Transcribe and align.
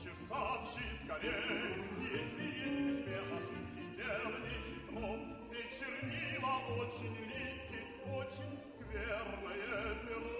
хочешь, 0.00 0.18
сообщи 0.28 0.84
скорей, 1.04 1.84
Если 2.12 2.44
есть 2.44 3.00
успех, 3.00 3.24
а 3.30 3.36
ошибки 3.36 3.84
дерни 3.96 4.50
хитров. 4.88 5.20
Здесь 5.48 5.78
чернила 5.78 6.54
очень 6.78 7.16
липкие, 7.16 7.84
Очень 8.06 8.58
скверное 8.78 9.94
перо. 10.06 10.39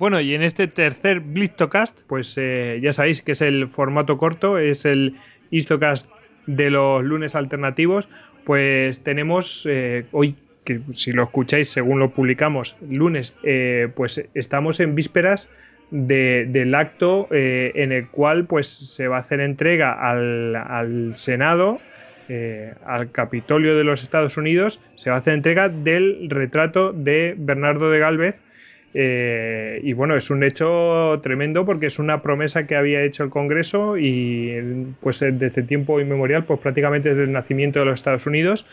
Bueno, 0.00 0.18
y 0.18 0.34
en 0.34 0.42
este 0.42 0.66
tercer 0.66 1.20
Blitzocast, 1.20 2.04
pues 2.06 2.34
eh, 2.38 2.80
ya 2.82 2.90
sabéis 2.90 3.20
que 3.20 3.32
es 3.32 3.42
el 3.42 3.68
formato 3.68 4.16
corto, 4.16 4.56
es 4.56 4.86
el 4.86 5.16
Histocast 5.50 6.10
de 6.46 6.70
los 6.70 7.04
lunes 7.04 7.34
alternativos, 7.34 8.08
pues 8.46 9.04
tenemos 9.04 9.68
eh, 9.68 10.06
hoy 10.12 10.36
que 10.64 10.80
si 10.92 11.12
lo 11.12 11.24
escucháis 11.24 11.68
según 11.68 11.98
lo 11.98 12.12
publicamos 12.12 12.78
lunes, 12.80 13.36
eh, 13.42 13.88
pues 13.94 14.24
estamos 14.32 14.80
en 14.80 14.94
vísperas 14.94 15.50
del 15.90 16.74
acto 16.74 17.28
en 17.30 17.92
el 17.92 18.08
cual 18.08 18.46
pues 18.46 18.68
se 18.68 19.06
va 19.06 19.18
a 19.18 19.20
hacer 19.20 19.40
entrega 19.40 19.92
al, 19.92 20.56
al 20.56 21.16
Senado, 21.16 21.78
al 22.86 23.10
Capitolio 23.10 23.76
de 23.76 23.84
los 23.84 24.02
Estados 24.02 24.38
Unidos, 24.38 24.80
se 24.94 25.10
va 25.10 25.16
a 25.16 25.18
hacer 25.18 25.34
entrega 25.34 25.68
del 25.68 26.30
retrato 26.30 26.92
de 26.92 27.34
Bernardo 27.36 27.90
de 27.90 27.98
Galvez, 27.98 28.40
eh, 28.92 29.80
y 29.84 29.92
bueno, 29.92 30.16
es 30.16 30.30
un 30.30 30.42
hecho 30.42 31.20
tremendo 31.22 31.64
porque 31.64 31.86
es 31.86 31.98
una 31.98 32.22
promesa 32.22 32.66
que 32.66 32.74
había 32.74 33.02
hecho 33.02 33.22
el 33.22 33.30
Congreso 33.30 33.96
y 33.96 34.94
pues 35.00 35.20
desde 35.20 35.62
tiempo 35.62 36.00
inmemorial, 36.00 36.44
pues 36.44 36.58
prácticamente 36.60 37.10
desde 37.10 37.24
el 37.24 37.32
nacimiento 37.32 37.78
de 37.78 37.84
los 37.84 37.94
Estados 37.94 38.26
Unidos. 38.26 38.66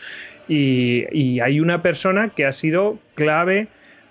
Y, 0.48 1.38
hay 1.40 1.60
una 1.60 1.82
persona 1.82 2.30
que 2.30 2.46
ha 2.46 2.52
sido 2.52 2.98
clave 3.14 3.68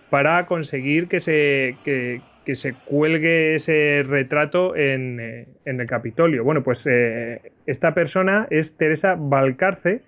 para 0.09 0.45
conseguir 0.45 1.07
que 1.07 1.19
se, 1.19 1.75
que, 1.83 2.21
se 2.55 2.73
cuelgue 2.73 3.55
ese 3.55 4.03
retrato 4.07 4.75
en, 4.75 5.19
eh, 5.19 5.47
en, 5.65 5.81
el 5.81 5.87
Capitolio. 5.87 6.43
Bueno, 6.45 6.63
pues 6.63 6.87
eh, 6.89 7.41
esta 7.65 7.93
persona 7.93 8.47
es 8.49 8.77
Teresa 8.77 9.15
Valcarce. 9.19 10.01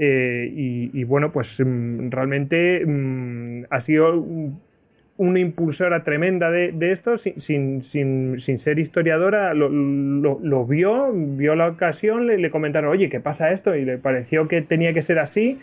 y, 0.00 1.04
bueno, 1.04 1.30
pues 1.30 1.62
mm, 1.64 2.10
realmente 2.10 2.84
mm, 2.84 3.64
ha 3.70 3.80
sido 3.80 4.24
una 5.18 5.40
impulsora 5.40 6.04
tremenda 6.04 6.48
de, 6.50 6.72
esto, 6.92 7.16
sin, 7.16 7.82
ser 7.82 8.78
historiadora, 8.78 9.52
lo, 9.52 10.64
vio, 10.64 11.12
vio 11.12 11.56
la 11.56 11.66
ocasión, 11.66 12.28
le, 12.28 12.50
comentaron, 12.50 12.90
oye, 12.90 13.08
¿qué 13.08 13.18
pasa 13.18 13.50
esto? 13.50 13.74
Y 13.74 13.84
le 13.84 13.98
pareció 13.98 14.46
que 14.46 14.62
tenía 14.62 14.94
que 14.94 15.02
ser 15.02 15.18
así. 15.18 15.58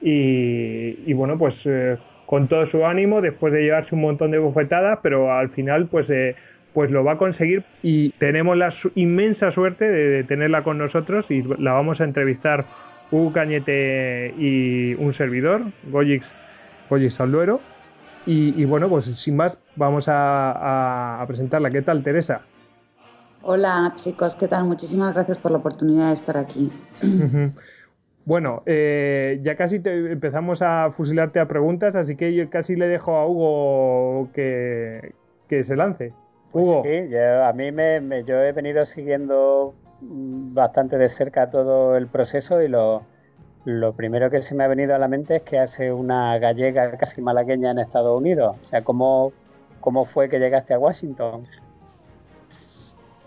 Y, 0.00 1.12
bueno, 1.12 1.36
pues 1.38 1.66
eh, 1.66 1.98
con 2.24 2.46
todo 2.46 2.64
su 2.64 2.86
ánimo, 2.86 3.20
después 3.20 3.52
de 3.52 3.64
llevarse 3.64 3.96
un 3.96 4.02
montón 4.02 4.30
de 4.30 4.38
bofetadas, 4.38 5.00
pero 5.02 5.32
al 5.32 5.50
final, 5.50 5.88
pues, 5.88 6.08
eh, 6.10 6.36
pues 6.72 6.92
lo 6.92 7.02
va 7.02 7.12
a 7.12 7.18
conseguir. 7.18 7.64
Y 7.82 8.10
tenemos 8.10 8.56
la 8.56 8.68
inmensa 8.94 9.50
suerte 9.50 9.90
de, 9.90 10.22
tenerla 10.22 10.62
con 10.62 10.78
nosotros 10.78 11.32
y 11.32 11.42
la 11.58 11.72
vamos 11.72 12.00
a 12.00 12.04
entrevistar 12.04 12.64
Hugo 13.10 13.32
Cañete 13.32 14.34
y 14.38 14.94
un 14.94 15.10
servidor, 15.10 15.62
Goyix, 15.90 16.36
Goyix 16.88 17.18
Alduero 17.18 17.60
y, 18.26 18.64
bueno, 18.64 18.88
pues 18.88 19.04
sin 19.04 19.36
más, 19.36 19.58
vamos 19.76 20.06
a, 20.08 21.24
presentarla. 21.26 21.70
¿Qué 21.70 21.82
tal, 21.82 22.02
Teresa? 22.02 22.42
Hola, 23.42 23.92
chicos, 23.94 24.34
¿qué 24.34 24.48
tal? 24.48 24.64
Muchísimas 24.64 25.14
gracias 25.14 25.38
por 25.38 25.50
la 25.50 25.58
oportunidad 25.58 26.08
de 26.08 26.12
estar 26.12 26.36
aquí. 26.36 26.70
Bueno, 28.26 28.62
eh, 28.66 29.40
ya 29.42 29.56
casi 29.56 29.80
te 29.80 30.12
empezamos 30.12 30.62
a 30.62 30.90
fusilarte 30.90 31.40
a 31.40 31.48
preguntas, 31.48 31.96
así 31.96 32.16
que 32.16 32.34
yo 32.34 32.48
casi 32.50 32.76
le 32.76 32.86
dejo 32.86 33.16
a 33.16 33.26
Hugo 33.26 34.30
que, 34.32 35.14
se 35.48 35.74
lance. 35.74 36.12
Pues 36.52 36.64
Hugo. 36.64 36.82
sí, 36.84 37.16
a 37.16 37.52
mí 37.54 37.72
me, 37.72 38.22
yo 38.24 38.36
he 38.36 38.52
venido 38.52 38.84
siguiendo 38.84 39.74
bastante 40.00 40.96
de 40.98 41.08
cerca 41.08 41.50
todo 41.50 41.96
el 41.96 42.06
proceso 42.06 42.62
y 42.62 42.68
lo, 42.68 43.02
lo 43.64 43.92
primero 43.92 44.30
que 44.30 44.42
se 44.42 44.54
me 44.54 44.64
ha 44.64 44.68
venido 44.68 44.94
a 44.94 44.98
la 44.98 45.08
mente 45.08 45.36
es 45.36 45.42
que 45.42 45.58
hace 45.58 45.92
una 45.92 46.38
gallega 46.38 46.96
casi 46.96 47.20
malagueña 47.20 47.70
en 47.72 47.78
Estados 47.78 48.18
Unidos. 48.18 48.56
O 48.62 48.68
sea, 48.68 48.82
¿cómo, 48.82 49.32
cómo 49.80 50.06
fue 50.06 50.28
que 50.28 50.38
llegaste 50.38 50.72
a 50.72 50.78
Washington? 50.78 51.46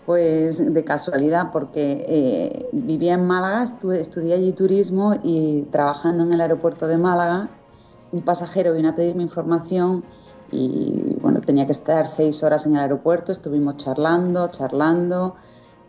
Pues 0.04 0.74
de 0.74 0.84
casualidad, 0.84 1.50
porque 1.52 2.04
eh, 2.08 2.68
vivía 2.72 3.14
en 3.14 3.26
Málaga, 3.26 3.64
estudié 3.98 4.34
allí 4.34 4.52
turismo 4.52 5.14
y 5.22 5.62
trabajando 5.70 6.24
en 6.24 6.32
el 6.32 6.40
aeropuerto 6.40 6.86
de 6.86 6.98
Málaga, 6.98 7.48
un 8.12 8.20
pasajero 8.20 8.74
vino 8.74 8.90
a 8.90 8.94
pedirme 8.94 9.22
información 9.22 10.04
y 10.50 11.16
bueno, 11.20 11.40
tenía 11.40 11.64
que 11.64 11.72
estar 11.72 12.06
seis 12.06 12.42
horas 12.42 12.66
en 12.66 12.76
el 12.76 12.82
aeropuerto, 12.82 13.32
estuvimos 13.32 13.78
charlando, 13.78 14.48
charlando 14.48 15.36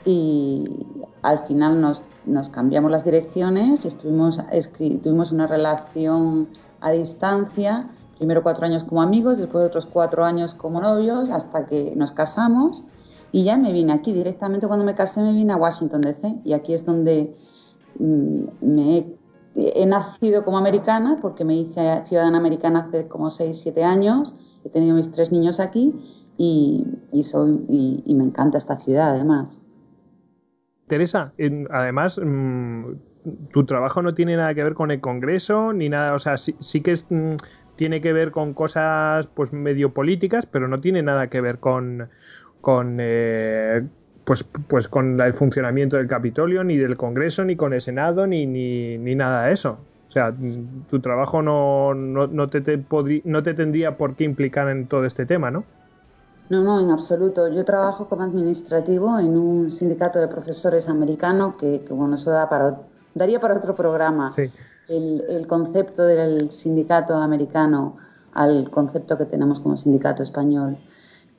y 0.05 0.85
al 1.21 1.39
final 1.39 1.81
nos, 1.81 2.05
nos 2.25 2.49
cambiamos 2.49 2.91
las 2.91 3.05
direcciones 3.05 3.85
y 3.85 3.87
estuvimos, 3.87 4.41
tuvimos 5.01 5.31
una 5.31 5.47
relación 5.47 6.47
a 6.81 6.91
distancia, 6.91 7.89
primero 8.17 8.43
cuatro 8.43 8.65
años 8.65 8.83
como 8.83 9.01
amigos, 9.01 9.37
después 9.37 9.65
otros 9.65 9.85
cuatro 9.85 10.25
años 10.25 10.53
como 10.53 10.79
novios, 10.79 11.29
hasta 11.29 11.65
que 11.65 11.93
nos 11.95 12.11
casamos 12.11 12.85
y 13.31 13.43
ya 13.43 13.57
me 13.57 13.73
vine 13.73 13.93
aquí. 13.93 14.13
Directamente 14.13 14.67
cuando 14.67 14.85
me 14.85 14.95
casé 14.95 15.21
me 15.21 15.33
vine 15.33 15.53
a 15.53 15.57
Washington 15.57 16.01
DC 16.01 16.41
y 16.43 16.53
aquí 16.53 16.73
es 16.73 16.85
donde 16.85 17.35
mm, 17.99 18.43
me 18.61 19.17
he, 19.55 19.85
nacido 19.85 20.43
como 20.43 20.57
americana 20.57 21.19
porque 21.21 21.45
me 21.45 21.55
hice 21.55 22.03
ciudadana 22.05 22.37
americana 22.37 22.87
hace 22.87 23.07
como 23.07 23.29
seis, 23.29 23.59
siete 23.61 23.83
años, 23.83 24.35
he 24.63 24.69
tenido 24.69 24.95
mis 24.95 25.11
tres 25.11 25.31
niños 25.31 25.59
aquí 25.59 25.95
y, 26.37 26.85
soy, 27.23 28.01
y 28.05 28.15
me 28.15 28.23
encanta 28.25 28.57
esta 28.57 28.77
ciudad 28.77 29.11
además. 29.11 29.64
Teresa, 30.87 31.33
además, 31.71 32.21
mm, 32.23 32.91
tu 33.51 33.65
trabajo 33.65 34.01
no 34.01 34.13
tiene 34.13 34.37
nada 34.37 34.53
que 34.53 34.63
ver 34.63 34.73
con 34.75 34.91
el 34.91 35.01
Congreso, 35.01 35.73
ni 35.73 35.89
nada, 35.89 36.13
o 36.13 36.19
sea, 36.19 36.37
sí, 36.37 36.81
que 36.81 36.93
mm, 37.09 37.35
tiene 37.75 38.01
que 38.01 38.13
ver 38.13 38.31
con 38.31 38.53
cosas 38.53 39.27
pues 39.27 39.51
medio 39.51 39.93
políticas, 39.93 40.45
pero 40.45 40.67
no 40.67 40.79
tiene 40.81 41.01
nada 41.01 41.27
que 41.27 41.41
ver 41.41 41.59
con, 41.59 42.09
con 42.61 42.97
eh, 42.99 43.83
pues, 44.25 44.43
pues 44.43 44.87
con 44.87 45.19
el 45.19 45.33
funcionamiento 45.33 45.97
del 45.97 46.07
Capitolio, 46.07 46.63
ni 46.63 46.77
del 46.77 46.97
Congreso, 46.97 47.45
ni 47.45 47.55
con 47.55 47.73
el 47.73 47.81
Senado, 47.81 48.27
ni, 48.27 48.45
ni, 48.45 48.97
ni 48.97 49.15
nada 49.15 49.45
de 49.45 49.53
eso. 49.53 49.79
O 50.07 50.09
sea, 50.09 50.31
mm, 50.31 50.87
tu 50.89 50.99
trabajo 50.99 51.41
no, 51.41 51.93
no, 51.95 52.27
no 52.27 52.49
te, 52.49 52.61
no 53.23 53.43
te 53.43 53.53
tendría 53.53 53.97
por 53.97 54.15
qué 54.15 54.23
implicar 54.23 54.69
en 54.69 54.87
todo 54.87 55.05
este 55.05 55.25
tema, 55.25 55.49
¿no? 55.51 55.65
No, 56.49 56.61
no, 56.61 56.79
en 56.79 56.91
absoluto. 56.91 57.47
Yo 57.47 57.65
trabajo 57.65 58.07
como 58.07 58.23
administrativo 58.23 59.17
en 59.19 59.37
un 59.37 59.71
sindicato 59.71 60.19
de 60.19 60.27
profesores 60.27 60.87
americano 60.89 61.57
que, 61.57 61.83
bueno, 61.89 62.15
eso 62.15 62.29
da 62.29 62.47
para, 62.49 62.81
daría 63.15 63.39
para 63.39 63.55
otro 63.55 63.73
programa. 63.73 64.31
El, 64.87 65.47
concepto 65.47 66.03
del 66.05 66.51
sindicato 66.51 67.15
americano 67.15 67.97
al 68.33 68.69
concepto 68.69 69.17
que 69.17 69.25
tenemos 69.25 69.59
como 69.59 69.75
sindicato 69.75 70.21
español. 70.21 70.77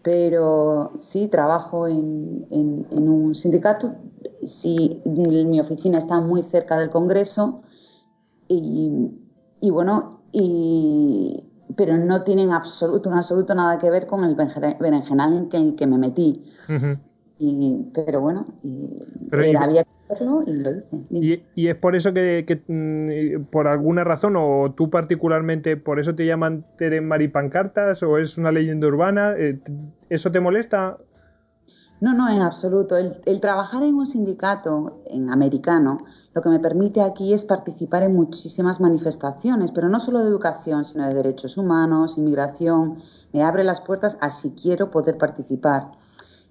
Pero 0.02 0.92
sí, 0.98 1.28
trabajo 1.28 1.86
en, 1.86 2.46
un 2.90 3.34
sindicato, 3.34 3.94
sí, 4.44 5.02
mi 5.04 5.60
oficina 5.60 5.98
está 5.98 6.20
muy 6.20 6.42
cerca 6.42 6.76
del 6.78 6.90
Congreso 6.90 7.62
y, 8.48 9.10
y 9.60 9.70
bueno, 9.70 10.10
y, 10.32 11.48
pero 11.76 11.96
no 11.96 12.22
tienen 12.22 12.52
absoluto, 12.52 13.10
en 13.10 13.16
absoluto 13.16 13.54
nada 13.54 13.78
que 13.78 13.90
ver 13.90 14.06
con 14.06 14.24
el 14.24 14.34
berenjenal 14.34 15.48
en 15.52 15.62
el 15.62 15.74
que 15.74 15.86
me 15.86 15.98
metí. 15.98 16.40
y, 17.38 17.90
pero 17.92 18.20
bueno, 18.20 18.46
había 19.58 19.84
que 19.84 19.90
hacerlo 20.04 20.42
y 20.46 20.56
lo 20.56 20.70
hice. 20.70 21.42
Y, 21.54 21.68
es 21.68 21.76
por 21.76 21.96
eso 21.96 22.12
que, 22.14 22.62
mm, 22.66 23.44
por 23.50 23.66
alguna 23.66 24.04
razón, 24.04 24.36
o 24.36 24.72
tú 24.76 24.90
particularmente, 24.90 25.76
por 25.76 25.98
eso 25.98 26.14
te 26.14 26.24
llaman 26.24 26.64
Tere 26.76 27.00
Maripancartas, 27.00 28.02
o 28.02 28.18
es 28.18 28.38
una 28.38 28.52
leyenda 28.52 28.86
urbana, 28.86 29.34
eh, 29.36 29.58
¿eso 30.08 30.30
te 30.30 30.40
molesta? 30.40 30.98
No, 31.98 32.12
no, 32.12 32.28
en 32.28 32.42
absoluto. 32.42 32.96
El, 32.96 33.40
trabajar 33.40 33.82
en 33.82 33.94
un 33.94 34.04
sindicato 34.04 35.00
en 35.06 35.30
americano 35.30 36.04
lo 36.34 36.42
que 36.42 36.50
me 36.50 36.58
permite 36.58 37.00
aquí 37.00 37.32
es 37.32 37.46
participar 37.46 38.02
en 38.02 38.14
muchísimas 38.14 38.82
manifestaciones, 38.82 39.72
pero 39.72 39.88
no 39.88 39.98
solo 39.98 40.20
de 40.20 40.28
educación, 40.28 40.84
sino 40.84 41.08
de 41.08 41.14
derechos 41.14 41.56
humanos, 41.56 42.18
inmigración. 42.18 42.96
Me 43.32 43.42
abre 43.42 43.64
las 43.64 43.80
puertas 43.80 44.18
a 44.20 44.28
si 44.28 44.50
quiero 44.50 44.90
poder 44.90 45.16
participar. 45.16 45.92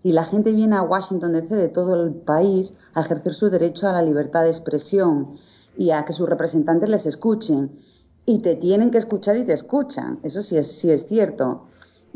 y 0.01 0.11
la 0.11 0.23
gente 0.23 0.51
viene 0.51 0.75
a 0.75 0.83
Washington 0.83 1.33
DC 1.33 1.55
de 1.55 1.67
todo 1.67 1.95
el 1.95 2.13
país 2.13 2.75
a 2.93 3.01
ejercer 3.01 3.33
su 3.33 3.49
derecho 3.49 3.87
a 3.87 3.91
la 3.91 4.03
libertad 4.03 4.43
de 4.43 4.49
expresión 4.49 5.31
y 5.77 5.89
a 5.91 6.05
que 6.05 6.13
sus 6.13 6.29
representantes 6.29 6.89
les 6.89 7.05
escuchen. 7.07 7.75
Y 8.25 8.39
te 8.39 8.55
tienen 8.55 8.91
que 8.91 8.97
escuchar 8.99 9.35
y 9.37 9.43
te 9.43 9.53
escuchan, 9.53 10.19
eso 10.23 10.41
sí 10.41 10.57
es, 10.57 10.71
sí 10.71 10.91
es 10.91 11.05
cierto. 11.05 11.65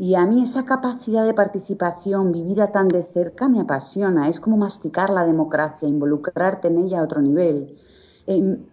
Y 0.00 0.14
a 0.14 0.24
mí 0.24 0.42
esa 0.42 0.64
capacidad 0.64 1.26
de 1.26 1.34
participación 1.34 2.32
vivida 2.32 2.72
tan 2.72 2.88
de 2.88 3.02
cerca 3.02 3.50
me 3.50 3.60
apasiona, 3.60 4.30
es 4.30 4.40
como 4.40 4.56
masticar 4.56 5.10
la 5.10 5.26
democracia, 5.26 5.86
involucrarte 5.86 6.68
en 6.68 6.78
ella 6.78 7.00
a 7.00 7.02
otro 7.02 7.20
nivel. 7.20 7.76
Em, 8.26 8.64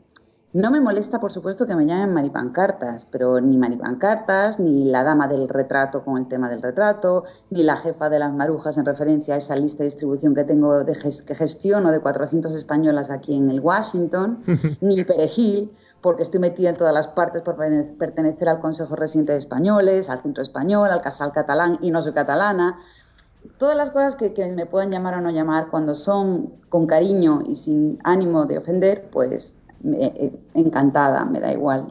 no 0.54 0.72
me 0.72 0.80
molesta, 0.80 1.20
por 1.20 1.34
supuesto, 1.34 1.68
que 1.68 1.76
me 1.76 1.86
llamen 1.86 2.14
maripancartas, 2.14 3.08
pero 3.08 3.42
ni 3.42 3.58
maripancartas, 3.58 4.62
ni 4.62 4.86
la 4.86 5.04
dama 5.04 5.28
del 5.28 5.50
retrato 5.50 6.02
con 6.02 6.18
el 6.18 6.30
tema 6.30 6.48
del 6.48 6.62
retrato, 6.62 7.26
ni 7.50 7.62
la 7.62 7.76
jefa 7.76 8.08
de 8.08 8.20
las 8.20 8.32
marujas 8.32 8.78
en 8.78 8.86
referencia 8.86 9.34
a 9.34 9.38
esa 9.38 9.58
lista 9.58 9.80
de 9.80 9.90
distribución 9.90 10.34
que 10.34 10.46
tengo 10.46 10.86
de 10.86 10.94
que 10.94 11.36
gestiono 11.36 11.92
de 11.92 12.00
400 12.00 12.54
españolas 12.54 13.12
aquí 13.12 13.36
en 13.36 13.50
el 13.50 13.60
Washington, 13.60 14.40
ni 14.80 15.04
perejil, 15.04 15.76
porque 16.02 16.24
estoy 16.24 16.40
metida 16.40 16.70
en 16.70 16.78
todas 16.78 16.94
las 16.94 17.08
partes 17.08 17.42
por 17.42 17.56
pertenecer 17.56 18.50
al 18.50 18.60
Consejo 18.60 18.96
Residente 18.96 19.32
de 19.32 19.40
Españoles, 19.40 20.10
al 20.10 20.20
Centro 20.20 20.44
Español, 20.44 20.90
al 20.92 21.02
Casal 21.02 21.32
Catalán 21.32 21.78
y 21.82 21.92
no 21.92 22.02
soy 22.02 22.14
catalana. 22.14 22.80
Todas 23.58 23.76
las 23.76 23.90
cosas 23.90 24.16
que, 24.16 24.34
que 24.34 24.52
me 24.54 24.66
puedan 24.66 24.92
llamar 24.92 25.16
o 25.16 25.22
no 25.22 25.32
llamar, 25.32 25.70
cuando 25.70 25.96
son 25.96 26.54
con 26.70 26.86
cariño 26.86 27.42
y 27.48 27.56
sin 27.56 27.98
ánimo 28.04 28.46
de 28.46 28.58
ofender, 28.58 29.10
pues 29.12 29.58
eh, 29.86 30.32
encantada, 30.54 31.26
me 31.26 31.40
da 31.40 31.52
igual. 31.52 31.88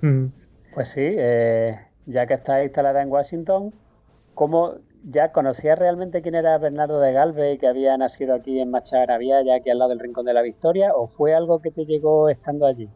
Mm. 0.00 0.26
Pues 0.74 0.88
sí, 0.90 1.00
eh, 1.02 1.78
ya 2.06 2.26
que 2.26 2.34
está 2.34 2.62
instalada 2.62 3.02
en 3.02 3.10
Washington, 3.10 3.74
¿cómo 4.34 4.74
ya 5.04 5.32
conocías 5.32 5.78
realmente 5.78 6.22
quién 6.22 6.34
era 6.34 6.58
Bernardo 6.58 7.00
de 7.00 7.12
Galvez 7.12 7.54
y 7.54 7.58
que 7.58 7.66
había 7.66 7.96
nacido 7.96 8.34
aquí 8.34 8.60
en 8.60 8.70
Macharavia, 8.70 9.42
ya 9.42 9.56
aquí 9.56 9.70
al 9.70 9.78
lado 9.78 9.90
del 9.90 9.98
Rincón 9.98 10.26
de 10.26 10.34
la 10.34 10.42
Victoria, 10.42 10.92
o 10.94 11.08
fue 11.08 11.34
algo 11.34 11.60
que 11.60 11.70
te 11.70 11.86
llegó 11.86 12.28
estando 12.28 12.66
allí? 12.66 12.88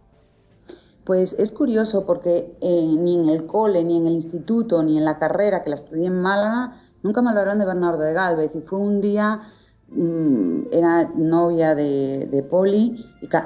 Pues 1.05 1.35
es 1.39 1.53
curioso 1.53 2.06
porque 2.06 2.56
eh, 2.61 2.95
ni 2.99 3.17
en 3.17 3.29
el 3.29 3.47
cole, 3.47 3.85
ni 3.85 3.99
en 3.99 4.06
el 4.06 4.15
instituto, 4.15 4.83
ni 4.83 4.99
en 4.99 5.05
la 5.05 5.19
carrera 5.19 5.62
que 5.62 5.71
la 5.71 5.77
estudié 5.77 6.06
en 6.06 6.21
Málaga, 6.21 6.73
nunca 7.03 7.21
me 7.21 7.31
hablaron 7.31 7.59
de 7.59 7.67
Bernardo 7.67 8.01
de 8.01 8.15
Galvez 8.15 8.55
y 8.55 8.61
fue 8.61 8.79
un 8.79 9.01
día 9.01 9.41
Mm, 9.97 10.73
era 10.73 11.09
novia 11.15 11.75
de, 11.75 12.47
Polly 12.51 12.97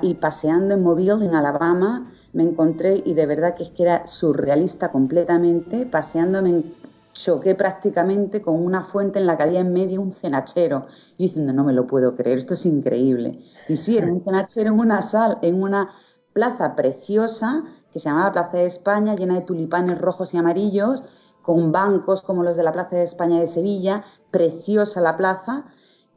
y, 0.02 0.14
paseando 0.14 0.74
en 0.74 0.82
Mobile, 0.82 1.24
en 1.24 1.34
Alabama, 1.34 2.10
me 2.32 2.42
encontré 2.42 3.02
y 3.04 3.12
de 3.14 3.26
verdad 3.26 3.54
que 3.54 3.64
es 3.64 3.70
que 3.70 3.82
era 3.82 4.06
surrealista 4.06 4.90
completamente, 4.90 5.84
paseando 5.84 6.40
me 6.42 6.64
choqué 7.12 7.54
prácticamente 7.54 8.40
con 8.40 8.64
una 8.64 8.82
fuente 8.82 9.18
en 9.18 9.26
la 9.26 9.36
que 9.36 9.42
había 9.42 9.60
en 9.60 9.72
medio 9.72 10.00
un 10.00 10.12
cenachero. 10.12 10.86
Y 11.18 11.24
diciendo, 11.24 11.52
no 11.52 11.64
me 11.64 11.72
lo 11.72 11.86
puedo 11.86 12.16
creer, 12.16 12.38
esto 12.38 12.54
es 12.54 12.64
increíble. 12.64 13.38
Y 13.68 13.76
sí, 13.76 13.98
era 13.98 14.06
un 14.06 14.20
cenachero 14.20 14.70
en 14.70 14.78
una 14.78 15.02
sal, 15.02 15.38
en 15.42 15.60
una 15.60 15.90
plaza 16.38 16.76
preciosa 16.76 17.64
que 17.90 17.98
se 17.98 18.08
llamaba 18.08 18.30
Plaza 18.30 18.58
de 18.58 18.66
España, 18.66 19.16
llena 19.16 19.34
de 19.34 19.40
tulipanes 19.40 20.00
rojos 20.00 20.34
y 20.34 20.36
amarillos, 20.36 21.34
con 21.42 21.72
bancos 21.72 22.22
como 22.22 22.44
los 22.44 22.56
de 22.56 22.62
la 22.62 22.70
Plaza 22.70 22.94
de 22.94 23.02
España 23.02 23.40
de 23.40 23.48
Sevilla, 23.48 24.04
preciosa 24.30 25.00
la 25.00 25.16
plaza 25.16 25.64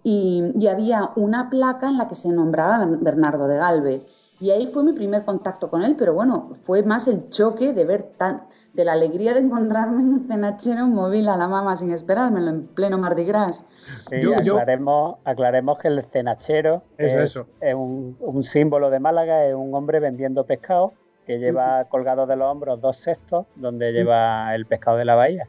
y, 0.04 0.68
había 0.68 1.12
una 1.16 1.50
placa 1.50 1.88
en 1.88 1.98
la 1.98 2.08
que 2.08 2.14
se 2.14 2.30
nombraba 2.30 2.86
Bernardo 2.86 3.48
de 3.48 3.58
Galvez. 3.58 4.06
Y 4.42 4.50
ahí 4.50 4.66
fue 4.66 4.84
mi 4.84 4.94
primer 4.94 5.24
contacto 5.24 5.70
con 5.70 5.84
él, 5.84 5.96
pero 5.96 6.16
bueno, 6.16 6.50
fue 6.64 6.82
más 6.82 7.08
el 7.08 7.30
choque 7.30 7.74
de 7.74 7.86
ver 7.86 8.02
tan, 8.02 8.48
de 8.74 8.84
la 8.84 8.94
alegría 8.94 9.36
de 9.36 9.42
encontrarme 9.42 10.02
en 10.02 10.10
un 10.10 10.28
cenachero 10.28 10.88
móvil 10.88 11.30
a 11.30 11.38
la 11.38 11.48
mamá 11.48 11.78
sin 11.78 11.92
esperármelo 11.92 12.50
en 12.50 12.66
pleno 12.66 12.98
Mardi 12.98 13.24
Gras. 13.24 13.64
aclaremos, 14.10 15.18
aclaremos, 15.26 15.78
que 15.78 15.90
el 15.90 16.04
cenachero 16.06 16.82
es, 16.98 17.38
un, 17.76 18.44
símbolo 18.44 18.90
de 18.90 19.00
Málaga, 19.00 19.46
es 19.46 19.54
un 19.54 19.76
hombre 19.76 20.00
vendiendo 20.00 20.44
pescado 20.48 20.94
que 21.28 21.38
lleva 21.38 21.86
colgado 21.86 22.26
de 22.26 22.36
los 22.36 22.52
hombros 22.52 22.82
dos 22.82 22.98
cestos 22.98 23.46
donde 23.56 23.92
lleva 23.92 24.56
el 24.56 24.66
pescado 24.66 24.98
de 24.98 25.06
la 25.06 25.14
bahía. 25.14 25.48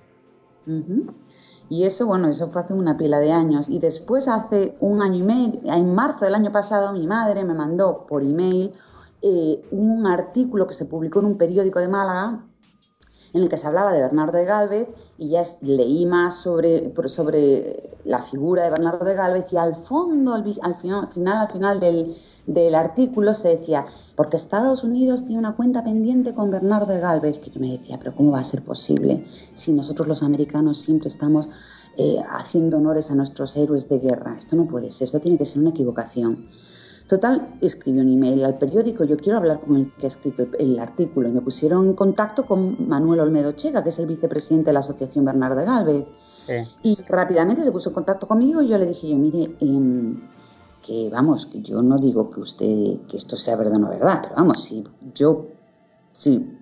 Y 1.72 1.84
eso, 1.84 2.04
bueno, 2.06 2.28
eso 2.28 2.50
fue 2.50 2.60
hace 2.60 2.74
una 2.74 2.98
pila 2.98 3.18
de 3.18 3.32
años. 3.32 3.70
Y 3.70 3.78
después, 3.78 4.28
hace 4.28 4.76
un 4.80 5.00
año 5.00 5.16
y 5.16 5.22
medio, 5.22 5.60
en 5.72 5.94
marzo 5.94 6.26
del 6.26 6.34
año 6.34 6.52
pasado, 6.52 6.92
mi 6.92 7.06
madre 7.06 7.46
me 7.46 7.54
mandó 7.54 8.04
por 8.06 8.22
email 8.22 8.74
eh, 9.22 9.64
un 9.70 10.06
artículo 10.06 10.66
que 10.66 10.74
se 10.74 10.84
publicó 10.84 11.20
en 11.20 11.24
un 11.24 11.38
periódico 11.38 11.80
de 11.80 11.88
Málaga 11.88 12.44
en 13.34 13.42
el 13.42 13.48
que 13.48 13.56
se 13.56 13.66
hablaba 13.66 13.92
de 13.92 14.00
Bernardo 14.00 14.36
de 14.38 14.44
Galvez 14.44 14.88
y 15.18 15.30
ya 15.30 15.42
leí 15.62 16.06
más 16.06 16.36
sobre, 16.36 16.92
sobre 17.06 17.90
la 18.04 18.20
figura 18.20 18.64
de 18.64 18.70
Bernardo 18.70 19.04
de 19.04 19.14
Galvez 19.14 19.52
y 19.52 19.56
al 19.56 19.74
fondo, 19.74 20.34
al, 20.34 20.74
final, 20.74 21.08
al 21.38 21.48
final 21.48 21.80
del, 21.80 22.14
del, 22.46 22.74
artículo 22.74 23.32
se 23.32 23.48
decía, 23.48 23.86
porque 24.16 24.36
Estados 24.36 24.84
Unidos 24.84 25.22
tiene 25.24 25.38
una 25.38 25.56
cuenta 25.56 25.82
pendiente 25.82 26.34
con 26.34 26.50
Bernardo 26.50 26.92
de 26.92 27.00
Galvez, 27.00 27.40
que 27.40 27.50
yo 27.50 27.60
me 27.60 27.70
decía, 27.70 27.98
pero 27.98 28.14
¿cómo 28.14 28.32
va 28.32 28.40
a 28.40 28.44
ser 28.44 28.62
posible 28.62 29.24
si 29.26 29.72
nosotros 29.72 30.08
los 30.08 30.22
americanos 30.22 30.78
siempre 30.78 31.08
estamos 31.08 31.48
eh, 31.96 32.22
haciendo 32.30 32.78
honores 32.78 33.10
a 33.10 33.14
nuestros 33.14 33.56
héroes 33.56 33.88
de 33.88 33.98
guerra? 33.98 34.36
Esto 34.36 34.56
no 34.56 34.66
puede 34.66 34.90
ser, 34.90 35.06
esto 35.06 35.20
tiene 35.20 35.38
que 35.38 35.46
ser 35.46 35.60
una 35.60 35.70
equivocación. 35.70 36.48
Total, 37.06 37.58
escribí 37.60 38.00
un 38.00 38.08
email 38.08 38.44
al 38.44 38.58
periódico, 38.58 39.04
yo 39.04 39.16
quiero 39.16 39.38
hablar 39.38 39.60
con 39.60 39.76
el 39.76 39.92
que 39.94 40.06
ha 40.06 40.08
escrito 40.08 40.46
el, 40.58 40.78
artículo. 40.78 41.28
Y 41.28 41.32
me 41.32 41.40
pusieron 41.40 41.86
en 41.86 41.94
contacto 41.94 42.46
con 42.46 42.88
Manuel 42.88 43.20
Olmedo 43.20 43.52
Chega, 43.52 43.82
que 43.82 43.90
es 43.90 43.98
el 43.98 44.06
vicepresidente 44.06 44.66
de 44.66 44.74
la 44.74 44.80
Asociación 44.80 45.24
Bernardo 45.24 45.56
de 45.56 45.66
Galvez. 45.66 46.04
Y 46.82 46.98
rápidamente 47.08 47.62
se 47.62 47.72
puso 47.72 47.90
en 47.90 47.94
contacto 47.94 48.26
conmigo 48.26 48.62
y 48.62 48.68
yo 48.68 48.78
le 48.78 48.86
dije, 48.86 49.08
yo 49.08 49.16
mire, 49.16 49.54
em, 49.60 50.22
que 50.80 51.08
vamos, 51.10 51.46
que 51.46 51.60
yo 51.60 51.82
no 51.82 51.98
digo 51.98 52.30
que 52.30 52.40
usted, 52.40 53.00
que 53.06 53.16
esto 53.16 53.36
sea 53.36 53.56
verdad 53.56 53.76
o 53.76 53.78
no 53.78 53.88
verdad, 53.88 54.20
pero 54.22 54.34
vamos, 54.34 54.62
si 54.64 54.84
yo, 55.14 55.46
si, 56.12 56.58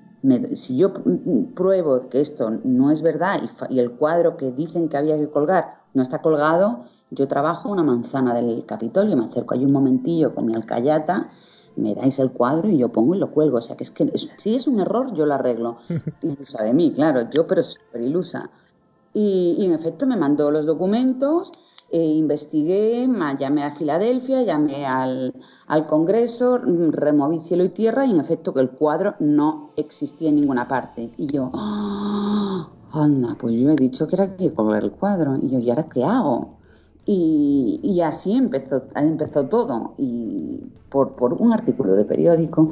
si 0.54 0.76
yo 0.76 0.93
pruebo 1.54 2.08
que 2.08 2.20
esto 2.20 2.50
no 2.62 2.90
es 2.90 3.02
verdad 3.02 3.40
y 3.70 3.78
el 3.78 3.93
cuadro 3.93 4.36
que 4.36 4.52
dicen 4.52 4.88
que 4.88 4.98
había 4.98 5.16
que 5.16 5.31
colgar 5.31 5.81
no 5.94 6.02
está 6.02 6.20
colgado, 6.20 6.84
yo 7.10 7.26
trabajo 7.26 7.70
una 7.70 7.82
manzana 7.82 8.34
del 8.34 8.64
Capitolio, 8.64 9.16
me 9.16 9.24
acerco 9.24 9.54
ahí 9.54 9.64
un 9.64 9.72
momentillo 9.72 10.34
con 10.34 10.46
mi 10.46 10.54
alcayata, 10.54 11.30
me 11.76 11.94
dais 11.94 12.18
el 12.18 12.30
cuadro 12.30 12.68
y 12.68 12.79
yo 12.79 12.90
pongo 12.90 13.14
y 13.14 13.19
lo 13.19 13.31
cuelgo. 13.32 13.58
O 13.58 13.62
sea 13.62 13.76
que 13.76 13.84
es 13.84 13.90
que 13.90 14.12
si 14.36 14.55
es 14.55 14.67
un 14.67 14.81
error, 14.81 15.12
yo 15.14 15.26
lo 15.26 15.34
arreglo. 15.34 15.79
Ilusa 16.22 16.62
de 16.62 16.74
mí, 16.74 16.93
claro, 16.93 17.29
yo 17.31 17.46
pero 17.46 17.62
súper 17.62 18.02
ilusa. 18.02 18.50
Y, 19.12 19.56
en 19.64 19.72
efecto 19.72 20.06
me 20.06 20.17
mandó 20.17 20.52
los 20.52 20.67
documentos, 20.67 21.50
eh, 21.90 22.05
investigué, 22.05 23.08
llamé 23.36 23.64
a 23.64 23.72
Filadelfia, 23.72 24.43
llamé 24.44 24.86
al, 24.86 25.34
al, 25.67 25.86
Congreso, 25.88 26.58
removí 26.58 27.40
cielo 27.40 27.64
y 27.64 27.70
tierra 27.70 28.06
y 28.06 28.12
en 28.12 28.20
efecto 28.20 28.55
que 28.55 28.60
el 28.60 28.70
cuadro 28.70 29.17
no 29.19 29.72
existía 29.76 30.29
en 30.29 30.36
ninguna 30.36 30.69
parte. 30.69 31.10
Y 31.17 31.26
yo, 31.26 31.50
¡Ah! 31.55 32.69
anda, 32.93 33.36
pues 33.36 33.55
yo 33.55 33.70
he 33.70 33.76
dicho 33.76 34.06
que 34.06 34.14
era 34.14 34.36
que 34.36 34.55
colgar 34.55 34.84
el 34.84 34.93
cuadro. 34.93 35.36
Y 35.36 35.48
yo, 35.48 35.58
¿y 35.58 35.70
ahora 35.70 35.88
qué 35.88 36.05
hago? 36.05 36.59
Y, 37.12 38.00
así 38.02 38.36
empezó, 38.36 38.84
empezó 38.94 39.46
todo, 39.46 39.94
y 39.98 40.62
por, 40.88 41.12
un 41.40 41.52
artículo 41.52 41.96
de 41.96 42.05
periódico, 42.05 42.70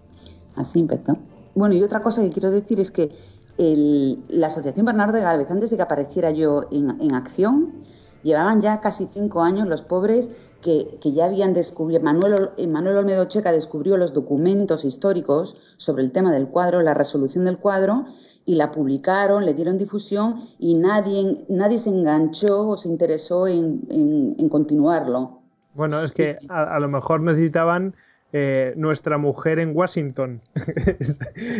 así 0.56 0.80
empezó. 0.80 1.18
Bueno, 1.54 1.74
y 1.74 1.82
otra 1.82 2.02
cosa 2.02 2.22
que 2.22 2.30
quiero 2.30 2.50
decir 2.50 2.80
es 2.80 2.90
que 2.90 3.12
la 3.58 4.46
Asociación 4.46 4.86
Bernardo 4.86 5.12
de 5.12 5.20
Galvez, 5.20 5.50
antes 5.50 5.68
de 5.68 5.76
que 5.76 5.82
apareciera 5.82 6.30
yo 6.30 6.62
en, 6.70 7.14
acción, 7.14 7.74
llevaban 8.22 8.62
ya 8.62 8.80
casi 8.80 9.06
cinco 9.06 9.42
años 9.42 9.68
los 9.68 9.82
pobres 9.82 10.30
que, 10.62 10.98
ya 11.02 11.26
habían 11.26 11.52
descubierto, 11.52 12.06
Manuel, 12.06 12.52
Manuel 12.66 12.96
Olmedo 12.96 13.26
Checa 13.26 13.52
descubrió 13.52 13.98
los 13.98 14.14
documentos 14.14 14.86
históricos 14.86 15.58
sobre 15.76 16.04
el 16.04 16.10
tema 16.10 16.32
del 16.32 16.48
cuadro, 16.48 16.80
la 16.80 16.94
resolución 16.94 17.44
del 17.44 17.58
cuadro, 17.58 18.06
y 18.46 18.56
la 18.56 18.70
publicaron, 18.70 19.44
le 19.44 19.54
dieron 19.54 19.78
difusión 19.78 20.36
y 20.58 20.74
nadie, 20.74 21.44
nadie 21.48 21.78
se 21.78 21.90
enganchó 21.90 22.68
o 22.68 22.76
se 22.76 22.88
interesó 22.88 23.48
en, 23.48 24.48
continuarlo. 24.48 25.40
Bueno, 25.74 26.02
es 26.02 26.12
que 26.12 26.36
a, 26.48 26.78
lo 26.78 26.88
mejor 26.88 27.20
necesitaban 27.20 27.94
eh, 28.32 28.74
nuestra 28.76 29.18
mujer 29.18 29.58
en 29.58 29.76
Washington. 29.76 30.40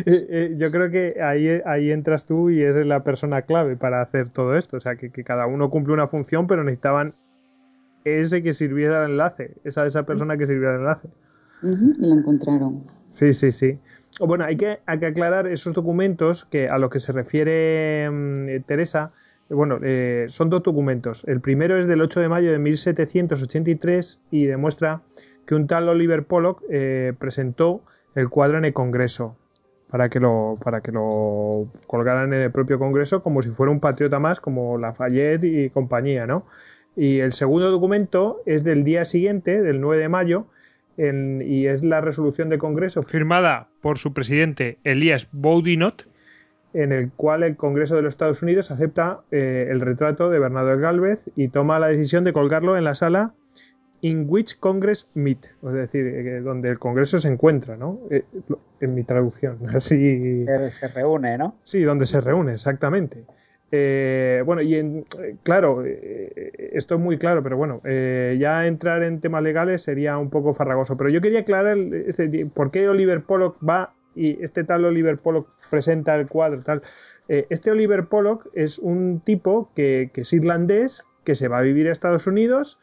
Eh, 0.07 0.27
eh, 0.29 0.55
yo 0.59 0.71
creo 0.71 0.91
que 0.91 1.23
ahí, 1.23 1.49
ahí 1.65 1.91
entras 1.91 2.27
tú 2.27 2.51
y 2.51 2.61
eres 2.61 2.87
la 2.87 3.03
persona 3.03 3.43
clave 3.43 3.77
para 3.77 4.03
hacer 4.03 4.31
todo 4.31 4.57
esto. 4.57 4.77
O 4.77 4.81
sea, 4.81 4.97
que, 4.97 5.11
cada 5.11 5.47
uno 5.47 5.71
cumple 5.71 5.95
una 5.95 6.07
función, 6.07 6.47
pero 6.47 6.63
necesitaban 6.63 7.15
ese 8.05 8.43
que 8.43 8.53
sirviera 8.53 9.01
de 9.01 9.07
enlace, 9.07 9.55
esa, 9.65 9.87
esa 9.87 10.05
persona 10.05 10.37
que 10.37 10.47
sirviera 10.47 10.73
de 10.73 10.79
enlace. 10.79 11.09
y 11.63 12.07
la 12.07 12.15
encontraron. 12.17 12.85
Sí, 13.09 13.33
sí, 13.33 13.51
sí. 13.53 13.79
Bueno, 14.21 14.45
hay 14.45 14.57
que, 14.57 14.79
aclarar 14.87 15.49
esos 15.49 15.73
documentos 15.73 16.45
que 16.45 16.69
a 16.69 16.79
lo 16.79 16.89
que 16.89 17.01
se 17.01 17.13
refiere 17.13 18.09
mm, 18.11 18.63
Teresa. 18.67 19.13
Bueno, 19.49 19.79
eh, 19.83 20.27
son 20.29 20.51
dos 20.51 20.63
documentos. 20.63 21.25
El 21.27 21.41
primero 21.41 21.79
es 21.79 21.87
del 21.87 22.01
8 22.01 22.21
de 22.21 22.29
mayo 22.29 22.53
de 22.53 22.59
1783 22.59 24.23
y 24.31 24.47
demuestra 24.47 25.03
que 25.47 25.55
un 25.55 25.67
tal 25.67 25.89
Oliver 25.89 26.25
Pollock 26.25 26.63
eh, 26.71 27.13
presentó 27.19 27.83
el 28.15 28.29
cuadro 28.29 28.59
en 28.59 28.65
el 28.65 28.73
Congreso 28.73 29.37
para 29.91 30.09
que 30.09 30.19
lo 30.19 30.59
para 30.63 30.81
que 30.81 30.91
lo 30.91 31.69
colgaran 31.87 32.33
en 32.33 32.41
el 32.41 32.51
propio 32.51 32.79
Congreso 32.79 33.23
como 33.23 33.43
si 33.43 33.51
fuera 33.51 33.71
un 33.71 33.81
patriota 33.81 34.19
más 34.19 34.41
como 34.41 34.79
Lafayette 34.79 35.45
y 35.45 35.71
compañía, 35.71 36.27
¿no? 36.27 36.47
Y 36.97 37.19
el 37.19 37.33
segundo 37.33 37.71
documento 37.71 38.41
es 38.47 38.65
del 38.65 38.85
día 38.85 39.05
siguiente, 39.05 39.61
del 39.61 39.81
9 39.81 40.03
de 40.03 40.09
mayo, 40.09 40.47
y 40.97 41.67
es 41.67 41.83
la 41.83 42.01
resolución 42.01 42.49
de 42.49 42.59
Congreso 42.59 43.03
firmada 43.03 43.69
por 43.81 43.99
su 43.99 44.13
presidente 44.13 44.79
Elías 44.85 45.29
Boudinot, 45.33 46.07
en 46.73 46.93
el 46.93 47.11
cual 47.13 47.43
el 47.43 47.57
Congreso 47.57 47.97
de 47.97 48.03
los 48.03 48.15
Estados 48.15 48.43
Unidos 48.43 48.71
acepta 48.71 49.21
eh, 49.31 49.69
el 49.71 49.81
retrato 49.81 50.31
de 50.31 50.39
Bernardo 50.39 50.77
Galvez 50.79 51.23
y 51.37 51.49
toma 51.49 51.79
la 51.79 51.89
decisión 51.89 52.25
de 52.25 52.33
colgarlo 52.33 52.77
en 52.77 52.85
la 52.85 52.95
sala 52.95 53.33
in 54.01 54.27
which 54.29 54.59
Congress 54.61 55.09
meet, 55.15 55.47
es 55.47 55.73
decir, 55.73 56.07
eh, 56.07 56.41
donde 56.41 56.69
el 56.69 56.79
Congreso 56.79 57.19
se 57.19 57.29
encuentra, 57.29 57.77
¿no? 57.77 58.01
Eh, 58.11 58.25
en 58.81 58.95
mi 58.95 59.03
traducción, 59.03 59.59
así. 59.75 60.45
Se 60.71 60.89
reúne, 60.89 61.39
¿no? 61.39 61.57
Sí, 61.63 61.83
donde 61.83 62.05
se 62.05 62.21
reúne, 62.21 62.53
exactamente. 62.53 63.25
Bueno, 64.45 64.63
y 64.63 64.75
en, 64.77 65.07
claro, 65.43 65.85
esto 65.85 66.95
es 66.95 67.01
muy 67.01 67.19
claro, 67.19 67.43
pero 67.43 67.57
bueno, 67.57 67.81
ya 67.85 68.67
entrar 68.67 69.03
en 69.03 69.21
temas 69.21 69.43
legales 69.43 69.83
sería 69.83 70.19
un 70.19 70.31
poco 70.31 70.55
farragoso. 70.55 70.97
Pero 70.97 71.11
yo 71.11 71.21
quería 71.21 71.41
aclarar 71.41 71.77
este, 71.77 72.47
por 72.47 72.71
qué 72.71 72.89
Oliver 72.89 73.23
Pollock 73.23 73.57
va 73.67 73.95
y 74.15 74.43
este 74.43 74.65
tal 74.65 74.85
Oliver 74.85 75.19
Pollock 75.19 75.49
presenta 75.71 76.15
el 76.15 76.29
cuadro, 76.29 76.63
tal. 76.63 76.83
Eh, 77.29 77.47
este 77.51 77.71
Oliver 77.71 78.07
Pollock 78.07 78.49
es 78.55 78.79
un 78.79 79.21
tipo 79.21 79.71
que, 79.75 80.11
es 80.15 80.33
irlandés, 80.33 81.05
que 81.25 81.35
se 81.35 81.49
va 81.49 81.59
a 81.59 81.63
vivir 81.63 81.89
a 81.89 81.93
Estados 81.93 82.27
Unidos, 82.27 82.79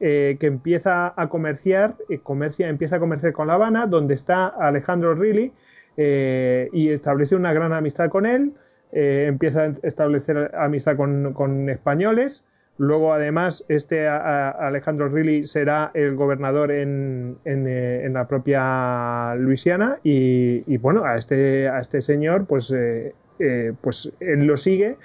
eh, 0.00 0.36
que 0.40 0.46
empieza 0.46 1.12
a 1.16 1.28
comerciar, 1.28 1.96
eh, 2.08 2.18
comercia, 2.18 2.68
empieza 2.68 2.96
a 2.96 3.00
comerciar 3.00 3.32
con 3.32 3.46
La 3.46 3.54
Habana, 3.54 3.86
donde 3.86 4.14
está 4.14 4.46
Alejandro 4.46 5.14
Riley, 5.14 5.52
y 5.94 6.88
establece 6.88 7.36
una 7.36 7.52
gran 7.52 7.74
amistad 7.74 8.08
con 8.08 8.24
él, 8.24 8.54
empieza 8.92 9.62
a 9.62 9.74
establecer 9.82 10.54
amistad 10.54 10.96
con 10.96 11.68
españoles, 11.68 12.44
Luego, 12.78 13.12
además, 13.12 13.64
este 13.68 14.08
Alejandro 14.08 15.08
Riley 15.08 15.46
será 15.46 15.90
el 15.94 16.16
gobernador 16.16 16.72
en, 16.72 17.36
eh, 17.44 18.08
la 18.10 18.26
propia 18.26 19.34
Luisiana. 19.36 19.98
Y, 20.02 20.76
bueno, 20.78 21.04
a 21.04 21.16
este, 21.16 21.68
a 21.68 21.80
este 21.80 22.00
señor, 22.00 22.46
pues, 22.46 22.70
eh, 22.70 23.14
eh, 23.38 23.72
pues 23.80 24.12
él 24.20 24.46
lo 24.46 24.56
sigue 24.56 24.96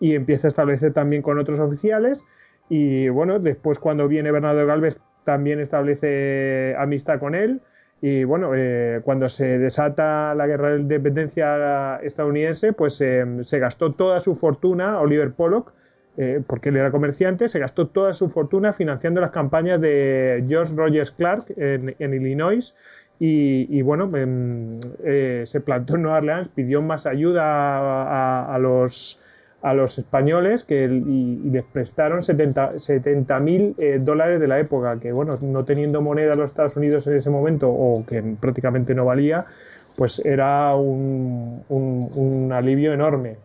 y 0.00 0.14
empieza 0.14 0.46
a 0.46 0.48
establecer 0.48 0.92
también 0.92 1.22
con 1.22 1.38
otros 1.38 1.60
oficiales. 1.60 2.24
Y 2.68 3.08
bueno, 3.10 3.38
después 3.38 3.78
cuando 3.78 4.08
viene 4.08 4.32
Bernardo 4.32 4.66
Galvez 4.66 4.98
también 5.24 5.60
establece 5.60 6.74
amistad 6.78 7.18
con 7.18 7.34
él 7.34 7.60
y 8.02 8.24
bueno, 8.24 8.50
cuando 9.02 9.28
se 9.28 9.58
desata 9.58 10.34
la 10.34 10.46
guerra 10.46 10.70
de 10.70 10.80
independencia 10.80 11.96
estadounidense, 11.96 12.72
pues 12.72 12.94
se 12.94 13.58
gastó 13.58 13.92
toda 13.92 14.20
su 14.20 14.34
fortuna, 14.34 15.00
Oliver 15.00 15.32
Pollock, 15.32 15.72
eh, 16.16 16.42
porque 16.46 16.70
él 16.70 16.76
era 16.76 16.90
comerciante, 16.90 17.48
se 17.48 17.58
gastó 17.58 17.86
toda 17.88 18.12
su 18.12 18.28
fortuna 18.28 18.72
financiando 18.72 19.20
las 19.20 19.30
campañas 19.30 19.80
de 19.80 20.44
George 20.46 20.74
Rogers 20.74 21.12
Clark 21.12 21.46
en, 21.56 21.94
Illinois. 21.98 22.76
Y, 23.22 23.82
bueno, 23.82 24.10
em, 24.16 24.80
eh, 25.04 25.42
se 25.44 25.60
plantó 25.60 25.96
en 25.96 26.02
Nueva 26.02 26.18
Orleans, 26.18 26.48
pidió 26.48 26.80
más 26.82 27.06
ayuda 27.06 28.54
a, 28.54 28.58
los, 28.58 29.22
a 29.62 29.74
los 29.74 29.98
españoles 29.98 30.64
que, 30.64 30.84
y, 30.84 31.50
les 31.50 31.64
prestaron 31.64 32.22
70 32.22 33.38
mil 33.40 33.74
eh, 33.78 33.98
dólares 34.00 34.40
de 34.40 34.48
la 34.48 34.58
época, 34.58 34.98
que 34.98 35.12
bueno, 35.12 35.38
no 35.42 35.64
teniendo 35.64 36.00
moneda 36.00 36.34
los 36.34 36.50
Estados 36.50 36.76
Unidos 36.76 37.06
en 37.06 37.16
ese 37.16 37.30
momento 37.30 37.68
o 37.68 38.04
que 38.06 38.22
prácticamente 38.40 38.94
no 38.94 39.04
valía, 39.04 39.46
pues 39.96 40.24
era 40.24 40.74
un, 40.74 41.62
un 41.68 42.52
alivio 42.52 42.92
enorme. 42.92 43.36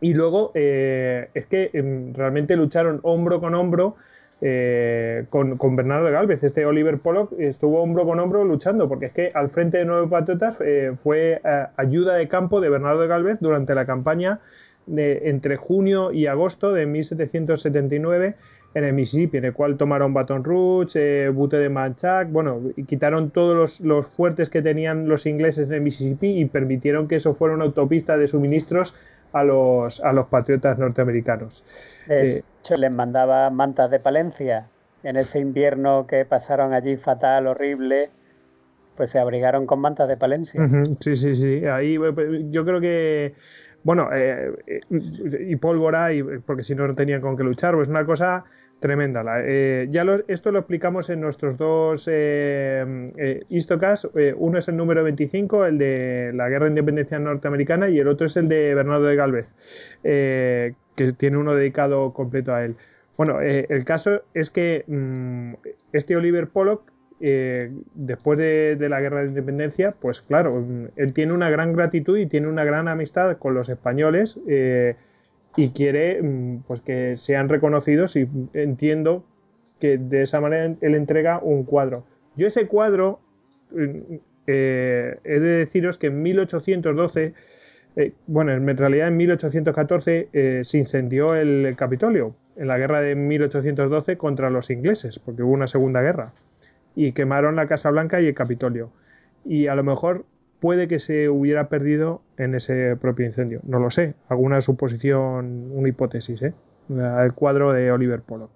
Y 0.00 0.14
luego 0.14 0.50
eh, 0.54 1.28
es 1.34 1.46
que 1.46 1.70
em, 1.72 2.14
realmente 2.14 2.56
lucharon 2.56 3.00
hombro 3.02 3.40
con 3.40 3.54
hombro 3.54 3.96
eh, 4.40 5.24
con, 5.30 5.76
Bernardo 5.76 6.06
de 6.06 6.12
Galvez. 6.12 6.44
Este 6.44 6.66
Oliver 6.66 6.98
Pollock 6.98 7.32
estuvo 7.38 7.82
hombro 7.82 8.04
con 8.04 8.18
hombro 8.18 8.44
luchando, 8.44 8.88
porque 8.88 9.06
es 9.06 9.12
que 9.12 9.30
al 9.32 9.50
frente 9.50 9.78
de 9.78 9.84
Nueve 9.84 10.08
Patriotas 10.08 10.62
fue 10.96 11.40
ayuda 11.76 12.14
de 12.14 12.28
campo 12.28 12.60
de 12.60 12.68
Bernardo 12.68 13.06
Galvez 13.08 13.38
durante 13.40 13.74
la 13.74 13.86
campaña 13.86 14.40
de, 14.86 15.30
entre 15.30 15.56
junio 15.56 16.12
y 16.12 16.26
agosto 16.26 16.72
de 16.72 16.86
1779 16.86 18.34
en 18.74 18.84
el 18.84 18.92
Mississippi, 18.92 19.38
en 19.38 19.44
el 19.44 19.52
cual 19.52 19.76
tomaron 19.76 20.12
Baton 20.12 20.42
Rouge, 20.42 21.28
Butte 21.28 21.58
de 21.58 21.68
Manchac, 21.68 22.30
bueno, 22.30 22.60
y 22.76 22.84
quitaron 22.84 23.30
todos 23.30 23.56
los, 23.56 23.80
los, 23.80 24.06
fuertes 24.06 24.50
que 24.50 24.62
tenían 24.62 25.08
los 25.08 25.26
ingleses 25.26 25.68
en 25.68 25.76
el 25.76 25.80
Mississippi 25.82 26.40
y 26.40 26.44
permitieron 26.46 27.06
que 27.06 27.16
eso 27.16 27.34
fuera 27.34 27.54
una 27.54 27.64
autopista 27.64 28.18
de 28.18 28.26
suministros 28.26 28.96
a 29.34 29.44
los, 29.44 30.02
a 30.02 30.12
los 30.12 30.26
patriotas 30.28 30.78
norteamericanos. 30.78 31.64
De 32.06 32.38
eh, 32.38 32.44
hecho, 32.62 32.74
les 32.76 32.94
mandaba 32.94 33.50
mantas 33.50 33.90
de 33.90 33.98
Palencia. 33.98 34.68
En 35.02 35.16
ese 35.16 35.38
invierno 35.38 36.06
que 36.06 36.24
pasaron 36.24 36.72
allí 36.72 36.96
fatal, 36.96 37.46
horrible, 37.46 38.10
pues 38.96 39.10
se 39.10 39.18
abrigaron 39.18 39.66
con 39.66 39.80
mantas 39.80 40.08
de 40.08 40.16
Palencia. 40.16 40.60
Sí, 41.00 41.16
sí, 41.16 41.36
sí. 41.36 41.66
Ahí 41.66 41.96
eh, 41.96 42.46
yo 42.50 42.64
creo 42.64 42.80
que, 42.80 43.34
bueno, 43.84 44.08
eh, 44.12 44.50
y 44.90 45.56
pólvora, 45.56 46.12
y, 46.12 46.22
porque 46.22 46.64
si 46.64 46.74
no, 46.74 46.88
no 46.88 46.94
tenían 46.94 47.20
con 47.20 47.36
qué 47.36 47.44
luchar, 47.44 47.74
pues 47.74 47.88
una 47.88 48.04
cosa 48.04 48.44
Tremenda. 48.84 49.24
Eh, 49.46 49.88
ya 49.90 50.04
esto 50.28 50.52
lo 50.52 50.58
explicamos 50.58 51.08
en 51.08 51.20
nuestros 51.20 51.56
dos 51.56 52.06
eh, 52.12 52.84
eh, 53.16 53.40
eh, 53.48 54.34
uno 54.36 54.58
es 54.58 54.68
el 54.68 54.76
número 54.76 55.02
25, 55.02 55.64
el 55.64 55.78
de 55.78 56.32
la 56.34 56.50
Guerra 56.50 56.66
de 56.66 56.72
Independencia 56.72 57.18
Norteamericana, 57.18 57.88
y 57.88 57.98
el 57.98 58.08
otro 58.08 58.26
es 58.26 58.36
el 58.36 58.46
de 58.46 58.74
Bernardo 58.74 59.04
de 59.04 59.16
Galvez, 59.16 59.54
que 60.02 60.74
tiene 61.16 61.38
uno 61.38 61.54
dedicado 61.54 62.12
completo 62.12 62.52
a 62.52 62.62
él. 62.62 62.76
Bueno, 63.16 63.40
el 63.40 63.84
caso 63.84 64.22
es 64.34 64.50
que 64.50 64.84
mm, 64.86 65.54
este 65.94 66.16
Oliver 66.16 66.48
Pollock, 66.48 66.82
después 67.20 68.38
de, 68.38 68.76
la 68.88 69.00
Guerra 69.00 69.22
de 69.22 69.28
Independencia, 69.28 69.92
pues 69.92 70.20
claro, 70.20 70.64
él 70.96 71.12
tiene 71.14 71.32
una 71.32 71.48
gran 71.48 71.72
gratitud 71.72 72.18
y 72.18 72.26
tiene 72.26 72.48
una 72.48 72.64
gran 72.64 72.88
amistad 72.88 73.38
con 73.38 73.54
los 73.54 73.68
españoles 73.68 74.40
y 75.56 75.70
quiere 75.70 76.22
mm, 76.22 76.62
pues 76.66 76.80
que 76.80 77.16
sean 77.16 77.48
reconocidos 77.48 78.16
y 78.16 78.28
entiendo 78.54 79.24
que 79.80 79.98
de 79.98 80.22
esa 80.22 80.40
manera 80.40 80.74
él 80.80 80.94
entrega 80.94 81.38
un 81.38 81.64
cuadro. 81.64 82.04
Yo 82.36 82.46
ese 82.46 82.66
cuadro 82.66 83.20
mm, 83.70 84.14
eh, 84.46 85.18
he 85.24 85.40
de 85.40 85.58
deciros 85.58 85.98
que 85.98 86.08
en 86.08 86.22
1812, 86.22 87.34
eh, 87.96 88.12
bueno, 88.26 88.52
en 88.52 88.76
realidad 88.76 89.08
en 89.08 89.16
1814 89.16 90.28
eh, 90.32 90.60
se 90.64 90.78
incendió 90.78 91.34
el 91.34 91.74
Capitolio 91.76 92.34
en 92.56 92.68
la 92.68 92.78
guerra 92.78 93.00
de 93.00 93.14
1812 93.14 94.16
contra 94.16 94.50
los 94.50 94.70
ingleses, 94.70 95.18
porque 95.18 95.42
hubo 95.42 95.52
una 95.52 95.66
segunda 95.66 96.02
guerra, 96.02 96.32
y 96.94 97.12
quemaron 97.12 97.56
la 97.56 97.66
Casa 97.66 97.90
Blanca 97.90 98.20
y 98.20 98.26
el 98.26 98.34
Capitolio. 98.34 98.90
Y 99.44 99.66
a 99.66 99.74
lo 99.74 99.84
mejor 99.84 100.24
puede 100.60 100.88
que 100.88 100.98
se 100.98 101.28
hubiera 101.28 101.68
perdido 101.68 102.22
en 102.38 102.54
ese 102.54 102.96
propio 102.96 103.26
incendio. 103.26 103.60
No 103.64 103.78
lo 103.78 103.90
sé, 103.90 104.14
alguna 104.28 104.60
suposición, 104.60 105.70
una 105.72 105.88
hipótesis, 105.88 106.40
¿eh? 106.42 106.54
El 106.88 107.32
cuadro 107.34 107.72
de 107.72 107.90
Oliver 107.90 108.20
Pollock. 108.20 108.50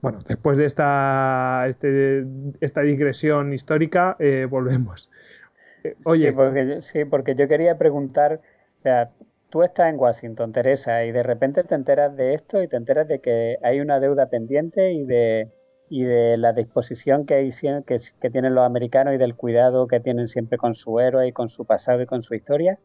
Bueno, 0.00 0.20
después 0.26 0.56
de 0.56 0.64
esta, 0.64 1.66
este, 1.68 2.24
esta 2.60 2.80
digresión 2.82 3.52
histórica, 3.52 4.16
eh, 4.18 4.46
volvemos. 4.48 5.10
Eh, 5.84 5.96
oye. 6.04 6.28
Sí 6.28 6.34
porque, 6.34 6.82
sí, 6.82 7.04
porque 7.04 7.34
yo 7.34 7.48
quería 7.48 7.76
preguntar, 7.76 8.40
o 8.78 8.82
sea, 8.82 9.10
tú 9.50 9.62
estás 9.62 9.90
en 9.90 9.98
Washington, 9.98 10.52
Teresa, 10.52 11.04
y 11.04 11.12
de 11.12 11.22
repente 11.22 11.64
te 11.64 11.74
enteras 11.74 12.16
de 12.16 12.34
esto 12.34 12.62
y 12.62 12.68
te 12.68 12.76
enteras 12.76 13.08
de 13.08 13.20
que 13.20 13.58
hay 13.62 13.80
una 13.80 14.00
deuda 14.00 14.30
pendiente 14.30 14.92
y 14.92 15.04
de, 15.04 15.50
y 15.90 16.04
de 16.04 16.36
la 16.36 16.52
disposición 16.52 17.26
que, 17.26 17.34
hay, 17.34 17.50
que, 17.50 18.30
tienen 18.30 18.54
los 18.54 18.64
americanos 18.64 19.12
y 19.12 19.18
del 19.18 19.34
cuidado 19.34 19.88
que 19.88 19.98
tienen 19.98 20.28
siempre 20.28 20.56
con 20.56 20.76
su 20.76 21.00
héroe 21.00 21.26
y 21.26 21.32
con 21.32 21.48
su 21.48 21.64
pasado 21.64 22.00
y 22.00 22.06
con 22.06 22.22
su 22.22 22.34
historia. 22.36 22.78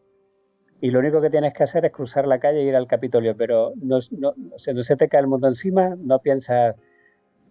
Y 0.82 0.90
lo 0.90 1.00
único 1.00 1.22
que 1.22 1.30
tienes 1.30 1.54
que 1.54 1.64
hacer 1.64 1.86
es 1.86 1.92
cruzar 1.92 2.26
la 2.26 2.40
calle 2.40 2.62
e 2.62 2.64
ir 2.64 2.76
al 2.76 2.88
Capitolio, 2.88 3.38
pero 3.38 3.74
no, 3.76 4.00
no, 4.10 4.34
no 4.36 4.84
se 4.84 4.96
te 4.98 5.08
cae 5.08 5.22
el 5.22 5.28
mundo 5.28 5.48
encima, 5.48 5.96
no 6.00 6.18
piensas, 6.20 6.76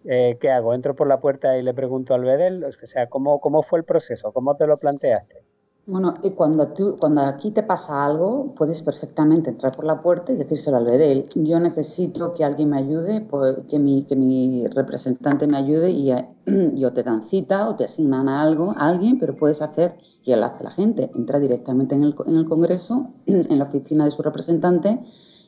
eh, 0.03 0.37
¿qué 0.41 0.51
hago? 0.51 0.73
¿Entro 0.73 0.93
por 0.93 1.07
la 1.07 1.21
puerta 1.21 1.57
y 1.57 1.63
le 1.63 1.73
pregunto 1.73 2.13
al 2.13 2.25
Bedel? 2.25 2.65
O 2.65 2.71
sea, 2.73 3.07
¿cómo, 3.07 3.39
¿cómo 3.39 3.63
fue 3.63 3.79
el 3.79 3.85
proceso? 3.85 4.33
¿Cómo 4.33 4.57
te 4.57 4.67
lo 4.67 4.77
planteaste? 4.77 5.44
Bueno, 5.87 6.15
y 6.23 6.31
cuando, 6.31 6.73
cuando 6.99 7.21
aquí 7.21 7.51
te 7.51 7.61
pasa 7.61 8.07
algo, 8.07 8.55
puedes 8.55 8.81
perfectamente 8.81 9.51
entrar 9.51 9.71
por 9.71 9.85
la 9.85 10.01
puerta 10.01 10.33
y 10.33 10.35
decírselo 10.35 10.77
al 10.77 10.85
bedel. 10.85 11.27
Yo 11.35 11.59
necesito 11.59 12.33
que 12.33 12.43
alguien 12.43 12.71
me 12.71 12.79
ayude, 12.79 13.21
pues, 13.21 13.57
que, 13.69 13.77
mi, 13.77 14.03
que 14.03 14.15
mi 14.15 14.65
representante 14.65 15.45
me 15.45 15.57
ayude 15.57 15.91
y, 15.91 16.11
y, 16.75 16.85
o 16.85 16.91
te 16.91 17.03
dan 17.03 17.21
cita 17.21 17.69
o 17.69 17.75
te 17.75 17.83
asignan 17.83 18.27
a 18.29 18.41
algo, 18.41 18.71
a 18.75 18.87
alguien, 18.87 19.19
pero 19.19 19.37
puedes 19.37 19.61
hacer, 19.61 19.95
y 20.23 20.35
lo 20.35 20.43
hace 20.45 20.63
la 20.63 20.71
gente, 20.71 21.11
entra 21.13 21.39
directamente 21.39 21.93
en 21.93 22.01
el, 22.01 22.15
en 22.25 22.35
el 22.35 22.45
Congreso, 22.45 23.11
en 23.27 23.59
la 23.59 23.65
oficina 23.65 24.05
de 24.05 24.11
su 24.11 24.23
representante 24.23 25.03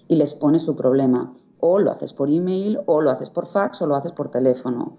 y 0.08 0.18
les 0.18 0.36
pone 0.36 0.60
su 0.60 0.76
problema. 0.76 1.34
O 1.60 1.80
lo 1.80 1.90
haces 1.90 2.14
por 2.14 2.30
email, 2.30 2.80
o 2.86 3.02
lo 3.02 3.10
haces 3.10 3.32
por 3.32 3.48
fax, 3.48 3.82
o 3.82 3.88
lo 3.88 3.96
haces 3.96 4.12
por 4.12 4.30
teléfono. 4.30 4.98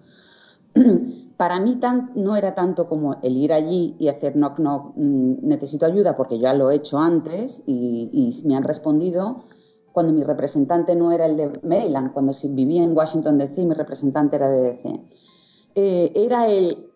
para 1.38 1.60
mí 1.60 1.78
no 2.16 2.34
era 2.34 2.56
tanto 2.56 2.88
como 2.88 3.20
el 3.22 3.36
ir 3.36 3.52
allí 3.52 3.94
y 4.00 4.08
hacer 4.08 4.34
knock 4.34 4.56
knock, 4.56 4.92
mm, 4.96 5.46
necesito 5.46 5.86
ayuda 5.86 6.16
porque 6.16 6.40
ya 6.40 6.52
lo 6.52 6.68
he 6.68 6.74
hecho 6.74 6.98
antes 6.98 7.62
y, 7.64 8.42
me 8.44 8.56
han 8.56 8.64
respondido, 8.64 9.44
cuando 9.92 10.12
mi 10.12 10.24
representante 10.24 10.96
no 10.96 11.12
era 11.12 11.26
el 11.26 11.36
de 11.36 11.52
Maryland, 11.62 12.12
cuando 12.12 12.32
vivía 12.42 12.82
en 12.82 12.96
Washington 12.96 13.38
DC, 13.38 13.64
mi 13.64 13.74
representante 13.74 14.34
era 14.34 14.50
de 14.50 14.62
DC. 14.62 15.00
Eh, 15.76 16.12
era 16.16 16.48
el, 16.48 16.90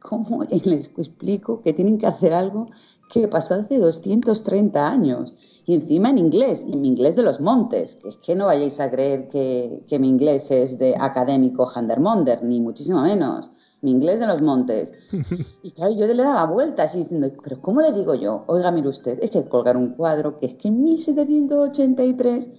¿cómo 0.00 0.44
les 0.64 0.92
explico 0.96 1.60
que 1.60 1.72
tienen 1.72 1.98
que 1.98 2.06
hacer 2.06 2.32
algo 2.32 2.68
que 3.10 3.26
pasó 3.26 3.54
hace 3.54 3.80
230 3.80 4.88
años? 4.88 5.34
Y 5.66 5.74
encima 5.74 6.10
en 6.10 6.18
inglés, 6.18 6.62
en 6.62 6.80
mi 6.80 6.88
inglés 6.88 7.16
de 7.16 7.24
los 7.24 7.40
montes, 7.40 7.96
que 7.96 8.10
es 8.10 8.18
que 8.18 8.36
no 8.36 8.46
vayáis 8.46 8.78
a 8.78 8.88
creer 8.88 9.26
que, 9.26 9.82
que 9.88 9.98
mi 9.98 10.08
inglés 10.08 10.52
es 10.52 10.78
de 10.78 10.94
académico 10.96 11.66
Handermonder, 11.66 12.40
ni 12.44 12.60
muchísimo 12.60 13.02
menos 13.02 13.50
mi 13.84 13.90
inglés 13.92 14.18
de 14.18 14.26
los 14.26 14.42
montes. 14.42 14.92
Y 15.62 15.70
claro, 15.70 15.92
yo 15.94 16.06
le 16.06 16.22
daba 16.22 16.46
vueltas 16.46 16.94
y 16.94 16.98
diciendo, 16.98 17.28
pero 17.42 17.60
¿cómo 17.60 17.80
le 17.80 17.92
digo 17.92 18.14
yo? 18.14 18.44
Oiga, 18.48 18.70
mire 18.70 18.88
usted, 18.88 19.18
es 19.22 19.30
que 19.30 19.48
colgar 19.48 19.76
un 19.76 19.94
cuadro 19.94 20.36
que 20.36 20.46
es 20.46 20.54
que 20.54 20.68
en 20.68 20.82
1783 20.82 22.50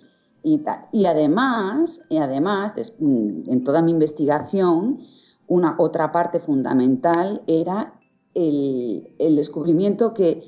y 0.44 0.60
tal. 0.60 0.88
Y 0.92 1.06
además, 1.06 2.02
y 2.10 2.18
además, 2.18 2.74
mm, 3.00 3.50
en 3.50 3.64
toda 3.64 3.82
mi 3.82 3.92
investigación, 3.92 5.00
una 5.48 5.76
otra 5.78 6.12
parte 6.12 6.40
fundamental 6.40 7.42
era 7.48 8.00
el, 8.34 9.14
el 9.20 9.36
descubrimiento 9.36 10.14
que 10.14 10.44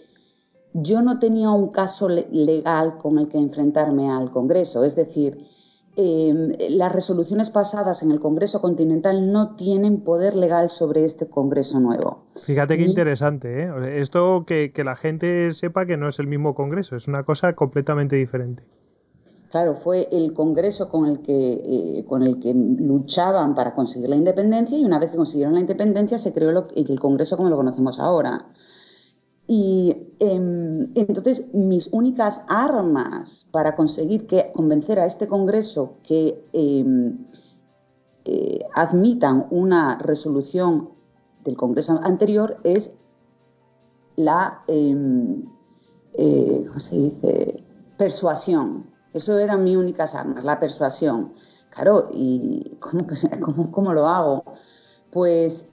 yo 0.74 1.01
no 1.01 1.19
tenía 1.19 1.50
un 1.50 1.69
caso 1.69 2.07
legal 2.10 2.98
con 2.98 3.17
el 3.17 3.27
que 3.27 3.39
enfrentarme 3.39 4.10
al 4.12 4.29
Congreso, 4.29 4.84
es 4.84 4.96
decir, 4.96 5.39
Em, 6.00 6.51
las 6.77 6.92
resoluciones 6.92 7.50
pasadas 7.50 8.04
en 8.04 8.12
el 8.12 8.20
Congreso 8.20 8.62
Continental 8.62 9.32
no 9.32 9.56
tienen 9.56 10.01
poder 10.01 10.36
legal 10.36 10.70
sobre 10.70 11.04
este 11.04 11.27
Congreso 11.27 11.80
nuevo. 11.80 12.25
Fíjate 12.44 12.77
qué 12.77 12.84
interesante, 12.84 13.63
¿eh? 13.63 14.00
Esto 14.00 14.44
que, 14.46 14.72
la 14.86 14.96
gente 14.96 15.51
sepa 15.54 15.88
que 15.88 15.98
no 15.98 16.08
es 16.08 16.20
el 16.20 16.27
mismo 16.27 16.54
Congreso, 16.54 16.96
es 16.96 17.08
una 17.08 17.24
cosa 17.24 17.54
completamente 17.54 18.16
diferente. 18.16 18.62
Claro, 19.50 19.74
fue 19.74 20.08
el 20.12 20.34
Congreso 20.34 20.88
con 20.88 21.08
el 21.08 21.24
que, 21.24 21.54
eh, 21.66 22.06
con 22.08 22.22
el 22.22 22.39
que 22.39 22.54
luchaban 22.54 23.56
para 23.56 23.74
conseguir 23.74 24.10
la 24.10 24.18
independencia 24.18 24.77
y 24.77 24.86
una 24.86 25.00
vez 25.00 25.10
que 25.10 25.18
consiguieron 25.18 25.56
la 25.56 25.62
independencia 25.62 26.20
se 26.20 26.32
creó 26.32 26.68
el 26.75 27.00
Congreso 27.00 27.38
como 27.38 27.50
lo 27.50 27.56
conocemos 27.56 27.98
ahora. 28.00 28.46
Y 29.48 30.10
em, 30.20 30.92
entonces 30.96 31.54
mis 31.54 31.88
únicas 31.94 32.42
armas 32.50 33.48
para 33.51 33.77
conseguir 33.77 34.27
que 34.27 34.51
convencer 34.51 35.00
a 35.00 35.06
este 35.06 35.25
Congreso 35.25 35.96
que 36.04 36.46
em, 36.51 37.25
eh, 38.25 38.60
admitan 38.75 39.48
una 39.50 39.98
resolución 40.00 40.89
del 41.46 41.56
Congreso 41.56 41.98
anterior 42.04 42.60
es 42.66 42.92
la, 44.18 44.63
em, 44.68 45.46
eh, 46.13 46.66
¿cómo 46.68 46.80
se 46.80 46.98
dice? 46.98 47.63
Persuasión. 47.98 48.92
Eso 49.13 49.39
eran 49.39 49.63
mis 49.63 49.77
únicas 49.77 50.13
armas, 50.13 50.44
la 50.44 50.60
persuasión. 50.60 51.34
Claro, 51.70 52.10
¿y 52.12 52.77
cómo, 52.82 53.06
cómo, 53.42 53.72
cómo 53.72 53.94
lo 53.94 54.08
hago? 54.10 54.44
Pues 55.10 55.70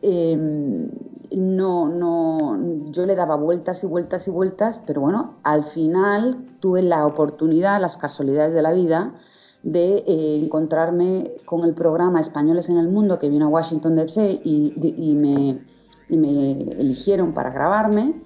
no, 1.36 1.88
no, 1.88 2.90
yo 2.90 3.06
le 3.06 3.14
daba 3.14 3.36
vueltas 3.36 3.82
y 3.84 3.86
vueltas 3.86 4.28
y 4.28 4.30
vueltas, 4.30 4.80
pero 4.84 5.00
bueno, 5.00 5.36
al 5.42 5.64
final 5.64 6.56
tuve 6.60 6.82
la 6.82 7.06
oportunidad, 7.06 7.80
las 7.80 7.96
casualidades 7.96 8.54
de 8.54 8.62
la 8.62 8.72
vida, 8.72 9.14
de 9.62 9.96
eh, 10.06 10.38
encontrarme 10.42 11.30
con 11.46 11.64
el 11.64 11.74
programa 11.74 12.20
Españoles 12.20 12.68
en 12.68 12.76
el 12.76 12.88
Mundo 12.88 13.18
que 13.18 13.28
vino 13.28 13.46
a 13.46 13.48
Washington 13.48 13.94
DC 13.94 14.40
y, 14.44 15.16
me, 15.16 15.64
y 16.08 16.16
me 16.16 16.52
eligieron 16.72 17.32
para 17.32 17.50
grabarme. 17.50 18.22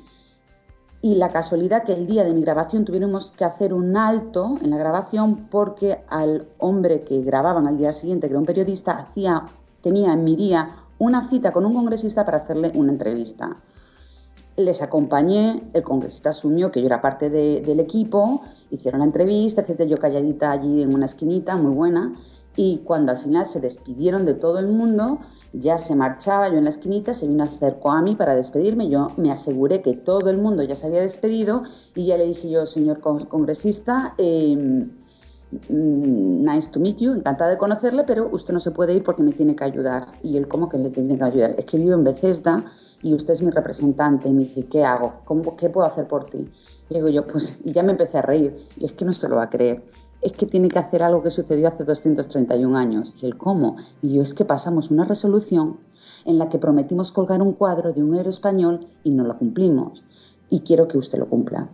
Y 1.01 1.15
la 1.15 1.31
casualidad 1.31 1.85
que 1.85 1.93
el 1.93 2.09
día 2.09 2.25
de 2.25 2.35
mi 2.35 2.43
grabación 2.43 2.85
tuvimos 2.85 3.31
que 3.31 3.45
hacer 3.45 3.73
un 3.73 3.97
alto 3.97 4.59
en 4.61 4.71
la 4.71 4.79
grabación 4.79 5.47
porque 5.49 6.05
al 6.09 6.49
hombre 6.59 7.05
que 7.05 7.23
grababan 7.23 7.69
al 7.69 7.79
día 7.79 7.93
siguiente, 7.93 8.27
que 8.27 8.33
era 8.33 8.41
un 8.41 8.47
periodista, 8.47 8.99
hacía, 8.99 9.47
tenía 9.81 10.13
en 10.13 10.25
mi 10.25 10.35
día 10.35 10.73
una 10.99 11.29
cita 11.29 11.53
con 11.53 11.65
un 11.65 11.75
congresista 11.75 12.25
para 12.25 12.39
hacerle 12.39 12.73
una 12.75 12.93
entrevista. 12.93 13.57
Les 14.57 14.83
acompañé, 14.83 15.71
el 15.73 15.83
congresista 15.85 16.31
asumió 16.31 16.71
que 16.71 16.81
yo 16.81 16.87
era 16.87 17.01
parte 17.01 17.31
del 17.31 17.81
equipo, 17.81 18.43
hicieron 18.71 19.01
la 19.01 19.07
entrevista, 19.07 19.61
etcétera, 19.61 19.89
yo 19.89 19.99
calladita 19.99 20.51
allí 20.51 20.83
en 20.83 20.93
una 20.95 21.07
esquinita, 21.07 21.57
muy 21.57 21.73
buena, 21.73 22.13
y 22.57 22.79
cuando 22.79 23.13
al 23.13 23.19
final 23.19 23.47
se 23.47 23.61
despidieron 23.61 24.25
de 24.25 24.35
todo 24.35 24.59
el 24.59 24.67
mundo, 24.67 25.21
ya 25.53 25.79
se 25.79 25.95
marchaba 25.95 26.49
yo 26.49 26.57
en 26.59 26.65
la 26.65 26.71
esquinita, 26.71 27.15
se 27.15 27.29
vino 27.29 27.45
acercó 27.45 27.93
a 27.93 28.03
mí 28.03 28.17
para 28.17 28.35
despedirme, 28.35 28.89
yo 28.89 29.13
me 29.17 29.31
aseguré 29.31 29.81
que 29.81 29.93
todo 29.93 30.29
el 30.29 30.39
mundo 30.39 30.65
ya 30.65 30.75
se 30.75 30.89
había 30.89 31.01
despedido 31.03 31.63
y 31.95 32.07
ya 32.07 32.17
le 32.17 32.27
dije 32.27 32.51
yo, 32.51 32.67
señor 32.67 33.01
congresista, 33.01 34.17
Mm, 34.19 34.83
nice 35.51 36.71
to 36.71 36.81
meet 36.81 36.99
you, 36.99 37.13
encantada 37.13 37.51
de 37.51 37.59
conocerle, 37.59 38.05
pero 38.05 38.29
usted 38.31 38.53
no 38.53 38.61
se 38.61 38.71
puede 38.71 38.95
ir 38.95 39.03
porque 39.03 39.23
me 39.23 39.33
tiene 39.33 39.57
que 39.57 39.65
ayudar. 39.65 40.13
Y 40.23 40.37
él, 40.37 40.49
¿cómo 40.49 40.69
que 40.69 40.79
le 40.79 40.91
tiene 40.91 41.17
que 41.17 41.25
ayudar? 41.25 41.55
Es 41.59 41.65
que 41.65 41.79
vivo 41.79 41.95
en 41.95 42.05
Bethesda 42.05 42.65
y 43.03 43.15
usted 43.15 43.33
es 43.33 43.43
mi 43.43 43.51
representante. 43.51 44.29
Y 44.29 44.35
me 44.35 44.45
dice, 44.45 44.67
¿qué 44.67 44.85
hago? 44.85 45.21
¿Cómo, 45.25 45.57
¿Qué 45.57 45.71
puedo 45.71 45.87
hacer 45.87 46.07
por 46.07 46.25
ti? 46.25 46.51
Y 46.91 46.95
digo 46.95 47.09
yo, 47.09 47.27
pues, 47.27 47.61
y 47.65 47.73
ya 47.73 47.83
me 47.83 47.93
empecé 47.93 48.19
a 48.19 48.23
reír. 48.23 48.57
Y 48.77 48.85
es 48.85 48.93
que 48.93 49.05
no 49.05 49.13
se 49.13 49.29
lo 49.29 49.37
va 49.37 49.45
a 49.45 49.51
creer. 49.51 49.85
Es 50.21 50.33
que 50.33 50.47
tiene 50.47 50.69
que 50.69 50.81
hacer 50.81 51.03
algo 51.03 51.23
que 51.23 51.31
sucedió 51.31 51.69
hace 51.69 51.85
231 51.85 52.77
años. 52.77 53.15
Y 53.23 53.27
él, 53.27 53.39
¿cómo? 53.39 53.77
Y 54.03 54.15
yo, 54.15 54.23
es 54.23 54.35
que 54.35 54.45
pasamos 54.45 54.91
una 54.91 55.05
resolución 55.05 55.79
en 56.25 56.39
la 56.39 56.49
que 56.49 56.59
prometimos 56.59 57.13
colgar 57.13 57.41
un 57.41 57.53
cuadro 57.53 57.93
de 57.93 58.03
un 58.03 58.15
héroe 58.17 58.31
español 58.31 58.87
y 59.05 59.13
no 59.13 59.25
lo 59.25 59.39
cumplimos. 59.39 60.05
Y 60.51 60.61
quiero 60.61 60.89
que 60.89 60.99
usted 60.99 61.19
lo 61.19 61.29
cumpla. 61.29 61.71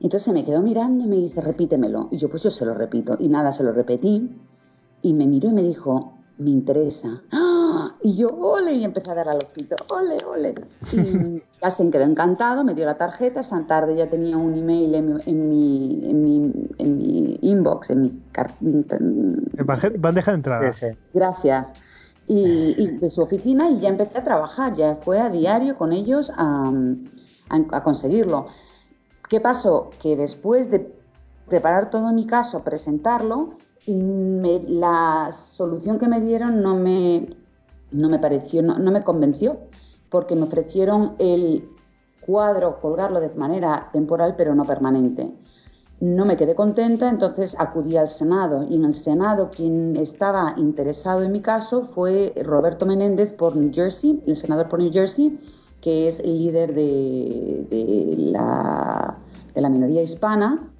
Entonces 0.00 0.22
se 0.22 0.32
me 0.32 0.44
quedó 0.44 0.62
mirando 0.62 1.04
y 1.04 1.08
me 1.08 1.16
dice, 1.16 1.40
repítemelo. 1.40 2.08
Y 2.10 2.18
yo, 2.18 2.28
pues 2.28 2.42
yo 2.42 2.50
se 2.50 2.66
lo 2.66 2.74
repito. 2.74 3.16
Y 3.18 3.28
nada, 3.28 3.52
se 3.52 3.64
lo 3.64 3.72
repetí. 3.72 4.30
Y 5.02 5.14
me 5.14 5.26
miró 5.26 5.48
y 5.48 5.52
me 5.52 5.62
dijo, 5.62 6.16
me 6.38 6.50
interesa. 6.50 7.22
¡Ah! 7.32 7.96
Y 8.02 8.16
yo, 8.16 8.28
ole, 8.36 8.74
y 8.74 8.84
empecé 8.84 9.10
a 9.10 9.14
dar 9.14 9.28
al 9.28 9.38
pito, 9.54 9.76
ole, 9.90 10.18
ole. 10.26 10.54
Y 10.92 11.42
ya 11.62 11.70
se 11.70 11.88
quedó 11.90 12.04
encantado, 12.04 12.64
me 12.64 12.74
dio 12.74 12.84
la 12.84 12.98
tarjeta. 12.98 13.40
Esa 13.40 13.66
tarde 13.66 13.96
ya 13.96 14.10
tenía 14.10 14.36
un 14.36 14.54
email 14.54 14.94
en 14.94 15.08
mi, 15.08 15.20
en 15.24 15.48
mi, 15.48 16.00
en 16.04 16.22
mi, 16.22 16.52
en 16.78 16.98
mi 16.98 17.38
inbox, 17.42 17.90
en 17.90 18.02
mi 18.02 18.22
bandeja 19.98 20.30
de 20.32 20.36
entrada. 20.36 20.70
Gracias. 21.14 21.74
Y, 22.28 22.74
y, 22.76 22.98
de 22.98 23.08
su 23.08 23.22
oficina 23.22 23.70
y 23.70 23.78
ya 23.78 23.88
empecé 23.88 24.18
a 24.18 24.24
trabajar, 24.24 24.74
ya 24.74 24.96
fue 24.96 25.20
a 25.20 25.30
diario 25.30 25.78
con 25.78 25.92
ellos 25.92 26.32
a, 26.36 26.72
a, 27.50 27.56
a 27.76 27.82
conseguirlo. 27.84 28.46
¿Qué 29.28 29.40
pasó? 29.40 29.90
Que 30.00 30.16
después 30.16 30.70
de 30.70 30.94
preparar 31.48 31.90
todo 31.90 32.12
mi 32.12 32.26
caso, 32.26 32.62
presentarlo, 32.62 33.56
la 33.86 35.30
solución 35.32 35.98
que 35.98 36.08
me 36.08 36.20
dieron 36.20 36.62
no 36.62 36.76
me, 36.76 37.28
no 37.92 38.08
me 38.08 38.18
pareció, 38.18 38.62
no, 38.62 38.90
me 38.90 39.04
convenció, 39.04 39.58
porque 40.10 40.36
me 40.36 40.44
ofrecieron 40.44 41.14
el 41.18 41.68
cuadro, 42.24 42.80
colgarlo 42.80 43.20
de 43.20 43.30
manera 43.34 43.90
temporal, 43.92 44.34
pero 44.36 44.54
no 44.54 44.64
permanente. 44.64 45.32
No 45.98 46.26
me 46.26 46.36
quedé 46.36 46.54
contenta, 46.54 47.08
entonces 47.08 47.56
acudí 47.58 47.96
al 47.96 48.10
Senado 48.10 48.66
y 48.68 48.76
en 48.76 48.84
el 48.84 48.94
Senado 48.94 49.50
quien 49.50 49.96
estaba 49.96 50.54
interesado 50.58 51.22
en 51.22 51.32
mi 51.32 51.40
caso 51.40 51.84
fue 51.84 52.34
Roberto 52.44 52.84
Menéndez 52.84 53.32
por 53.32 53.56
New 53.56 53.70
Jersey, 53.72 54.22
el 54.26 54.36
senador 54.36 54.68
por 54.68 54.78
New 54.78 54.92
Jersey, 54.92 55.40
que 55.80 56.08
es 56.08 56.24
líder 56.24 56.74
de, 56.74 57.66
la, 58.32 59.18
minoría 59.70 60.02
hispana. 60.02 60.72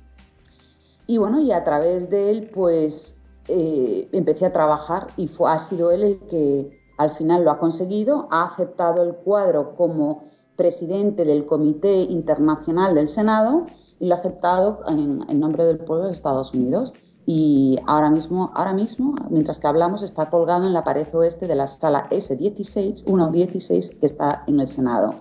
Y 1.06 1.18
bueno, 1.18 1.40
y 1.40 1.52
a 1.52 1.64
través 1.64 2.10
de 2.10 2.30
él, 2.30 2.50
pues 2.52 3.20
eh, 3.48 4.08
empecé 4.12 4.46
a 4.46 4.52
trabajar 4.52 5.08
y 5.16 5.28
fue, 5.28 5.50
ha 5.50 5.58
sido 5.58 5.90
él 5.90 6.02
el 6.02 6.20
que 6.26 6.80
al 6.98 7.10
final 7.10 7.44
lo 7.44 7.50
ha 7.50 7.58
conseguido, 7.58 8.26
ha 8.30 8.44
aceptado 8.44 9.02
el 9.02 9.14
cuadro 9.14 9.74
como 9.74 10.24
presidente 10.56 11.24
del 11.24 11.44
Comité 11.44 12.02
Internacional 12.02 12.94
del 12.94 13.08
Senado 13.08 13.66
y 14.00 14.06
lo 14.06 14.14
ha 14.14 14.18
aceptado 14.18 14.80
en, 14.88 15.20
en 15.28 15.40
nombre 15.40 15.64
del 15.64 15.78
pueblo 15.78 16.06
de 16.06 16.12
Estados 16.12 16.54
Unidos 16.54 16.94
y 17.28 17.80
ahora 17.88 18.08
mismo, 18.08 18.52
ahora 18.54 18.72
mismo, 18.72 19.16
mientras 19.30 19.58
que 19.58 19.66
hablamos, 19.66 20.02
está 20.02 20.30
colgado 20.30 20.64
en 20.64 20.72
la 20.72 20.84
pared 20.84 21.12
oeste 21.12 21.48
de 21.48 21.56
la 21.56 21.66
sala 21.66 22.08
S16, 22.08 23.04
116, 23.04 23.96
que 23.98 24.06
está 24.06 24.44
en 24.46 24.60
el 24.60 24.68
Senado. 24.68 25.16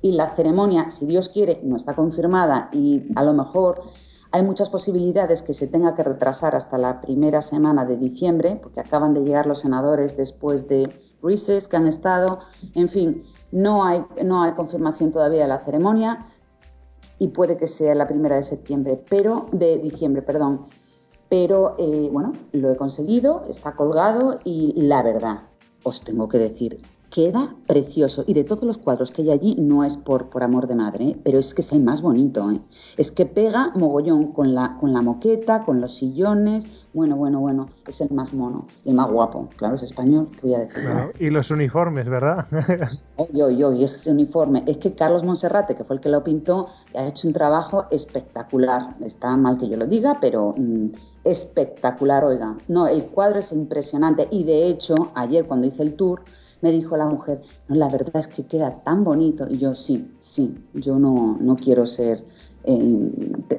Y 0.00 0.12
la 0.12 0.34
ceremonia, 0.34 0.88
si 0.88 1.04
Dios 1.04 1.28
quiere, 1.28 1.60
no 1.62 1.76
está 1.76 1.94
confirmada 1.94 2.70
y 2.72 3.04
a 3.14 3.22
lo 3.22 3.34
mejor 3.34 3.82
hay 4.32 4.42
muchas 4.42 4.70
posibilidades 4.70 5.42
que 5.42 5.52
se 5.52 5.66
tenga 5.66 5.94
que 5.94 6.02
retrasar 6.02 6.54
hasta 6.54 6.78
la 6.78 7.02
primera 7.02 7.42
semana 7.42 7.84
de 7.84 7.98
diciembre, 7.98 8.58
porque 8.62 8.80
acaban 8.80 9.12
de 9.12 9.22
llegar 9.22 9.46
los 9.46 9.60
senadores 9.60 10.16
después 10.16 10.66
de 10.66 10.90
recess 11.22 11.68
que 11.68 11.76
han 11.76 11.86
estado. 11.86 12.38
En 12.74 12.88
fin, 12.88 13.22
no 13.52 13.84
hay, 13.84 14.02
no 14.24 14.42
hay 14.42 14.52
confirmación 14.52 15.10
todavía 15.10 15.42
de 15.42 15.48
la 15.48 15.58
ceremonia 15.58 16.24
y 17.18 17.28
puede 17.28 17.58
que 17.58 17.66
sea 17.66 17.94
la 17.94 18.06
primera 18.06 18.36
de 18.36 18.44
septiembre, 18.44 19.04
pero 19.10 19.46
de 19.52 19.76
diciembre, 19.76 20.22
perdón 20.22 20.64
pero 21.30 21.76
eh, 21.78 22.10
bueno, 22.12 22.34
lo 22.52 22.70
he 22.70 22.76
conseguido, 22.76 23.44
está 23.48 23.72
colgado 23.76 24.40
y 24.44 24.74
la 24.76 25.02
verdad, 25.02 25.44
os 25.84 26.02
tengo 26.02 26.28
que 26.28 26.38
decir, 26.38 26.82
queda 27.10 27.54
precioso. 27.66 28.24
Y 28.26 28.34
de 28.34 28.44
todos 28.44 28.64
los 28.64 28.78
cuadros 28.78 29.10
que 29.10 29.22
hay 29.22 29.30
allí, 29.30 29.56
no 29.58 29.84
es 29.84 29.96
por, 29.96 30.30
por 30.30 30.42
amor 30.42 30.66
de 30.66 30.76
madre, 30.76 31.08
¿eh? 31.08 31.20
pero 31.22 31.38
es 31.38 31.54
que 31.54 31.60
es 31.60 31.72
el 31.72 31.80
más 31.80 32.00
bonito. 32.02 32.50
¿eh? 32.50 32.60
Es 32.96 33.10
que 33.10 33.26
pega 33.26 33.72
mogollón 33.74 34.32
con 34.32 34.54
la, 34.54 34.76
con 34.78 34.92
la 34.92 35.02
moqueta, 35.02 35.64
con 35.64 35.80
los 35.80 35.94
sillones. 35.94 36.66
Bueno, 36.94 37.16
bueno, 37.16 37.40
bueno, 37.40 37.68
es 37.86 38.00
el 38.00 38.10
más 38.10 38.32
mono, 38.32 38.66
el 38.84 38.94
más 38.94 39.08
guapo. 39.10 39.48
Claro, 39.56 39.74
es 39.74 39.82
español, 39.82 40.28
¿qué 40.32 40.42
voy 40.42 40.54
a 40.54 40.60
decir? 40.60 40.82
y 41.18 41.30
los 41.30 41.50
uniformes, 41.50 42.08
¿verdad? 42.08 42.46
yo, 43.32 43.50
yo, 43.50 43.72
y 43.72 43.84
ese 43.84 44.10
uniforme. 44.10 44.64
Es 44.66 44.78
que 44.78 44.94
Carlos 44.94 45.24
Monserrate, 45.24 45.74
que 45.74 45.84
fue 45.84 45.96
el 45.96 46.00
que 46.00 46.08
lo 46.08 46.22
pintó, 46.22 46.68
ha 46.94 47.06
hecho 47.06 47.28
un 47.28 47.34
trabajo 47.34 47.86
espectacular. 47.90 48.96
Está 49.00 49.36
mal 49.36 49.58
que 49.58 49.68
yo 49.68 49.76
lo 49.76 49.86
diga, 49.86 50.18
pero 50.20 50.54
mm, 50.56 50.88
espectacular, 51.24 52.24
oiga. 52.24 52.56
No, 52.68 52.86
el 52.86 53.06
cuadro 53.06 53.40
es 53.40 53.52
impresionante. 53.52 54.28
Y 54.30 54.44
de 54.44 54.66
hecho, 54.66 54.94
ayer 55.14 55.46
cuando 55.46 55.66
hice 55.66 55.82
el 55.82 55.94
tour, 55.94 56.22
me 56.60 56.72
dijo 56.72 56.96
la 56.96 57.06
mujer, 57.06 57.40
no, 57.68 57.76
la 57.76 57.88
verdad 57.88 58.16
es 58.16 58.28
que 58.28 58.46
queda 58.46 58.82
tan 58.82 59.04
bonito. 59.04 59.46
Y 59.48 59.58
yo, 59.58 59.74
sí, 59.74 60.12
sí, 60.20 60.54
yo 60.74 60.98
no, 60.98 61.38
no 61.40 61.56
quiero 61.56 61.86
ser... 61.86 62.24
Eh, 62.64 62.78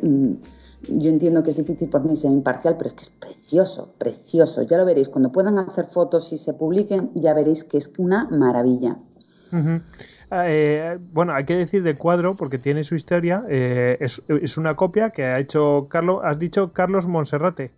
mm, 0.01 0.33
yo 0.89 1.11
entiendo 1.11 1.43
que 1.43 1.51
es 1.51 1.55
difícil 1.55 1.89
por 1.89 2.03
mí 2.03 2.15
ser 2.15 2.31
imparcial, 2.31 2.75
pero 2.75 2.87
es 2.87 2.95
que 2.95 3.03
es 3.03 3.09
precioso, 3.11 3.93
precioso. 3.99 4.63
Ya 4.63 4.77
lo 4.77 4.85
veréis, 4.85 5.09
cuando 5.09 5.31
puedan 5.31 5.59
hacer 5.59 5.85
fotos 5.85 6.33
y 6.33 6.37
se 6.37 6.53
publiquen, 6.53 7.11
ya 7.13 7.35
veréis 7.35 7.63
que 7.63 7.77
es 7.77 7.93
una 7.99 8.27
maravilla. 8.31 8.97
Eh, 10.31 10.97
bueno, 11.11 11.33
hay 11.33 11.45
que 11.45 11.55
decir 11.55 11.83
de 11.83 11.97
cuadro, 11.97 12.35
porque 12.37 12.57
tiene 12.57 12.83
su 12.83 12.95
historia, 12.95 13.43
eh, 13.49 13.97
es, 13.99 14.23
es, 14.27 14.57
una 14.57 14.75
copia 14.75 15.09
que 15.09 15.25
ha 15.25 15.39
hecho 15.39 15.87
Carlos, 15.89 16.21
has 16.23 16.39
dicho 16.39 16.71
Carlos 16.71 17.07
Monserrate. 17.07 17.71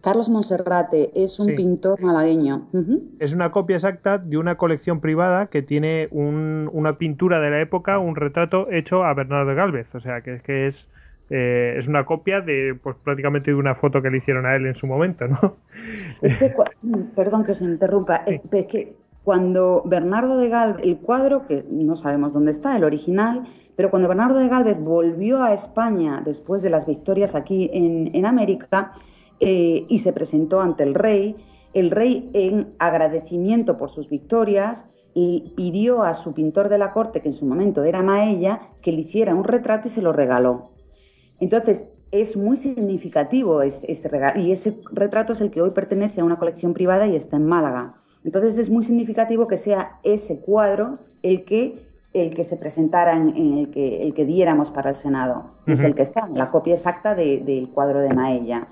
Carlos 0.00 0.28
Monserrate 0.28 1.10
es 1.14 1.40
un 1.40 1.54
pintor 1.54 2.00
malagueño. 2.00 2.68
Es 3.18 3.34
una 3.34 3.50
copia 3.50 3.76
exacta 3.76 4.18
de 4.18 4.36
una 4.36 4.56
colección 4.56 5.00
privada 5.00 5.46
que 5.46 5.62
tiene 5.62 6.08
una 6.12 6.98
pintura 6.98 7.40
de 7.40 7.50
la 7.50 7.60
época, 7.60 7.98
un 7.98 8.14
retrato 8.14 8.70
hecho 8.70 9.04
a 9.04 9.12
Bernardo 9.14 9.54
Galvez. 9.54 9.92
O 9.94 10.00
sea, 10.00 10.20
que, 10.20 10.40
que 10.40 10.66
es, 10.66 10.88
eh, 11.30 11.74
es 11.76 11.88
una 11.88 12.04
copia 12.04 12.40
de 12.40 12.78
pues, 12.80 12.96
prácticamente 13.02 13.50
de 13.50 13.56
una 13.56 13.74
foto 13.74 14.00
que 14.00 14.10
le 14.10 14.18
hicieron 14.18 14.46
a 14.46 14.54
él 14.54 14.66
en 14.66 14.74
su 14.76 14.86
momento, 14.86 15.26
¿no? 15.26 15.56
Es 16.22 16.36
que, 16.36 16.54
perdón 17.16 17.44
que 17.44 17.54
se 17.54 17.64
interrumpa, 17.64 18.22
es 18.24 18.66
que 18.66 18.96
cuando 19.24 19.82
Bernardo 19.84 20.38
de 20.38 20.48
Galvez, 20.48 20.84
el 20.84 20.98
cuadro, 20.98 21.46
que 21.46 21.66
no 21.70 21.96
sabemos 21.96 22.32
dónde 22.32 22.50
está, 22.50 22.76
el 22.76 22.84
original, 22.84 23.42
pero 23.76 23.90
cuando 23.90 24.08
Bernardo 24.08 24.38
de 24.38 24.48
Galvez 24.48 24.80
volvió 24.80 25.42
a 25.42 25.52
España 25.52 26.22
después 26.24 26.62
de 26.62 26.70
las 26.70 26.86
victorias 26.86 27.34
aquí 27.34 27.70
en, 27.72 28.10
en 28.14 28.26
América, 28.26 28.92
eh, 29.40 29.86
y 29.88 30.00
se 30.00 30.12
presentó 30.12 30.60
ante 30.60 30.82
el 30.82 30.94
rey. 30.94 31.36
El 31.74 31.90
rey, 31.90 32.30
en 32.32 32.74
agradecimiento 32.78 33.76
por 33.76 33.90
sus 33.90 34.08
victorias, 34.08 34.86
pidió 35.14 36.02
a 36.02 36.14
su 36.14 36.32
pintor 36.32 36.68
de 36.68 36.78
la 36.78 36.92
corte, 36.92 37.20
que 37.20 37.28
en 37.28 37.34
su 37.34 37.44
momento 37.44 37.84
era 37.84 38.02
Maella, 38.02 38.60
que 38.80 38.92
le 38.92 39.00
hiciera 39.00 39.34
un 39.34 39.44
retrato 39.44 39.88
y 39.88 39.90
se 39.90 40.02
lo 40.02 40.12
regaló. 40.12 40.70
Entonces, 41.40 41.88
es 42.10 42.36
muy 42.36 42.56
significativo 42.56 43.62
este 43.62 44.08
regalo, 44.08 44.40
y 44.40 44.52
ese 44.52 44.80
retrato 44.92 45.32
es 45.32 45.40
el 45.40 45.50
que 45.50 45.60
hoy 45.60 45.70
pertenece 45.70 46.20
a 46.20 46.24
una 46.24 46.38
colección 46.38 46.72
privada 46.72 47.06
y 47.06 47.16
está 47.16 47.36
en 47.36 47.46
Málaga. 47.46 48.00
Entonces, 48.24 48.58
es 48.58 48.70
muy 48.70 48.82
significativo 48.82 49.46
que 49.46 49.56
sea 49.56 49.98
ese 50.02 50.40
cuadro 50.40 50.98
el 51.22 51.44
que 51.44 51.88
el 52.14 52.34
que 52.34 52.44
se 52.44 52.56
presentara 52.56 53.16
en, 53.16 53.36
el, 53.36 53.70
que, 53.70 54.02
el 54.02 54.14
que 54.14 54.24
diéramos 54.24 54.70
para 54.70 54.90
el 54.90 54.96
Senado. 54.96 55.50
Es 55.66 55.84
el 55.84 55.94
que 55.94 56.02
está, 56.02 56.22
la 56.34 56.50
copia 56.50 56.72
exacta 56.72 57.14
del 57.14 57.68
cuadro 57.68 58.00
de 58.00 58.14
Maella. 58.14 58.68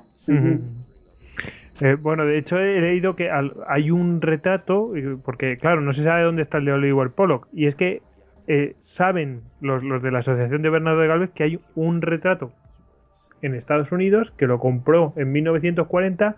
Eh, 1.83 1.95
bueno, 2.01 2.25
de 2.25 2.39
hecho 2.39 2.59
he 2.59 2.81
leído 2.81 3.15
que 3.15 3.31
hay 3.69 3.91
un 3.91 4.23
retrato, 4.23 4.93
porque 5.23 5.59
claro, 5.59 5.83
no 5.83 5.93
se 5.93 6.03
sabe 6.03 6.23
dónde 6.23 6.43
está 6.43 6.59
el 6.59 6.65
de 6.65 6.73
Oliver 6.73 7.11
Pollock, 7.11 7.49
y 7.53 7.67
es 7.67 7.75
que 7.75 8.03
eh, 8.49 8.75
saben 8.79 9.43
los, 9.61 9.83
de 10.03 10.11
la 10.11 10.21
Asociación 10.21 10.63
de 10.63 10.71
Bernardo 10.71 11.01
de 11.01 11.09
Galvez 11.09 11.31
que 11.35 11.43
hay 11.43 11.61
un 11.75 12.01
retrato 12.01 12.53
en 13.43 13.55
Estados 13.55 13.93
Unidos 13.93 14.31
que 14.31 14.47
lo 14.47 14.59
compró 14.59 15.13
en 15.17 15.33
1940 15.33 16.37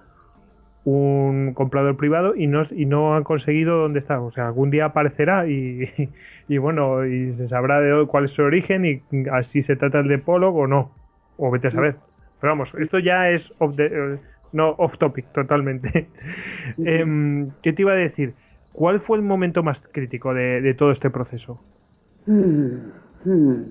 un 0.91 1.53
comprador 1.53 1.97
privado 1.97 2.35
y 2.35 2.47
no, 2.47 2.63
y 2.75 2.87
no 2.87 3.15
han 3.15 3.25
conseguido 3.25 3.77
dónde 3.79 3.99
está. 3.99 4.21
O 4.21 4.31
sea, 4.31 4.47
algún 4.47 4.71
día 4.71 4.87
aparecerá 4.87 5.47
y, 5.47 5.85
bueno, 6.59 7.05
y 7.05 7.29
se 7.29 7.47
sabrá 7.47 7.81
de 7.81 8.07
cuál 8.07 8.25
es 8.25 8.33
su 8.33 8.43
origen 8.43 8.87
y 8.87 9.03
si 9.43 9.63
se 9.63 9.77
trata 9.77 10.01
el 10.01 10.09
de 10.09 10.19
Pollock 10.19 10.57
o 10.57 10.67
no. 10.67 10.91
O 11.37 11.51
vete 11.51 11.69
a 11.69 11.71
saber. 11.71 11.97
Pero 12.41 12.53
vamos, 12.53 12.75
esto 12.75 12.99
ya 12.99 13.31
es 13.31 13.55
off, 13.59 13.79
eh, 13.79 14.19
no, 14.53 14.71
off 14.79 14.97
topic 14.99 15.31
totalmente. 15.33 16.09
Em, 16.79 17.51
¿Qué 17.63 17.73
te 17.73 17.83
iba 17.83 17.93
a 17.93 17.97
decir? 17.97 18.35
¿Cuál 18.73 19.01
fue 19.01 19.19
el 19.19 19.25
momento 19.25 19.63
más 19.63 19.81
crítico 19.81 20.33
de, 20.33 20.75
todo 20.75 20.91
este 20.91 21.11
proceso? 21.11 21.61
Hmm, 22.27 22.93
hmm. 23.25 23.63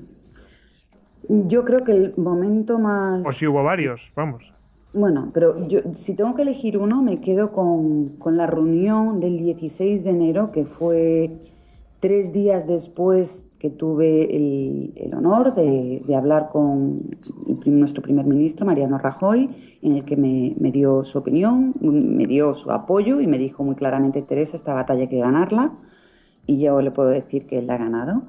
Yo 1.47 1.65
creo 1.65 1.83
que 1.83 1.93
el 1.93 2.11
momento 2.17 2.79
más... 2.79 3.25
O 3.25 3.31
si 3.31 3.47
hubo 3.47 3.63
varios, 3.63 4.11
vamos. 4.15 4.53
Bueno, 4.97 5.29
pero 5.31 5.67
yo, 5.67 5.81
si 5.93 6.15
tengo 6.15 6.33
que 6.33 6.41
elegir 6.41 6.75
uno, 6.75 7.03
me 7.03 7.21
quedo 7.21 7.51
con, 7.51 8.17
con 8.17 8.35
la 8.35 8.47
reunión 8.47 9.19
del 9.19 9.37
16 9.37 10.03
de 10.03 10.09
enero, 10.09 10.51
que 10.51 10.65
fue 10.65 11.39
tres 11.99 12.33
días 12.33 12.65
después 12.65 13.51
que 13.59 13.69
tuve 13.69 14.35
el, 14.35 15.13
honor 15.13 15.53
de, 15.53 16.01
hablar 16.15 16.49
con 16.51 17.15
nuestro 17.65 18.01
primer 18.01 18.25
ministro, 18.25 18.65
Mariano 18.65 18.97
Rajoy, 18.97 19.51
en 19.83 19.97
el 19.97 20.03
que 20.03 20.17
me, 20.17 20.71
dio 20.71 21.03
su 21.03 21.19
opinión, 21.19 21.75
me 21.79 22.25
dio 22.25 22.55
su 22.55 22.71
apoyo 22.71 23.21
y 23.21 23.27
me 23.27 23.37
dijo 23.37 23.63
muy 23.63 23.75
claramente, 23.75 24.23
Teresa, 24.23 24.57
esta 24.57 24.73
batalla 24.73 25.01
hay 25.01 25.09
que 25.09 25.19
ganarla. 25.19 25.73
Y 26.47 26.59
yo 26.59 26.81
le 26.81 26.89
puedo 26.89 27.09
decir 27.09 27.45
que 27.45 27.59
él 27.59 27.67
la 27.67 27.75
ha 27.75 27.77
ganado. 27.77 28.23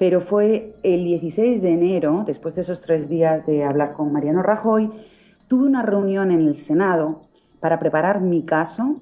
Pero 0.00 0.20
fue 0.20 0.74
el 0.82 1.04
16 1.04 1.62
de 1.62 1.70
enero, 1.70 2.24
después 2.26 2.56
de 2.56 2.62
esos 2.62 2.80
tres 2.80 3.08
días 3.08 3.46
de 3.46 3.62
hablar 3.62 3.92
con 3.92 4.12
Mariano 4.12 4.42
Rajoy, 4.42 4.90
tuve 5.48 5.66
una 5.66 5.82
reunión 5.82 6.30
en 6.30 6.42
el 6.42 6.54
Senado 6.54 7.22
para 7.60 7.78
preparar 7.78 8.20
mi 8.20 8.44
caso 8.44 9.00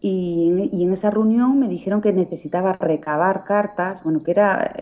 y, 0.00 0.82
en 0.82 0.92
esa 0.92 1.10
reunión 1.10 1.58
me 1.58 1.68
dijeron 1.68 2.00
que 2.00 2.12
necesitaba 2.12 2.72
recabar 2.72 3.44
cartas, 3.44 4.02
bueno, 4.02 4.22
que 4.22 4.30
era 4.32 4.72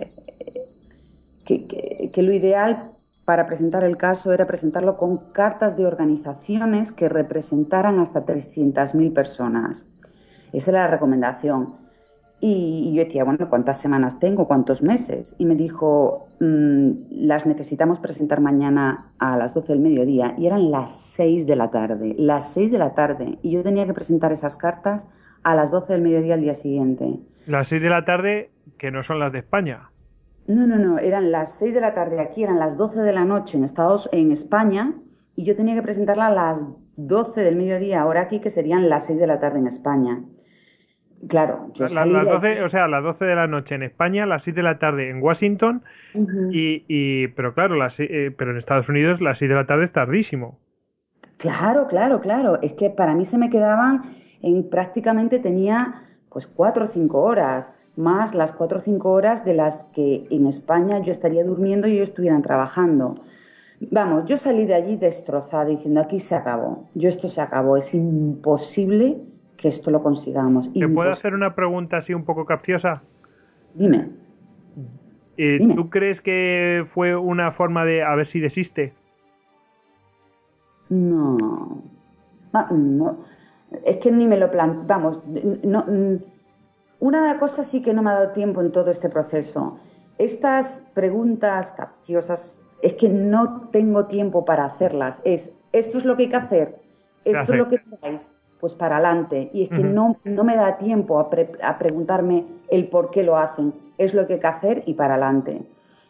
que, 1.44 2.22
lo 2.22 2.32
ideal 2.32 2.92
para 3.24 3.46
presentar 3.46 3.84
el 3.84 3.96
caso 3.96 4.32
era 4.32 4.46
presentarlo 4.46 4.96
con 4.96 5.32
cartas 5.32 5.76
de 5.76 5.86
organizaciones 5.86 6.92
que 6.92 7.08
representaran 7.08 7.98
hasta 7.98 8.24
300.000 8.24 9.12
personas. 9.12 9.86
Esa 10.52 10.70
era 10.70 10.80
la 10.82 10.88
recomendación. 10.88 11.76
Y, 12.40 12.92
yo 12.94 13.04
decía, 13.04 13.24
bueno, 13.24 13.50
¿cuántas 13.50 13.78
semanas 13.78 14.18
tengo? 14.18 14.46
¿Cuántos 14.46 14.82
meses? 14.82 15.34
Y 15.38 15.44
me 15.44 15.54
dijo, 15.54 16.28
mm, 16.40 16.90
las 17.10 17.44
necesitamos 17.44 18.00
presentar 18.00 18.40
mañana 18.40 19.12
a 19.18 19.36
las 19.36 19.52
12 19.54 19.74
del 19.74 19.82
mediodía. 19.82 20.34
Y 20.38 20.46
eran 20.46 20.70
las 20.70 20.96
6 20.96 21.46
de 21.46 21.56
la 21.56 21.70
tarde, 21.70 22.14
las 22.18 22.52
6 22.54 22.72
de 22.72 22.78
la 22.78 22.94
tarde. 22.94 23.38
Y 23.42 23.52
yo 23.52 23.62
tenía 23.62 23.84
que 23.84 23.92
presentar 23.92 24.32
esas 24.32 24.56
cartas 24.56 25.06
a 25.42 25.54
las 25.54 25.70
12 25.70 25.92
del 25.92 26.02
mediodía 26.02 26.34
al 26.34 26.40
día 26.40 26.54
siguiente. 26.54 27.20
Las 27.46 27.68
6 27.68 27.82
de 27.82 27.88
la 27.90 28.04
tarde, 28.04 28.50
que 28.78 28.90
no 28.90 29.02
son 29.02 29.18
las 29.18 29.32
de 29.32 29.40
España. 29.40 29.90
No, 30.46 30.66
no, 30.66 30.78
no, 30.78 30.98
eran 30.98 31.30
las 31.30 31.52
6 31.58 31.74
de 31.74 31.80
la 31.80 31.94
tarde 31.94 32.20
aquí, 32.20 32.42
eran 32.42 32.58
las 32.58 32.76
12 32.76 33.00
de 33.00 33.12
la 33.12 33.24
noche 33.24 33.56
en 33.56 33.64
Estados 33.64 34.08
en 34.12 34.32
España 34.32 34.94
y 35.36 35.44
yo 35.44 35.54
tenía 35.54 35.74
que 35.74 35.82
presentarla 35.82 36.26
a 36.26 36.34
las 36.34 36.66
12 36.96 37.42
del 37.42 37.56
mediodía 37.56 38.00
ahora 38.00 38.22
aquí, 38.22 38.40
que 38.40 38.50
serían 38.50 38.88
las 38.88 39.06
6 39.06 39.20
de 39.20 39.26
la 39.26 39.38
tarde 39.38 39.58
en 39.58 39.66
España. 39.66 40.24
Claro, 41.28 41.70
yo 41.74 41.84
las 41.84 42.08
12, 42.08 42.62
O 42.64 42.70
sea, 42.70 42.88
las 42.88 43.02
12 43.02 43.26
de 43.26 43.34
la 43.34 43.46
noche 43.46 43.74
en 43.74 43.82
España, 43.82 44.24
las 44.24 44.44
6 44.44 44.56
de 44.56 44.62
la 44.62 44.78
tarde 44.78 45.10
en 45.10 45.22
Washington, 45.22 45.82
y, 46.14 47.28
pero 47.28 47.52
claro, 47.52 47.76
las, 47.76 48.00
eh, 48.00 48.34
pero 48.36 48.52
en 48.52 48.56
Estados 48.56 48.88
Unidos 48.88 49.20
las 49.20 49.38
6 49.38 49.50
de 49.50 49.54
la 49.54 49.66
tarde 49.66 49.84
es 49.84 49.92
tardísimo. 49.92 50.58
Claro, 51.36 51.86
claro, 51.88 52.20
claro. 52.20 52.58
Es 52.62 52.72
que 52.72 52.88
para 52.88 53.14
mí 53.14 53.26
se 53.26 53.36
me 53.36 53.50
quedaban 53.50 54.02
en 54.42 54.68
prácticamente 54.70 55.38
tenía 55.38 55.94
pues 56.30 56.46
4 56.46 56.84
o 56.84 56.86
5 56.86 57.20
horas, 57.20 57.74
más 57.96 58.34
las 58.34 58.52
4 58.52 58.78
o 58.78 58.80
5 58.80 59.10
horas 59.10 59.44
de 59.44 59.54
las 59.54 59.84
que 59.84 60.26
en 60.30 60.46
España 60.46 61.00
yo 61.00 61.12
estaría 61.12 61.44
durmiendo 61.44 61.86
y 61.86 61.92
ellos 61.92 62.10
estuvieran 62.10 62.42
trabajando. 62.42 63.14
Vamos, 63.90 64.24
yo 64.24 64.36
salí 64.36 64.64
de 64.64 64.74
allí 64.74 64.96
destrozada 64.96 65.66
diciendo 65.66 66.00
aquí 66.00 66.20
se 66.20 66.34
acabó, 66.34 66.84
yo 66.94 67.08
esto 67.08 67.28
se 67.28 67.40
acabó, 67.40 67.78
es 67.78 67.94
imposible 67.94 69.18
que 69.60 69.68
esto 69.68 69.90
lo 69.90 70.02
consigamos. 70.02 70.72
¿Te 70.72 70.88
puedo 70.88 71.10
hacer 71.10 71.34
una 71.34 71.54
pregunta 71.54 71.98
así 71.98 72.14
un 72.14 72.24
poco 72.24 72.46
capciosa? 72.46 73.02
Dime. 73.74 74.08
Eh, 75.36 75.58
¿Tú 75.74 75.90
crees 75.90 76.22
que 76.22 76.82
fue 76.86 77.14
una 77.14 77.50
forma 77.50 77.84
de 77.84 78.02
a 78.02 78.14
ver 78.14 78.24
si 78.24 78.40
desiste? 78.40 78.94
No. 80.88 81.82
no. 82.70 83.18
Es 83.84 83.98
que 83.98 84.10
ni 84.10 84.26
me 84.26 84.38
lo 84.38 84.50
planteo. 84.50 84.86
Vamos, 84.86 85.20
no, 85.62 85.84
una 86.98 87.38
cosa 87.38 87.62
sí 87.62 87.82
que 87.82 87.92
no 87.92 88.02
me 88.02 88.10
ha 88.10 88.14
dado 88.14 88.32
tiempo 88.32 88.62
en 88.62 88.72
todo 88.72 88.90
este 88.90 89.10
proceso. 89.10 89.78
Estas 90.16 90.90
preguntas 90.94 91.72
capciosas 91.72 92.62
es 92.82 92.94
que 92.94 93.10
no 93.10 93.68
tengo 93.70 94.06
tiempo 94.06 94.46
para 94.46 94.64
hacerlas. 94.64 95.20
Es, 95.24 95.52
esto 95.72 95.98
es 95.98 96.06
lo 96.06 96.16
que 96.16 96.24
hay 96.24 96.28
que 96.30 96.36
hacer, 96.36 96.80
esto 97.24 97.52
es 97.52 97.58
lo 97.58 97.68
que 97.68 97.78
traes, 97.78 98.32
pues 98.60 98.74
para 98.74 98.96
adelante. 98.96 99.50
Y 99.52 99.62
es 99.62 99.68
que 99.68 99.82
no, 99.82 100.16
no 100.24 100.44
me 100.44 100.56
da 100.56 100.78
tiempo 100.78 101.18
a, 101.18 101.30
a, 101.62 101.78
preguntarme 101.78 102.46
el 102.68 102.88
por 102.88 103.10
qué 103.10 103.22
lo 103.22 103.36
hacen. 103.36 103.74
Es 103.98 104.14
lo 104.14 104.26
que 104.26 104.34
hay 104.34 104.40
que 104.40 104.46
hacer 104.46 104.82
y 104.86 104.94
para 104.94 105.14
adelante. 105.14 105.66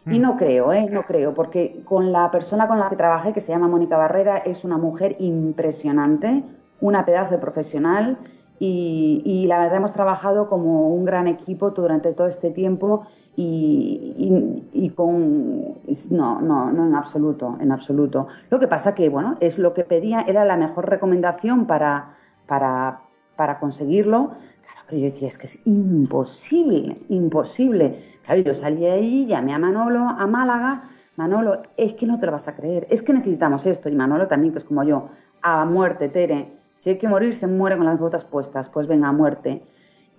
Y 0.07 0.19
no 0.19 0.37
creo, 0.37 0.73
¿eh? 0.73 0.89
No 0.91 1.03
creo, 1.03 1.35
porque 1.35 1.83
con 1.85 2.11
la 2.11 2.31
persona 2.31 2.67
con 2.67 2.79
la 2.79 2.89
que 2.89 2.97
trabajé, 2.97 3.33
que 3.33 3.41
se 3.41 3.53
llama 3.53 3.69
Mónica 3.69 3.99
Barrera, 3.99 4.39
es 4.39 4.65
una 4.65 4.79
mujer 4.79 5.15
impresionante, 5.19 6.43
una 6.81 7.05
pedazo 7.05 7.33
de 7.33 7.39
profesional 7.39 8.19
y, 8.63 9.47
la 9.49 9.59
verdad 9.59 9.79
hemos 9.79 9.95
trabajado 9.95 10.47
como 10.49 10.89
un 10.95 11.07
gran 11.07 11.27
equipo 11.27 11.71
durante 11.71 12.13
todo 12.13 12.27
este 12.27 12.51
tiempo 12.51 13.07
y, 13.35 14.93
con... 14.95 15.79
No, 16.11 16.41
no, 16.43 16.71
no 16.71 16.87
en 16.87 16.95
absoluto, 16.95 17.57
en 17.59 17.73
absoluto. 17.73 18.27
Lo 18.51 18.61
que 18.61 18.69
pasa 18.69 18.95
que, 18.95 19.09
bueno, 19.09 19.35
es 19.41 19.59
lo 19.59 19.73
que 19.73 19.85
pedía, 19.85 20.21
era 20.29 20.45
la 20.45 20.59
mejor 20.59 20.91
recomendación 20.91 21.67
para, 21.67 22.09
para, 22.51 23.05
para 23.37 23.61
conseguirlo. 23.61 24.31
Claro, 24.31 24.81
pero 24.89 24.99
yo 24.99 25.05
decía, 25.05 25.29
es 25.29 25.39
que 25.39 25.47
es 25.47 25.61
imposible, 25.67 26.97
imposible. 27.09 27.97
Claro, 28.25 28.41
yo 28.41 28.55
salí 28.55 28.87
ahí, 28.87 29.27
llamé 29.27 29.55
a 29.55 29.59
Manolo, 29.61 30.01
a 30.01 30.27
Málaga, 30.27 30.83
Manolo, 31.15 31.63
es 31.77 31.95
que 31.95 32.07
no 32.07 32.19
te 32.19 32.27
lo 32.27 32.33
vas 32.33 32.49
a 32.49 32.57
creer, 32.57 32.89
es 32.91 33.03
que 33.03 33.13
necesitamos 33.13 33.67
esto, 33.67 33.89
y 33.89 33.95
Manolo 33.95 34.27
también, 34.27 34.53
que 34.53 34.59
es 34.59 34.65
como 34.65 34.83
yo, 34.83 35.07
a 35.43 35.65
muerte, 35.65 36.09
Tere, 36.09 36.59
si 36.73 36.91
hay 36.91 36.99
que 36.99 37.07
morir, 37.07 37.37
se 37.37 37.47
muere 37.47 37.77
con 37.77 37.87
las 37.87 38.01
botas 38.01 38.25
puestas, 38.25 38.69
pues 38.69 38.89
venga, 38.89 39.09
a 39.09 39.13
muerte. 39.13 39.65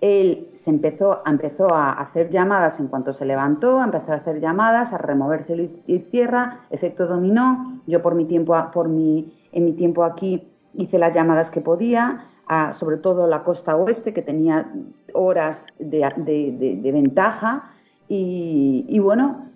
Él 0.00 0.48
se 0.54 0.70
empezó, 0.70 1.18
empezó 1.26 1.74
a 1.74 1.90
hacer 1.90 2.30
llamadas 2.30 2.80
en 2.80 2.88
cuanto 2.88 3.12
se 3.12 3.26
levantó, 3.26 3.82
empezó 3.84 4.12
a 4.12 4.16
hacer 4.16 4.40
llamadas, 4.40 4.94
a 4.94 4.98
remover 4.98 5.44
cielo 5.44 5.64
y 5.86 5.98
tierra, 5.98 6.60
efecto 6.70 7.06
dominó. 7.06 7.82
Yo 7.86 8.00
por 8.02 8.14
mi 8.14 8.24
tiempo, 8.24 8.56
por 8.72 8.88
mi, 8.88 9.32
en 9.52 9.64
mi 9.64 9.74
tiempo 9.74 10.02
aquí 10.02 10.51
hice 10.74 10.98
las 10.98 11.12
llamadas 11.12 11.50
que 11.50 11.60
podía, 11.60 12.26
a, 12.46 12.72
sobre 12.72 12.96
todo 12.96 13.26
la 13.26 13.42
costa 13.42 13.76
oeste, 13.76 14.12
que 14.12 14.22
tenía 14.22 14.72
horas 15.14 15.66
de, 15.78 16.80
ventaja. 16.92 17.70
Y, 18.08 18.98
bueno, 18.98 19.50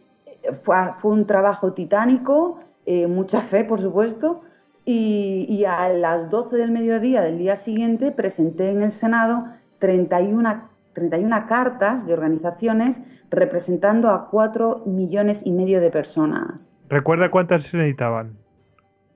fue, 0.62 0.76
fue, 0.94 1.12
un 1.12 1.26
trabajo 1.26 1.72
titánico, 1.72 2.58
eh, 2.86 3.06
mucha 3.06 3.40
fe, 3.40 3.64
por 3.64 3.80
supuesto, 3.80 4.42
y, 4.86 5.64
a 5.64 5.88
las 5.88 6.30
12 6.30 6.56
del 6.56 6.70
mediodía 6.70 7.20
del 7.20 7.38
día 7.38 7.56
siguiente 7.56 8.12
presenté 8.12 8.70
en 8.70 8.82
el 8.82 8.92
Senado 8.92 9.46
31, 9.80 10.70
31 10.92 11.46
cartas 11.48 12.06
de 12.06 12.14
organizaciones 12.14 13.02
representando 13.28 14.10
a 14.10 14.30
4 14.30 14.84
millones 14.86 15.44
y 15.44 15.50
medio 15.50 15.80
de 15.80 15.90
personas. 15.90 16.70
¿Recuerda 16.88 17.30
cuántas 17.30 17.64
se 17.64 17.76
necesitaban? 17.76 18.38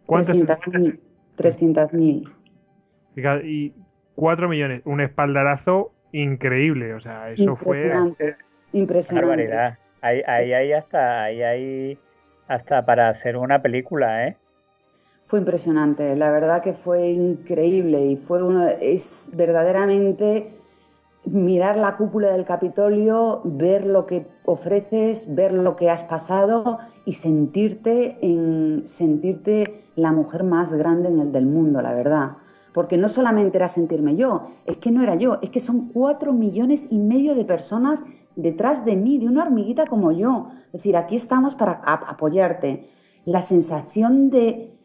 ¿Cuántas 0.06 0.36
300.000. 1.40 2.24
300.000. 3.16 3.44
Y 3.44 3.74
4 4.14 4.48
millones, 4.48 4.82
un 4.84 5.00
espaldarazo 5.00 5.92
increíble, 6.12 6.94
o 6.94 7.00
sea, 7.00 7.30
eso 7.30 7.52
impresionante, 7.52 8.32
fue... 8.32 8.78
Impresionante, 8.80 9.52
Ahí, 10.02 10.22
ahí, 10.26 10.52
ahí, 10.52 10.72
hasta, 10.72 11.24
ahí, 11.24 11.42
ahí 11.42 11.98
hasta 12.48 12.86
para 12.86 13.10
hacer 13.10 13.36
una 13.36 13.60
película, 13.60 14.26
¿eh? 14.26 14.36
Fue 15.24 15.38
impresionante, 15.38 16.16
la 16.16 16.30
verdad 16.30 16.62
que 16.62 16.72
fue 16.72 17.10
increíble 17.10 18.00
y 18.06 18.16
fue 18.16 18.42
uno, 18.42 18.66
es 18.68 19.32
verdaderamente 19.36 20.52
mirar 21.24 21.76
la 21.76 21.96
cúpula 21.96 22.32
del 22.32 22.44
Capitolio, 22.44 23.42
ver 23.44 23.86
lo 23.86 24.06
que 24.06 24.26
ofreces, 24.44 25.34
ver 25.34 25.52
lo 25.52 25.76
que 25.76 25.90
has 25.90 26.02
pasado 26.02 26.78
y 27.04 27.14
sentirte 27.14 28.18
en 28.22 28.82
sentirte 28.86 29.84
la 29.96 30.12
mujer 30.12 30.44
más 30.44 30.72
grande 30.72 31.08
en 31.08 31.20
el 31.20 31.32
del 31.32 31.46
mundo, 31.46 31.82
la 31.82 31.94
verdad. 31.94 32.36
Porque 32.72 32.96
no 32.96 33.08
solamente 33.08 33.58
era 33.58 33.68
sentirme 33.68 34.16
yo, 34.16 34.44
es 34.64 34.78
que 34.78 34.92
no 34.92 35.02
era 35.02 35.16
yo, 35.16 35.38
es 35.42 35.50
que 35.50 35.60
son 35.60 35.88
cuatro 35.88 36.32
millones 36.32 36.88
y 36.90 36.98
medio 36.98 37.34
de 37.34 37.44
personas 37.44 38.04
detrás 38.36 38.84
de 38.84 38.96
mí, 38.96 39.18
de 39.18 39.26
una 39.26 39.42
hormiguita 39.42 39.86
como 39.86 40.12
yo. 40.12 40.48
Es 40.66 40.72
decir, 40.72 40.96
aquí 40.96 41.16
estamos 41.16 41.54
para 41.54 41.72
apoyarte. 41.84 42.88
La 43.26 43.42
sensación 43.42 44.30
de, 44.30 44.79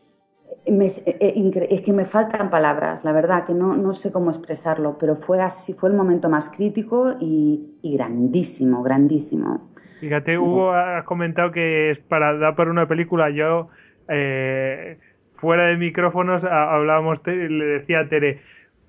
eh, 0.65 1.17
eh, 1.19 1.67
es 1.69 1.81
que 1.81 1.93
me 1.93 2.05
faltan 2.05 2.49
palabras, 2.49 3.03
la 3.03 3.11
verdad, 3.11 3.45
que 3.45 3.53
no, 3.53 3.77
no, 3.77 3.93
sé 3.93 4.11
cómo 4.11 4.29
expresarlo, 4.31 4.97
pero 4.97 5.15
fue 5.15 5.41
así, 5.41 5.73
fue 5.73 5.89
el 5.89 5.95
momento 5.95 6.29
más 6.29 6.49
crítico 6.49 7.13
y, 7.19 7.77
grandísimo, 7.83 8.81
grandísimo. 8.81 9.69
Fíjate, 9.99 10.37
Hugo, 10.37 10.71
has 10.71 11.03
comentado 11.03 11.51
que 11.51 11.91
es 11.91 11.99
para 11.99 12.35
dar 12.37 12.55
para 12.55 12.71
una 12.71 12.87
película. 12.87 13.29
Yo, 13.29 13.69
eh, 14.07 14.97
fuera 15.33 15.67
de 15.67 15.77
micrófonos, 15.77 16.43
hablábamos, 16.43 17.21
le 17.25 17.65
decía 17.65 17.99
a 17.99 18.09
Tere, 18.09 18.41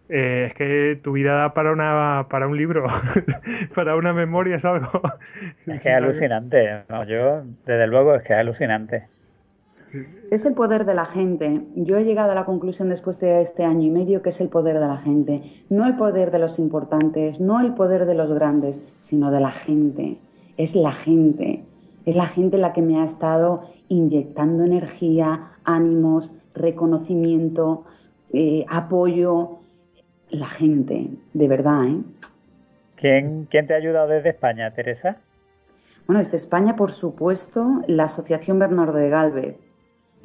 es 0.08 0.54
que 0.54 0.98
tu 1.02 1.12
vida 1.12 1.34
da 1.34 1.52
para 1.52 1.72
una 1.72 2.26
para 2.30 2.46
un 2.46 2.56
libro, 2.56 2.86
para 3.74 3.96
una 3.96 4.12
memoria 4.12 4.56
es 4.56 4.64
algo. 4.64 5.02
Es 5.66 5.82
que 5.82 5.88
es 5.90 5.94
alucinante, 5.94 6.84
yo 7.06 7.42
desde 7.66 7.86
luego 7.86 8.14
es 8.14 8.22
que 8.22 8.32
es 8.32 8.38
alucinante. 8.38 9.15
Es 10.30 10.44
el 10.44 10.54
poder 10.54 10.85
de 10.85 10.94
la 10.94 11.06
gente. 11.06 11.62
Yo 11.76 11.96
he 11.96 12.04
llegado 12.04 12.32
a 12.32 12.35
la 12.35 12.44
conclusión 12.44 12.88
después 12.88 13.20
de 13.20 13.40
este 13.40 13.64
año 13.64 13.87
y 13.87 13.90
medio 13.90 14.22
que 14.22 14.30
es 14.30 14.40
el 14.40 14.48
poder 14.48 14.80
de 14.80 14.87
la 14.87 14.98
gente. 14.98 15.42
No 15.68 15.87
el 15.87 15.96
poder 15.96 16.30
de 16.30 16.40
los 16.40 16.59
importantes, 16.59 17.40
no 17.40 17.61
el 17.61 17.74
poder 17.74 18.06
de 18.06 18.14
los 18.14 18.32
grandes, 18.32 18.82
sino 18.98 19.30
de 19.30 19.40
la 19.40 19.52
gente. 19.52 20.18
Es 20.56 20.74
la 20.74 20.92
gente. 20.92 21.64
Es 22.04 22.16
la 22.16 22.26
gente 22.26 22.59
la 22.59 22.72
que 22.72 22.82
me 22.82 23.00
ha 23.00 23.04
estado 23.04 23.62
inyectando 23.88 24.64
energía, 24.64 25.52
ánimos, 25.64 26.32
reconocimiento, 26.54 27.85
eh, 28.32 28.64
apoyo. 28.68 29.59
La 30.30 30.48
gente, 30.48 31.11
de 31.35 31.48
verdad. 31.48 31.85
¿eh? 31.85 32.02
¿Quién, 32.96 33.46
¿Quién 33.48 33.68
te 33.68 33.74
ha 33.74 33.76
ayudado 33.76 34.09
desde 34.09 34.30
España, 34.30 34.74
Teresa? 34.74 35.18
Bueno, 36.06 36.18
desde 36.18 36.37
España, 36.37 36.74
por 36.74 36.90
supuesto, 36.90 37.82
la 37.87 38.04
Asociación 38.04 38.59
Bernardo 38.59 38.98
de 38.98 39.09
Galvez 39.09 39.65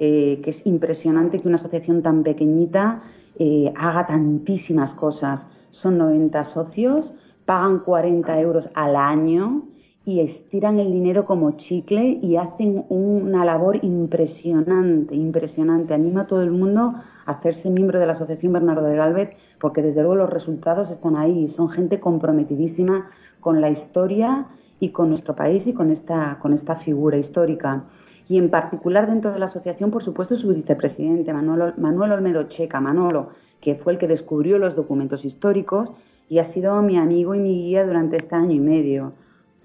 eh, 0.03 0.41
que 0.41 0.49
es 0.49 0.65
impresionante 0.65 1.39
que 1.39 1.47
una 1.47 1.57
asociación 1.57 2.01
tan 2.01 2.23
pequeñita 2.23 3.03
eh, 3.37 3.71
haga 3.75 4.07
tantísimas 4.07 4.95
cosas. 4.95 5.45
Son 5.69 5.99
90 5.99 6.43
socios, 6.43 7.13
pagan 7.45 7.81
40 7.81 8.39
euros 8.39 8.71
al 8.73 8.95
año 8.95 9.67
y 10.03 10.21
estiran 10.21 10.79
el 10.79 10.91
dinero 10.91 11.27
como 11.27 11.51
chicle 11.51 12.17
y 12.19 12.37
hacen 12.37 12.83
una 12.89 13.45
labor 13.45 13.77
impresionante, 13.83 15.13
impresionante. 15.13 15.93
Anima 15.93 16.21
a 16.21 16.27
todo 16.27 16.41
el 16.41 16.49
mundo 16.49 16.95
a 17.27 17.31
hacerse 17.31 17.69
miembro 17.69 17.99
de 17.99 18.07
la 18.07 18.13
Asociación 18.13 18.53
Bernardo 18.53 18.87
de 18.87 18.95
Galvez 18.95 19.35
porque 19.59 19.83
desde 19.83 20.01
luego 20.01 20.15
los 20.15 20.31
resultados 20.31 20.89
están 20.89 21.15
ahí. 21.15 21.47
Son 21.47 21.69
gente 21.69 21.99
comprometidísima 21.99 23.05
con 23.39 23.61
la 23.61 23.69
historia 23.69 24.47
y 24.79 24.89
con 24.89 25.09
nuestro 25.09 25.35
país 25.35 25.67
y 25.67 25.75
con 25.75 25.91
esta, 25.91 26.39
con 26.39 26.53
esta 26.53 26.75
figura 26.75 27.17
histórica 27.17 27.85
y 28.27 28.38
en 28.38 28.49
particular 28.49 29.07
dentro 29.07 29.31
de 29.31 29.39
la 29.39 29.45
asociación, 29.45 29.91
por 29.91 30.03
supuesto, 30.03 30.36
su 30.36 30.53
vicepresidente, 30.53 31.34
Manuel, 31.34 31.73
Manuel 31.77 32.12
Olmedo 32.12 32.43
Checa, 32.43 32.81
Manolo, 32.81 33.29
que 33.60 33.75
fue 33.75 33.93
el 33.93 33.99
que 33.99 34.07
descubrió 34.07 34.57
los 34.57 34.75
documentos 34.75 35.25
históricos 35.25 35.93
y 36.29 36.39
ha 36.39 36.43
sido 36.43 36.81
mi 36.81 36.97
amigo 36.97 37.36
y 37.36 37.39
mi 37.39 37.53
guía 37.53 37.86
durante 37.86 38.17
este 38.17 38.36
año 38.36 38.51
y 38.51 38.60
medio. 38.60 39.13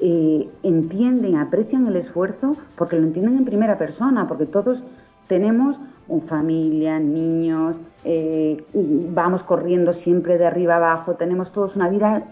eh, 0.00 0.48
entienden, 0.62 1.36
aprecian 1.36 1.86
el 1.86 1.96
esfuerzo 1.96 2.56
porque 2.74 2.96
lo 2.96 3.02
entienden 3.02 3.36
en 3.36 3.44
primera 3.44 3.76
persona, 3.76 4.26
porque 4.26 4.46
todos 4.46 4.84
tenemos 5.30 5.78
familia, 6.20 6.98
niños, 6.98 7.78
eh, 8.04 8.64
vamos 8.74 9.44
corriendo 9.44 9.92
siempre 9.92 10.38
de 10.38 10.46
arriba 10.46 10.74
abajo, 10.74 11.14
tenemos 11.14 11.52
todos 11.52 11.76
una 11.76 11.88
vida 11.88 12.26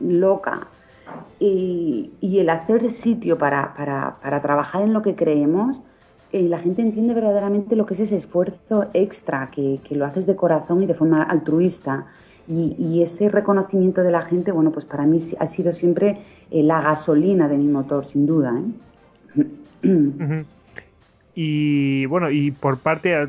loca. 0.00 0.66
Y, 1.38 2.10
el 2.20 2.48
hacer 2.50 2.90
sitio 2.90 3.38
para, 3.38 3.72
trabajar 4.42 4.82
en 4.82 4.92
lo 4.92 5.02
que 5.02 5.14
creemos, 5.14 5.82
eh, 6.32 6.48
la 6.48 6.58
gente 6.58 6.82
entiende 6.82 7.14
verdaderamente 7.14 7.76
lo 7.76 7.86
que 7.86 7.94
es 7.94 8.00
ese 8.00 8.16
esfuerzo 8.16 8.88
extra, 8.92 9.48
que, 9.52 9.80
lo 9.90 10.04
haces 10.04 10.26
de 10.26 10.34
corazón 10.34 10.82
y 10.82 10.86
de 10.86 10.94
forma 10.94 11.22
altruista. 11.22 12.06
Y, 12.48 13.02
ese 13.02 13.28
reconocimiento 13.28 14.02
de 14.02 14.10
la 14.10 14.22
gente, 14.22 14.50
bueno, 14.50 14.72
pues 14.72 14.84
para 14.84 15.06
mí 15.06 15.18
ha 15.38 15.46
sido 15.46 15.72
siempre 15.72 16.18
eh, 16.50 16.64
la 16.64 16.80
gasolina 16.82 17.48
de 17.48 17.58
mi 17.58 17.68
motor, 17.68 18.04
sin 18.04 18.26
duda. 18.26 18.60
Y 21.34 22.06
bueno, 22.06 22.30
y 22.30 22.50
por 22.50 22.78
parte 22.78 23.28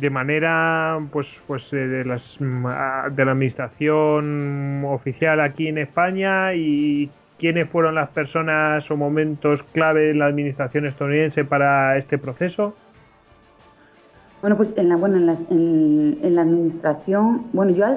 de 0.00 0.10
manera 0.10 0.98
pues 1.12 1.42
pues 1.46 1.72
eh, 1.72 1.76
de 1.76 2.04
las 2.04 2.38
de 2.40 3.24
la 3.24 3.32
administración 3.32 4.84
oficial 4.84 5.40
aquí 5.40 5.68
en 5.68 5.78
España 5.78 6.52
y 6.54 7.10
quiénes 7.38 7.68
fueron 7.68 7.94
las 7.94 8.10
personas 8.10 8.90
o 8.90 8.96
momentos 8.96 9.62
clave 9.62 10.10
en 10.10 10.18
la 10.18 10.26
administración 10.26 10.86
estadounidense 10.86 11.44
para 11.44 11.96
este 11.96 12.18
proceso. 12.18 12.74
Bueno, 14.40 14.56
pues 14.56 14.74
en 14.76 14.90
la, 14.90 14.96
bueno, 14.96 15.16
en, 15.16 16.18
en, 16.22 16.34
la 16.34 16.42
administración, 16.42 17.46
bueno, 17.52 17.72
yo 17.72 17.86
al, 17.86 17.96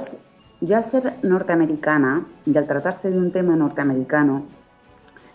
yo 0.62 0.78
al 0.78 0.84
ser 0.84 1.14
norteamericana 1.22 2.26
y 2.46 2.58
al 2.58 2.66
tratarse 2.68 3.12
de 3.12 3.18
un 3.18 3.32
tema 3.32 3.56
norteamericano, 3.58 4.46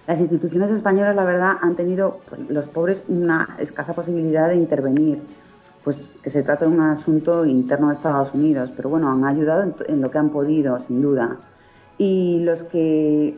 las 0.07 0.21
instituciones 0.21 0.71
españolas, 0.71 1.15
la 1.15 1.25
verdad, 1.25 1.57
han 1.61 1.77
tenido, 1.77 2.19
pues, 2.29 2.41
los 2.49 2.69
pobres, 2.69 3.05
una 3.09 3.57
escasa 3.59 3.95
posibilidad 3.95 4.49
de 4.49 4.57
intervenir, 4.57 5.23
pues 5.85 6.13
que 6.23 6.31
se 6.31 6.43
trata 6.43 6.67
de 6.67 6.73
un 6.73 6.81
asunto 6.81 7.45
interno 7.45 7.89
de 7.89 7.93
Estados 7.93 8.35
Unidos, 8.35 8.73
pero 8.75 8.89
bueno, 8.89 9.11
han 9.11 9.25
ayudado 9.25 9.75
en, 9.87 10.01
lo 10.01 10.11
que 10.11 10.19
han 10.19 10.31
podido, 10.31 10.79
sin 10.81 11.03
duda. 11.03 11.39
Y 11.99 12.41
los 12.41 12.65
que 12.65 13.37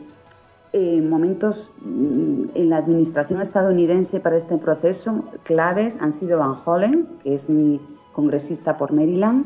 en 0.73 1.09
momentos 1.09 1.71
mm, 1.81 2.49
en 2.55 2.69
la 2.69 2.77
administración 2.77 3.41
estadounidense 3.41 4.19
para 4.19 4.35
este 4.35 4.57
proceso 4.57 5.23
claves 5.43 5.97
han 6.01 6.11
sido 6.11 6.39
Van 6.39 6.55
Hollen, 6.65 7.07
que 7.23 7.33
es 7.33 7.49
mi 7.49 7.79
congresista 8.11 8.77
por 8.77 8.91
Maryland, 8.91 9.45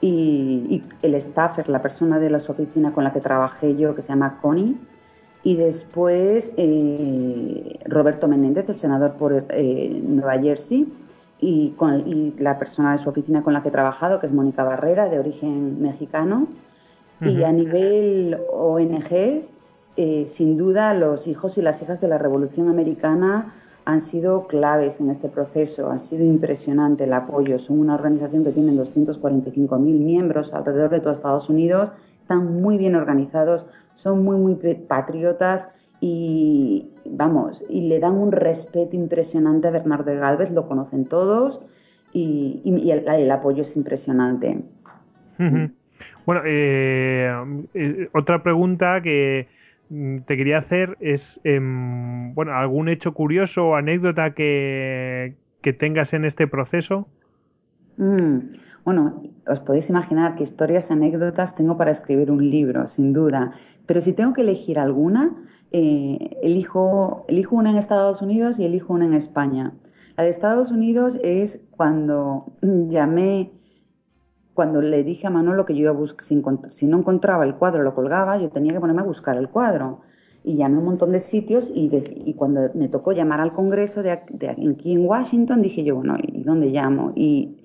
y, 0.00 0.66
y 0.70 0.84
el 1.02 1.20
staffer, 1.20 1.68
la 1.68 1.82
persona 1.82 2.18
de 2.18 2.30
las 2.30 2.48
oficinas 2.48 2.92
con 2.92 3.04
la 3.04 3.12
que 3.12 3.20
trabajé 3.20 3.76
yo, 3.76 3.94
que 3.94 4.02
se 4.02 4.08
llama 4.08 4.38
Connie, 4.40 4.78
y 5.42 5.56
después 5.56 6.52
eh, 6.56 7.78
Roberto 7.86 8.28
Menéndez, 8.28 8.68
el 8.68 8.76
senador 8.76 9.14
por 9.14 9.46
eh, 9.50 10.00
Nueva 10.02 10.40
Jersey, 10.40 10.92
y, 11.40 11.70
con, 11.70 12.04
la 12.38 12.58
persona 12.58 12.92
de 12.92 12.98
su 12.98 13.08
oficina 13.08 13.44
con 13.44 13.52
la 13.52 13.62
que 13.62 13.68
he 13.68 13.72
trabajado, 13.72 14.18
que 14.18 14.26
es 14.26 14.32
Mónica 14.32 14.64
Barrera, 14.64 15.08
de 15.08 15.18
origen 15.18 15.80
mexicano. 15.80 16.48
Y 17.20 17.42
a 17.42 17.50
nivel 17.50 18.38
ONGs, 18.52 19.56
eh, 19.96 20.24
sin 20.26 20.56
duda 20.56 20.94
los 20.94 21.26
hijos 21.26 21.58
y 21.58 21.62
las 21.62 21.82
hijas 21.82 22.00
de 22.00 22.06
la 22.06 22.16
Revolución 22.16 22.68
Americana 22.68 23.54
han 23.88 24.00
sido 24.00 24.46
claves 24.48 25.00
en 25.00 25.08
este 25.08 25.30
proceso, 25.30 25.90
ha 25.90 25.96
sido 25.96 26.22
impresionante 26.22 27.04
el 27.04 27.12
apoyo. 27.14 27.58
Son 27.58 27.80
una 27.80 27.94
organización 27.94 28.44
que 28.44 28.52
tiene 28.52 28.72
245.000 28.72 29.78
miembros 29.78 30.52
alrededor 30.52 30.90
de 30.90 31.00
todo 31.00 31.10
Estados 31.10 31.48
Unidos, 31.48 31.94
están 32.18 32.60
muy 32.60 32.76
bien 32.76 32.96
organizados, 32.96 33.64
son 33.94 34.24
muy, 34.24 34.36
muy 34.36 34.56
patriotas 34.74 35.70
y, 36.02 36.90
vamos, 37.06 37.64
y 37.70 37.88
le 37.88 37.98
dan 37.98 38.18
un 38.18 38.30
respeto 38.30 38.94
impresionante 38.94 39.68
a 39.68 39.70
Bernardo 39.70 40.10
de 40.10 40.18
Galvez, 40.18 40.50
lo 40.50 40.68
conocen 40.68 41.06
todos 41.06 41.62
y, 42.12 42.90
el, 42.90 43.30
apoyo 43.30 43.62
es 43.62 43.74
impresionante. 43.74 44.64
Bueno, 46.26 46.42
eh, 46.44 47.32
eh, 47.72 48.08
otra 48.12 48.42
pregunta 48.42 49.00
que 49.00 49.48
te 49.88 50.36
quería 50.36 50.58
hacer 50.58 50.96
es, 51.00 51.40
em, 51.44 52.34
bueno, 52.34 52.52
algún 52.54 52.88
hecho 52.88 53.14
curioso 53.14 53.68
o 53.68 53.74
anécdota 53.74 54.34
que, 54.34 55.34
que 55.62 55.72
tengas 55.72 56.12
en 56.12 56.24
este 56.24 56.46
proceso. 56.46 57.08
Mm, 57.98 58.48
bueno, 58.84 59.22
os 59.46 59.60
podéis 59.60 59.90
imaginar 59.90 60.36
qué 60.36 60.44
historias, 60.44 60.92
anécdotas 60.92 61.56
tengo 61.56 61.76
para 61.76 61.90
escribir 61.90 62.30
un 62.30 62.48
libro, 62.48 62.86
sin 62.86 63.12
duda. 63.12 63.50
Pero 63.86 64.00
si 64.00 64.12
tengo 64.12 64.32
que 64.32 64.42
elegir 64.42 64.78
alguna, 64.78 65.34
eh, 65.72 66.38
elijo, 66.42 67.24
elijo 67.28 67.56
una 67.56 67.70
en 67.70 67.76
Estados 67.76 68.22
Unidos 68.22 68.60
y 68.60 68.64
elijo 68.64 68.94
una 68.94 69.06
en 69.06 69.14
España. 69.14 69.72
La 70.16 70.22
de 70.24 70.30
Estados 70.30 70.70
Unidos 70.70 71.18
es 71.24 71.66
cuando 71.72 72.52
llamé, 72.62 73.50
cuando 74.58 74.82
le 74.82 75.04
dije 75.04 75.28
a 75.28 75.30
Manolo 75.30 75.64
que 75.64 75.72
yo 75.72 75.82
iba 75.82 75.90
a 75.90 75.94
buscar, 75.94 76.26
si, 76.68 76.86
no 76.88 76.98
encontraba 76.98 77.44
el 77.44 77.54
cuadro, 77.54 77.84
lo 77.84 77.94
colgaba, 77.94 78.38
yo 78.38 78.50
tenía 78.50 78.72
que 78.72 78.80
ponerme 78.80 79.02
a 79.02 79.04
buscar 79.04 79.36
el 79.36 79.48
cuadro 79.48 80.00
y 80.42 80.56
llamé 80.56 80.78
un 80.78 80.84
montón 80.84 81.12
de 81.12 81.20
sitios 81.20 81.70
y, 81.72 81.88
y, 82.24 82.34
cuando 82.34 82.68
me 82.74 82.88
tocó 82.88 83.12
llamar 83.12 83.40
al 83.40 83.52
Congreso 83.52 84.02
de, 84.02 84.20
de, 84.32 84.50
aquí 84.50 84.94
en 84.94 85.06
Washington 85.06 85.62
dije 85.62 85.84
yo, 85.84 85.94
bueno, 85.94 86.16
¿y 86.20 86.42
dónde 86.42 86.70
llamo? 86.70 87.12
Y 87.14 87.62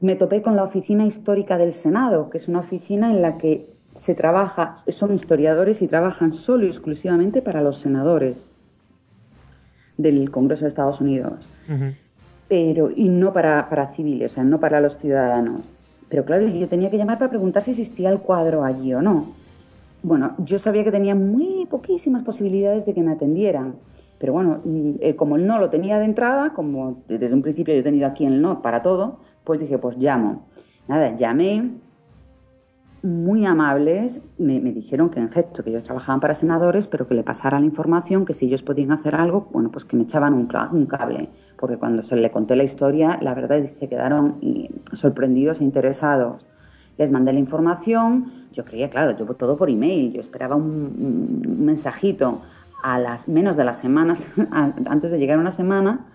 me 0.00 0.16
topé 0.16 0.40
con 0.40 0.56
la 0.56 0.62
Oficina 0.62 1.04
Histórica 1.04 1.58
del 1.58 1.74
Senado, 1.74 2.30
que 2.30 2.38
es 2.38 2.48
una 2.48 2.60
oficina 2.60 3.10
en 3.10 3.20
la 3.20 3.36
que 3.36 3.76
se 3.94 4.14
trabaja, 4.14 4.76
son 4.88 5.12
historiadores 5.12 5.82
y 5.82 5.88
trabajan 5.88 6.32
solo 6.32 6.64
y 6.64 6.68
exclusivamente 6.68 7.42
para 7.42 7.60
los 7.60 7.76
senadores 7.76 8.48
del 9.98 10.30
Congreso 10.30 10.64
de 10.64 10.68
Estados 10.68 11.02
Unidos. 11.02 11.50
Pero, 12.48 12.90
y 12.94 13.08
no 13.08 13.32
para, 13.32 13.68
para 13.68 13.88
civiles, 13.88 14.32
o 14.32 14.34
sea, 14.36 14.44
no 14.44 14.60
para 14.60 14.80
los 14.80 14.96
ciudadanos. 14.96 15.70
Pero 16.08 16.24
claro, 16.24 16.46
yo 16.46 16.68
tenía 16.68 16.90
que 16.90 16.98
llamar 16.98 17.18
para 17.18 17.30
preguntar 17.30 17.62
si 17.62 17.72
existía 17.72 18.10
el 18.10 18.20
cuadro 18.20 18.64
allí 18.64 18.94
o 18.94 19.02
no. 19.02 19.34
Bueno, 20.02 20.36
yo 20.38 20.58
sabía 20.58 20.84
que 20.84 20.92
tenía 20.92 21.16
muy 21.16 21.66
poquísimas 21.66 22.22
posibilidades 22.22 22.86
de 22.86 22.94
que 22.94 23.02
me 23.02 23.12
atendieran. 23.12 23.74
Pero 24.18 24.32
bueno, 24.32 24.60
mm, 24.64 25.14
como 25.16 25.36
no 25.36 25.58
lo 25.58 25.68
tenía 25.68 25.98
de 25.98 26.04
entrada, 26.04 26.54
como 26.54 27.02
desde 27.08 27.34
un 27.34 27.42
principio 27.42 27.74
yo 27.74 27.80
he 27.80 27.82
tenido 27.82 28.06
aquí 28.06 28.24
el 28.24 28.40
no 28.40 28.62
para 28.62 28.82
todo, 28.82 29.18
pues 29.44 29.58
dije, 29.58 29.78
pues 29.78 29.96
llamo. 29.96 30.46
Nada, 30.88 31.14
llamé, 31.16 31.72
muy 33.02 33.46
amables, 33.46 34.22
me, 34.38 34.60
dijeron 34.60 35.10
que 35.10 35.20
en 35.20 35.26
efecto, 35.26 35.62
que 35.62 35.70
ellos 35.70 35.84
trabajaban 35.84 36.20
para 36.20 36.34
senadores, 36.34 36.86
pero 36.86 37.06
que 37.06 37.14
le 37.14 37.22
pasara 37.22 37.60
la 37.60 37.66
información, 37.66 38.24
que 38.24 38.34
si 38.34 38.46
ellos 38.46 38.62
podían 38.62 38.92
hacer 38.92 39.14
algo, 39.14 39.48
bueno, 39.52 39.70
pues 39.70 39.84
que 39.84 39.96
me 39.96 40.02
echaban 40.02 40.34
un, 40.34 40.46
cable, 40.86 41.30
porque 41.58 41.78
cuando 41.78 42.02
se 42.02 42.16
le 42.16 42.30
conté 42.30 42.56
la 42.56 42.64
historia, 42.64 43.18
la 43.22 43.34
verdad 43.34 43.58
es 43.58 43.70
que 43.70 43.76
se 43.76 43.88
quedaron 43.88 44.38
sorprendidos 44.92 45.60
e 45.60 45.64
interesados. 45.64 46.46
Les 46.98 47.10
mandé 47.10 47.32
la 47.32 47.38
información, 47.38 48.32
yo 48.52 48.64
creía, 48.64 48.88
claro, 48.88 49.16
yo 49.16 49.26
todo 49.34 49.56
por 49.56 49.68
email, 49.68 50.12
yo 50.12 50.20
esperaba 50.20 50.56
un, 50.56 51.42
un 51.46 51.64
mensajito 51.64 52.40
a 52.82 52.98
las 52.98 53.28
menos 53.28 53.56
de 53.56 53.64
las 53.64 53.78
semanas, 53.78 54.28
antes 54.50 55.10
de 55.10 55.18
llegar 55.18 55.38
una 55.38 55.52
semana, 55.52 56.06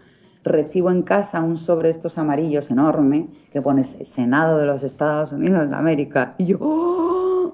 recibo 0.43 0.91
en 0.91 1.03
casa 1.03 1.41
un 1.41 1.57
sobre 1.57 1.89
estos 1.89 2.17
amarillos 2.17 2.71
enorme 2.71 3.29
que 3.51 3.61
pone 3.61 3.83
Senado 3.83 4.57
de 4.57 4.65
los 4.65 4.83
Estados 4.83 5.31
Unidos 5.31 5.69
de 5.69 5.75
América. 5.75 6.35
Y 6.37 6.45
yo, 6.45 6.57
¡Oh! 6.59 7.11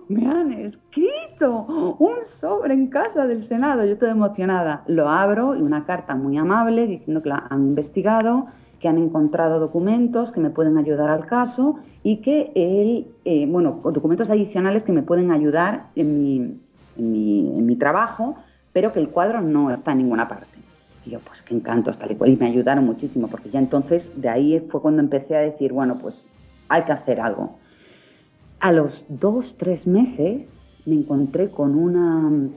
me 0.10 0.28
han 0.28 0.54
escrito 0.54 1.66
un 2.00 2.24
sobre 2.24 2.74
en 2.74 2.88
casa 2.88 3.28
del 3.28 3.44
Senado. 3.44 3.84
Yo 3.86 3.94
estoy 3.94 4.10
emocionada. 4.10 4.84
Lo 4.88 5.10
abro 5.10 5.56
y 5.56 5.62
una 5.62 5.86
carta 5.86 6.16
muy 6.16 6.38
amable 6.38 6.88
diciendo 6.88 7.22
que 7.22 7.30
la 7.30 7.46
han 7.50 7.66
investigado, 7.66 8.48
que 8.80 8.88
han 8.88 8.98
encontrado 8.98 9.60
documentos 9.60 10.32
que 10.32 10.40
me 10.40 10.50
pueden 10.50 10.78
ayudar 10.78 11.10
al 11.10 11.26
caso 11.26 11.76
y 12.04 12.18
que 12.18 12.52
él, 12.56 13.08
eh, 13.26 13.48
bueno, 13.48 13.82
documentos 13.84 14.30
adicionales 14.30 14.84
que 14.84 14.94
me 14.94 15.04
pueden 15.04 15.32
ayudar 15.32 15.90
en 15.96 16.16
mi, 16.16 16.62
en 16.98 17.66
mi 17.66 17.76
trabajo, 17.76 18.36
pero 18.72 18.94
que 18.94 19.00
el 19.00 19.10
cuadro 19.10 19.42
no 19.42 19.72
está 19.72 19.92
en 19.92 20.00
ninguna 20.00 20.28
parte. 20.28 20.67
Yo, 21.10 21.20
pues 21.20 21.44
qué 21.44 21.56
encanto, 21.56 21.92
tal 21.92 22.12
y 22.12 22.16
cual. 22.16 22.32
Y 22.32 22.38
me 22.38 22.48
ayudaron 22.48 22.86
muchísimo, 22.86 23.28
porque 23.28 23.50
ya 23.50 23.60
entonces 23.60 24.12
de 24.16 24.30
ahí 24.30 24.66
fue 24.68 24.82
cuando 24.82 25.02
empecé 25.02 25.36
a 25.36 25.40
decir, 25.40 25.74
bueno, 25.74 25.98
pues 26.00 26.30
hay 26.70 26.84
que 26.84 26.92
hacer 26.92 27.22
algo. 27.22 27.58
A 28.60 28.72
los 28.72 29.06
dos, 29.10 29.58
tres 29.58 29.88
meses 29.88 30.56
me 30.86 30.96
encontré 30.96 31.50
con 31.50 31.76
una... 31.76 32.50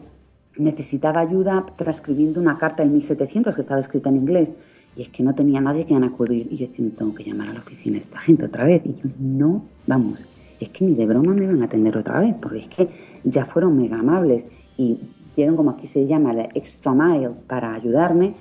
Necesitaba 0.56 1.20
ayuda 1.20 1.64
transcribiendo 1.76 2.40
una 2.40 2.58
carta 2.58 2.82
del 2.82 2.92
1700 2.92 3.54
que 3.54 3.60
estaba 3.60 3.80
escrita 3.80 4.08
en 4.08 4.16
inglés. 4.16 4.54
Y 4.96 5.02
es 5.02 5.08
que 5.08 5.22
no 5.22 5.34
tenía 5.34 5.60
nadie 5.60 5.86
que 5.86 5.94
acudir. 5.94 6.48
Y 6.50 6.56
yo 6.56 6.66
decía, 6.66 6.90
tengo 6.96 7.14
que 7.14 7.24
llamar 7.24 7.48
a 7.50 7.54
la 7.54 7.60
oficina 7.60 7.98
esta 7.98 8.18
gente 8.18 8.46
otra 8.46 8.64
vez. 8.64 8.82
Y 8.84 8.94
yo, 8.94 9.08
no, 9.18 9.64
vamos, 9.86 10.24
es 10.58 10.68
que 10.68 10.84
ni 10.84 10.94
de 10.94 11.06
broma 11.06 11.34
me 11.34 11.46
van 11.46 11.62
a 11.62 11.66
atender 11.66 11.96
otra 11.96 12.20
vez, 12.20 12.34
porque 12.40 12.58
es 12.58 12.68
que 12.68 12.88
ya 13.24 13.44
fueron 13.44 13.76
mega 13.76 13.98
amables. 13.98 14.46
Y 14.76 14.98
dieron 15.36 15.56
como 15.56 15.70
aquí 15.70 15.86
se 15.86 16.06
llama 16.06 16.32
la 16.32 16.44
extra 16.54 16.92
mile 16.92 17.30
para 17.46 17.74
ayudarme. 17.74 18.34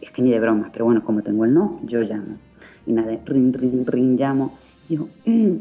Es 0.00 0.10
que 0.10 0.22
ni 0.22 0.30
de 0.30 0.40
broma, 0.40 0.70
pero 0.72 0.86
bueno, 0.86 1.04
como 1.04 1.22
tengo 1.22 1.44
el 1.44 1.54
no, 1.54 1.80
yo 1.84 2.00
llamo. 2.00 2.38
Y 2.86 2.92
nada, 2.92 3.18
ring, 3.24 3.54
ring, 3.54 3.86
ring, 3.86 4.18
llamo. 4.18 4.56
yo, 4.88 5.08
mm, 5.26 5.56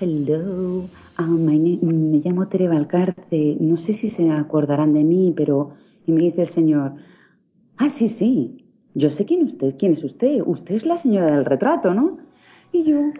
hello, 0.00 0.88
ah, 1.16 1.26
me 1.26 2.20
llamo 2.24 2.48
Tere 2.48 2.68
Valcarce, 2.68 3.56
no 3.60 3.76
sé 3.76 3.92
si 3.92 4.10
se 4.10 4.30
acordarán 4.30 4.92
de 4.92 5.04
mí, 5.04 5.32
pero... 5.36 5.70
Y 6.06 6.12
me 6.12 6.22
dice 6.22 6.40
el 6.40 6.46
señor, 6.46 6.94
ah, 7.76 7.90
sí, 7.90 8.08
sí, 8.08 8.64
yo 8.94 9.10
sé 9.10 9.26
quién, 9.26 9.42
usted, 9.42 9.76
quién 9.78 9.92
es 9.92 10.02
usted, 10.02 10.42
usted 10.44 10.74
es 10.74 10.86
la 10.86 10.96
señora 10.96 11.36
del 11.36 11.44
retrato, 11.44 11.92
¿no? 11.92 12.18
Y 12.72 12.84
yo, 12.84 13.12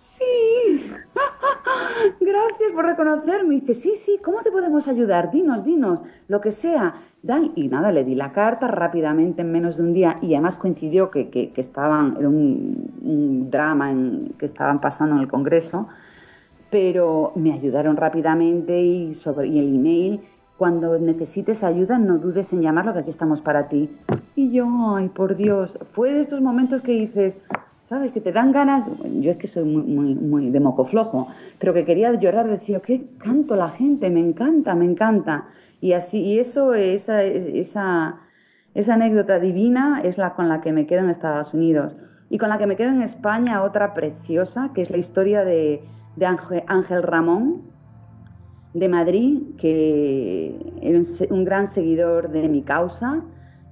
sí, 0.00 0.90
gracias 2.20 2.72
por 2.74 2.86
reconocerme. 2.86 3.56
Y 3.56 3.60
dice, 3.60 3.74
sí, 3.74 3.92
sí, 3.96 4.18
¿cómo 4.24 4.40
te 4.42 4.50
podemos 4.50 4.88
ayudar? 4.88 5.30
Dinos, 5.30 5.62
dinos, 5.62 6.02
lo 6.26 6.40
que 6.40 6.52
sea. 6.52 6.94
Y 7.54 7.68
nada, 7.68 7.92
le 7.92 8.04
di 8.04 8.14
la 8.14 8.32
carta 8.32 8.66
rápidamente 8.66 9.42
en 9.42 9.52
menos 9.52 9.76
de 9.76 9.82
un 9.82 9.92
día 9.92 10.16
y 10.22 10.34
además 10.34 10.56
coincidió 10.56 11.10
que, 11.10 11.28
que, 11.28 11.52
estaban, 11.56 12.16
era 12.18 12.28
un, 12.28 13.50
drama 13.50 13.92
que 14.38 14.46
estaban 14.46 14.80
pasando 14.80 15.16
en 15.16 15.20
el 15.20 15.28
Congreso, 15.28 15.86
pero 16.70 17.32
me 17.34 17.52
ayudaron 17.52 17.96
rápidamente 17.96 18.80
y, 18.80 19.14
sobre, 19.14 19.48
y 19.48 19.58
el 19.58 19.74
email 19.74 20.22
cuando 20.56 20.98
necesites 20.98 21.64
ayuda, 21.64 21.98
no 21.98 22.18
dudes 22.18 22.52
en 22.52 22.60
llamarlo, 22.60 22.92
que 22.92 22.98
aquí 22.98 23.10
estamos 23.10 23.40
para 23.40 23.68
ti. 23.68 23.90
Y 24.34 24.50
yo, 24.50 24.66
ay, 24.94 25.08
por 25.08 25.34
Dios, 25.34 25.78
fue 25.84 26.12
de 26.12 26.20
esos 26.20 26.42
momentos 26.42 26.82
que 26.82 26.92
dices, 26.92 27.38
¿sabes? 27.82 28.12
Que 28.12 28.20
te 28.20 28.32
dan 28.32 28.52
ganas, 28.52 28.88
yo 29.20 29.30
es 29.30 29.36
que 29.36 29.46
soy 29.46 29.64
muy, 29.64 29.82
muy, 29.82 30.14
muy 30.14 30.50
de 30.50 30.60
moco 30.60 30.84
flojo, 30.84 31.28
pero 31.58 31.74
que 31.74 31.84
quería 31.84 32.12
llorar, 32.14 32.48
decía, 32.48 32.80
qué 32.80 33.08
canto 33.18 33.56
la 33.56 33.68
gente, 33.68 34.10
me 34.10 34.20
encanta, 34.20 34.74
me 34.74 34.84
encanta. 34.84 35.46
Y 35.80 35.92
así, 35.92 36.22
y 36.22 36.38
eso, 36.38 36.74
esa, 36.74 37.22
esa, 37.22 38.20
esa 38.74 38.94
anécdota 38.94 39.40
divina 39.40 40.00
es 40.04 40.18
la 40.18 40.34
con 40.34 40.48
la 40.48 40.60
que 40.60 40.72
me 40.72 40.86
quedo 40.86 41.00
en 41.00 41.10
Estados 41.10 41.54
Unidos. 41.54 41.96
Y 42.28 42.38
con 42.38 42.48
la 42.48 42.58
que 42.58 42.66
me 42.66 42.76
quedo 42.76 42.90
en 42.90 43.02
España, 43.02 43.62
otra 43.62 43.92
preciosa, 43.92 44.72
que 44.72 44.82
es 44.82 44.90
la 44.90 44.98
historia 44.98 45.44
de, 45.44 45.82
de 46.16 46.26
Ángel 46.26 47.02
Ramón, 47.02 47.62
de 48.72 48.88
Madrid, 48.88 49.42
que 49.58 50.56
era 50.80 51.00
un 51.30 51.44
gran 51.44 51.66
seguidor 51.66 52.28
de 52.28 52.48
mi 52.48 52.62
causa 52.62 53.24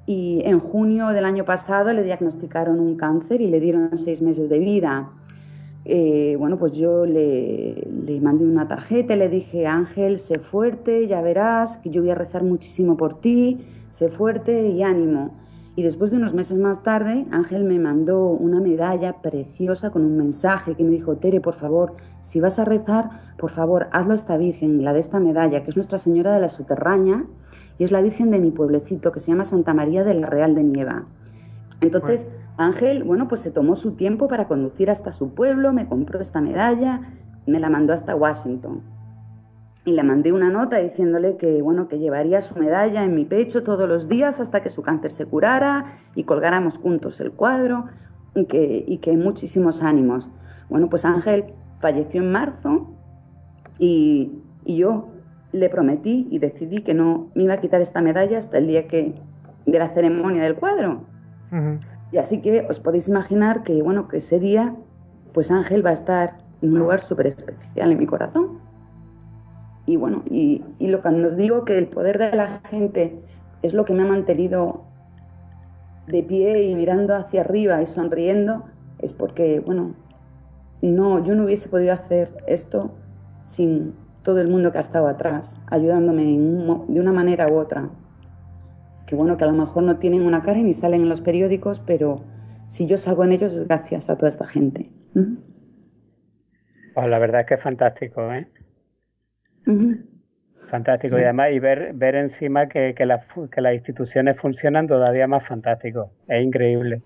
y 0.09 0.41
en 0.47 0.59
junio 0.59 1.09
del 1.09 1.27
año 1.27 1.45
pasado 1.45 1.93
le 1.93 2.03
diagnosticaron 2.03 2.81
un 2.81 2.97
cáncer 2.97 3.43
y 3.43 3.47
le 3.49 3.61
dieron 3.61 3.99
seis 3.99 4.23
meses 4.23 4.49
de 4.49 4.59
vida. 4.59 5.11
Eh, 5.85 6.35
bueno, 6.39 6.59
pues 6.59 6.73
yo 6.73 7.05
le, 7.05 7.87
mandé 8.23 8.47
una 8.47 8.67
tarjeta 8.67 9.17
le 9.17 9.29
dije, 9.29 9.67
Ángel, 9.67 10.19
sé 10.19 10.39
fuerte, 10.39 11.07
ya 11.07 11.21
verás, 11.21 11.77
que 11.77 11.91
yo 11.91 12.01
voy 12.01 12.11
a 12.11 12.15
rezar 12.15 12.43
muchísimo 12.43 12.97
por 12.97 13.21
ti, 13.21 13.59
sé 13.91 14.09
fuerte 14.09 14.69
y 14.69 14.83
ánimo. 14.83 15.37
Y 15.77 15.83
después 15.83 16.11
de 16.11 16.17
unos 16.17 16.33
meses 16.33 16.57
más 16.57 16.83
tarde, 16.83 17.27
Ángel 17.31 17.65
me 17.65 17.79
mandó 17.79 18.31
una 18.31 18.63
medalla 18.63 19.21
preciosa 19.21 19.91
con 19.91 20.07
un 20.07 20.17
mensaje 20.17 20.75
que 20.75 20.85
me 20.85 20.91
dijo, 20.91 21.19
Tere, 21.19 21.43
por 21.43 21.55
favor, 21.55 21.97
si 22.21 22.41
vas 22.41 22.59
a 22.59 22.65
rezar, 22.65 23.11
por 23.37 23.51
favor, 23.51 23.89
hazlo 23.93 24.13
a 24.13 24.17
esta 24.17 24.39
Virgen, 24.39 24.83
la 24.83 24.95
de 24.95 25.01
esta 25.01 25.21
medalla, 25.21 25.63
que 25.63 25.69
es 25.69 25.77
Nuestra 25.77 25.99
Señora 25.99 26.33
de 26.33 26.41
la 26.41 26.49
Soterraña, 26.49 27.27
y 27.79 27.85
es 27.85 27.93
la 27.93 28.03
Virgen 28.03 28.31
de 28.31 28.39
mi 28.39 28.51
pueblecito, 28.51 29.13
que 29.13 29.21
se 29.21 29.31
llama 29.31 29.45
Santa 29.45 29.73
María 29.73 30.05
del 30.05 30.23
Real 30.23 30.55
de 30.55 30.65
Nieva. 30.65 31.07
Entonces, 31.81 32.27
Ángel, 32.57 33.05
bueno, 33.05 33.29
pues 33.29 33.41
se 33.41 33.51
tomó 33.51 33.77
su 33.77 33.93
tiempo 33.93 34.29
para 34.29 34.49
conducir 34.49 34.91
hasta 34.91 35.13
su 35.13 35.31
pueblo, 35.31 35.73
me 35.73 35.89
compró 35.89 36.21
esta 36.21 36.41
medalla, 36.41 37.01
me 37.47 37.61
la 37.61 37.71
mandó 37.71 37.93
hasta 37.93 38.17
Washington 38.17 38.83
y 39.89 39.93
le 39.93 40.03
mandé 40.03 40.33
una 40.33 40.51
nota 40.51 40.77
diciéndole 40.77 41.39
que, 41.39 41.63
bueno, 41.63 41.89
que 41.89 41.99
llevaría 41.99 42.43
su 42.43 42.59
medalla 42.59 43.05
en 43.05 43.15
mi 43.15 43.25
pecho 43.25 43.63
todos 43.63 43.89
los 43.89 44.09
días 44.09 44.39
hasta 44.39 44.61
que 44.61 44.69
su 44.69 44.83
cáncer 44.83 45.13
se 45.13 45.25
curara 45.25 45.85
y 46.15 46.25
colgáramos 46.25 46.79
juntos 46.79 47.21
el 47.21 47.33
cuadro 47.33 47.87
y 48.35 48.45
que, 48.45 48.85
y 48.87 48.99
que 48.99 49.17
muchísimos 49.17 49.83
ánimos. 49.83 50.31
Bueno, 50.69 50.91
pues 50.91 51.07
Ángel 51.07 51.55
falleció 51.81 52.21
en 52.21 52.31
marzo 52.31 52.89
y, 53.79 54.43
y, 54.65 54.77
yo 54.77 55.09
le 55.53 55.69
prometí 55.69 56.27
y 56.31 56.39
decidí 56.39 56.83
que 56.83 56.95
no 56.95 57.31
me 57.35 57.45
iba 57.45 57.55
a 57.55 57.61
quitar 57.61 57.81
esta 57.81 58.03
medalla 58.03 58.39
hasta 58.39 58.59
el 58.59 58.67
día 58.67 58.87
que, 58.87 59.15
de 59.67 59.79
la 59.79 59.89
ceremonia 59.89 60.43
del 60.43 60.57
cuadro. 60.57 61.05
Y 62.13 62.19
así 62.19 62.41
que 62.41 62.67
os 62.69 62.81
podéis 62.81 63.09
imaginar 63.09 63.63
que, 63.63 63.83
bueno, 63.83 64.09
que 64.09 64.19
ese 64.19 64.39
día, 64.39 64.77
pues 65.33 65.51
Ángel 65.51 65.85
va 65.85 65.91
a 65.91 65.95
estar 65.95 66.35
en 66.61 66.73
un 66.73 66.79
lugar 66.81 67.01
súper 67.01 67.27
especial 67.27 67.93
en 67.93 67.99
mi 67.99 68.07
corazón 68.07 68.69
y 69.89 69.97
bueno, 69.97 70.23
y, 70.29 70.63
lo 70.81 71.01
que 71.01 71.11
nos 71.13 71.39
digo 71.39 71.65
que 71.65 71.79
el 71.79 71.89
poder 71.89 72.19
de 72.19 72.37
la 72.37 72.61
gente 72.69 73.23
es 73.63 73.73
lo 73.73 73.87
que 73.87 73.95
me 73.95 74.03
ha 74.03 74.07
mantenido 74.07 74.85
de 76.07 76.23
pie 76.23 76.65
y 76.65 76.75
mirando 76.75 77.15
hacia 77.15 77.41
arriba 77.41 77.81
y 77.81 77.87
sonriendo, 77.87 78.67
es 78.99 79.15
porque, 79.15 79.61
bueno, 79.61 79.95
no, 80.83 81.25
yo 81.25 81.35
no 81.35 81.45
hubiese 81.45 81.71
podido 81.71 81.95
hacer 81.95 82.37
esto 82.47 82.91
sin 83.45 83.95
todo 84.23 84.41
el 84.41 84.49
mundo 84.49 84.73
que 84.73 84.79
ha 84.79 84.83
estado 84.83 85.07
atrás, 85.07 85.61
ayudándome 85.67 86.25
de 86.25 87.01
una 87.01 87.13
manera 87.13 87.49
u 87.49 87.57
otra. 87.57 87.91
Que 89.07 89.17
bueno, 89.17 89.37
que 89.37 89.45
a 89.45 89.47
lo 89.47 89.55
mejor 89.55 89.83
no 89.85 89.99
tienen 89.99 90.23
una 90.23 90.43
cara 90.43 90.59
ni 90.59 90.75
salen 90.75 91.03
en 91.03 91.09
los 91.09 91.21
periódicos, 91.21 91.81
pero 91.81 92.25
si 92.67 92.87
yo 92.87 92.97
salgo 92.97 93.25
en 93.25 93.33
ellos 93.33 93.55
es 93.55 93.67
gracias 93.67 94.11
a 94.11 94.17
toda 94.17 94.29
esta 94.29 94.47
gente. 94.47 94.91
Pues 96.95 97.09
la 97.09 97.19
verdad 97.19 97.43
es 97.43 97.47
que 97.47 97.55
es 97.55 97.63
fantástico, 97.63 98.33
¿eh? 98.33 98.47
Fantástico. 100.69 101.19
Y 101.19 101.23
además, 101.23 101.51
y 101.53 101.59
ver, 101.59 101.93
ver 101.95 102.15
encima 102.15 102.69
que, 102.69 102.95
que, 102.95 103.07
las, 103.07 103.25
que 103.51 103.61
las 103.61 103.75
instituciones 103.75 104.39
funcionan 104.39 104.87
todavía 104.87 105.27
más 105.27 105.47
fantástico. 105.47 106.13
Es 106.27 106.45
increíble. 106.45 107.03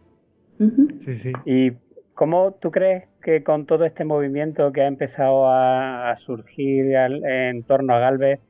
Sí, 1.00 1.16
sí. 1.16 1.32
¿Y 1.44 1.72
cómo 2.14 2.52
tú 2.52 2.70
crees 2.70 3.04
que 3.22 3.42
con 3.42 3.66
todo 3.66 3.84
este 3.84 4.04
movimiento 4.04 4.72
que 4.72 4.82
ha 4.82 4.86
empezado 4.86 5.48
a, 5.48 6.14
surgir 6.16 6.94
en 6.94 7.62
torno 7.62 7.94
a 7.94 7.98
Galvez, 7.98 8.40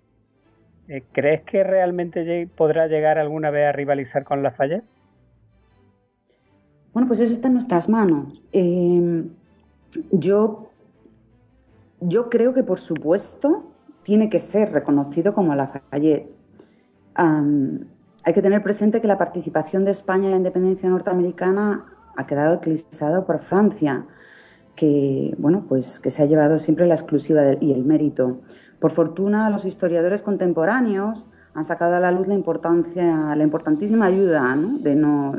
eh, 0.88 1.02
¿crees 1.12 1.42
que 1.42 1.62
realmente 1.62 2.48
podrá 2.56 2.86
llegar 2.86 3.18
alguna 3.18 3.50
vez 3.50 3.68
a 3.68 3.72
rivalizar 3.72 4.24
con 4.24 4.42
Lafayette? 4.42 4.84
Bueno, 6.92 7.08
pues 7.08 7.20
eso 7.20 7.32
está 7.32 7.48
en 7.48 7.54
nuestras 7.54 7.88
manos. 7.88 8.44
Eh, 8.52 9.24
yo, 10.10 10.70
yo 12.00 12.28
creo 12.28 12.52
que, 12.52 12.64
por 12.64 12.78
supuesto, 12.78 13.72
tiene 14.02 14.28
que 14.28 14.38
ser 14.38 14.72
reconocido 14.72 15.32
como 15.32 15.54
Lafayette. 15.54 16.34
hay 17.14 18.32
que 18.34 18.42
tener 18.42 18.62
presente 18.62 19.00
que 19.00 19.06
la 19.06 19.18
participación 19.18 19.84
de 19.84 19.92
España 19.92 20.24
en 20.26 20.32
la 20.32 20.36
independencia 20.38 20.88
norteamericana 20.88 21.86
ha 22.16 22.26
quedado 22.26 22.54
eclipsado 22.54 23.26
por 23.26 23.38
Francia, 23.38 24.06
que, 24.74 25.34
bueno, 25.38 25.64
pues, 25.68 26.00
que 26.00 26.10
se 26.10 26.22
ha 26.22 26.26
llevado 26.26 26.58
siempre 26.58 26.86
la 26.86 26.94
exclusiva 26.94 27.42
y 27.60 27.72
el 27.72 27.84
mérito. 27.84 28.40
Por 28.78 28.90
fortuna, 28.90 29.50
los 29.50 29.64
historiadores 29.64 30.22
contemporáneos 30.22 31.26
han 31.54 31.64
sacado 31.64 31.96
a 31.96 32.00
la 32.00 32.10
luz 32.10 32.28
la, 32.28 32.34
importancia, 32.34 33.36
la 33.36 33.42
importantísima 33.42 34.06
ayuda 34.06 34.56
de 34.80 34.96
no, 34.96 35.38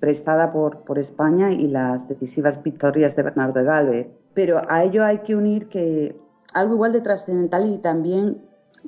prestada 0.00 0.50
por, 0.50 0.84
por 0.84 0.98
España 0.98 1.52
y 1.52 1.68
las 1.68 2.08
decisivas 2.08 2.62
victorias 2.62 3.16
de 3.16 3.22
Bernardo 3.22 3.60
de 3.60 3.64
Galvez. 3.64 4.08
Pero 4.34 4.62
a 4.68 4.84
ello 4.84 5.04
hay 5.04 5.18
que 5.18 5.34
unir 5.34 5.68
que 5.68 6.20
algo 6.52 6.74
igual 6.74 6.92
de 6.92 7.00
trascendental 7.00 7.68
y 7.68 7.78
también 7.78 8.42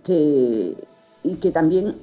que, 0.04 0.76
y 1.22 1.34
que 1.36 1.50
también 1.50 1.96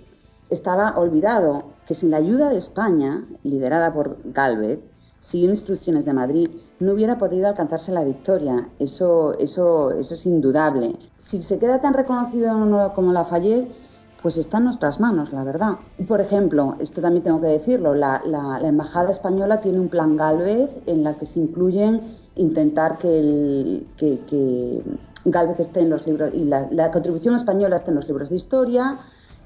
estaba 0.49 0.93
olvidado, 0.97 1.71
que 1.85 1.93
sin 1.93 2.11
la 2.11 2.17
ayuda 2.17 2.49
de 2.49 2.57
España, 2.57 3.27
liderada 3.43 3.93
por 3.93 4.17
Galvez, 4.31 4.79
siguiendo 5.25 5.53
instrucciones 5.53 6.05
de 6.05 6.13
Madrid, 6.13 6.49
no 6.79 6.93
hubiera 6.93 7.17
podido 7.17 7.47
alcanzarse 7.47 7.91
la 7.91 8.03
victoria. 8.03 8.69
Eso, 8.79 9.37
eso, 9.39 9.91
eso 9.91 10.13
es 10.13 10.25
indudable. 10.25 10.95
Si 11.17 11.41
se 11.41 11.57
queda 11.57 11.81
tan 11.81 11.93
reconocido 11.93 12.93
como 12.93 13.11
Lafayette, 13.11 13.71
pues 14.21 14.37
está 14.37 14.57
en 14.57 14.65
nuestras 14.65 14.99
manos, 14.99 15.33
la 15.33 15.43
verdad. 15.43 15.73
Por 16.07 16.21
ejemplo, 16.21 16.75
esto 16.79 17.01
también 17.01 17.23
tengo 17.23 17.41
que 17.41 17.47
decirlo, 17.47 17.95
la, 17.95 18.21
Embajada 18.63 19.11
Española 19.11 19.61
tiene 19.61 19.79
un 19.79 19.89
plan 19.89 20.15
Galvez 20.15 20.81
en 20.85 21.03
la 21.03 21.15
que 21.15 21.25
se 21.25 21.39
incluyen 21.39 22.01
intentar 22.35 22.97
que, 22.97 23.19
el, 23.19 23.87
que, 23.97 24.21
que 24.25 24.83
Galvez 25.25 25.59
esté 25.59 25.81
en 25.81 25.89
los 25.89 26.05
libros 26.05 26.29
y 26.33 26.43
la, 26.45 26.91
contribución 26.91 27.35
española 27.35 27.75
esté 27.75 27.89
en 27.89 27.95
los 27.95 28.07
libros 28.07 28.29
de 28.29 28.35
historia. 28.35 28.97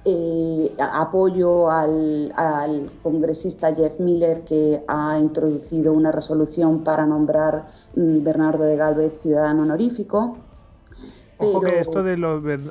Eh, 0.05 0.71
apoyo 0.79 1.69
al, 1.69 2.89
congresista 3.03 3.75
Jeff 3.75 3.99
Miller 3.99 4.45
que 4.45 4.81
ha 4.87 5.17
introducido 5.19 5.91
una 5.91 6.11
resolución 6.11 6.85
para 6.85 7.05
nombrar 7.05 7.65
mm, 7.95 8.23
Bernardo 8.23 8.63
de 8.63 8.77
Galvez 8.77 9.19
ciudadano 9.19 9.63
honorífico. 9.63 10.37
Ojo 11.37 11.61
que 11.61 11.79
esto, 11.79 12.01
de 12.01 12.15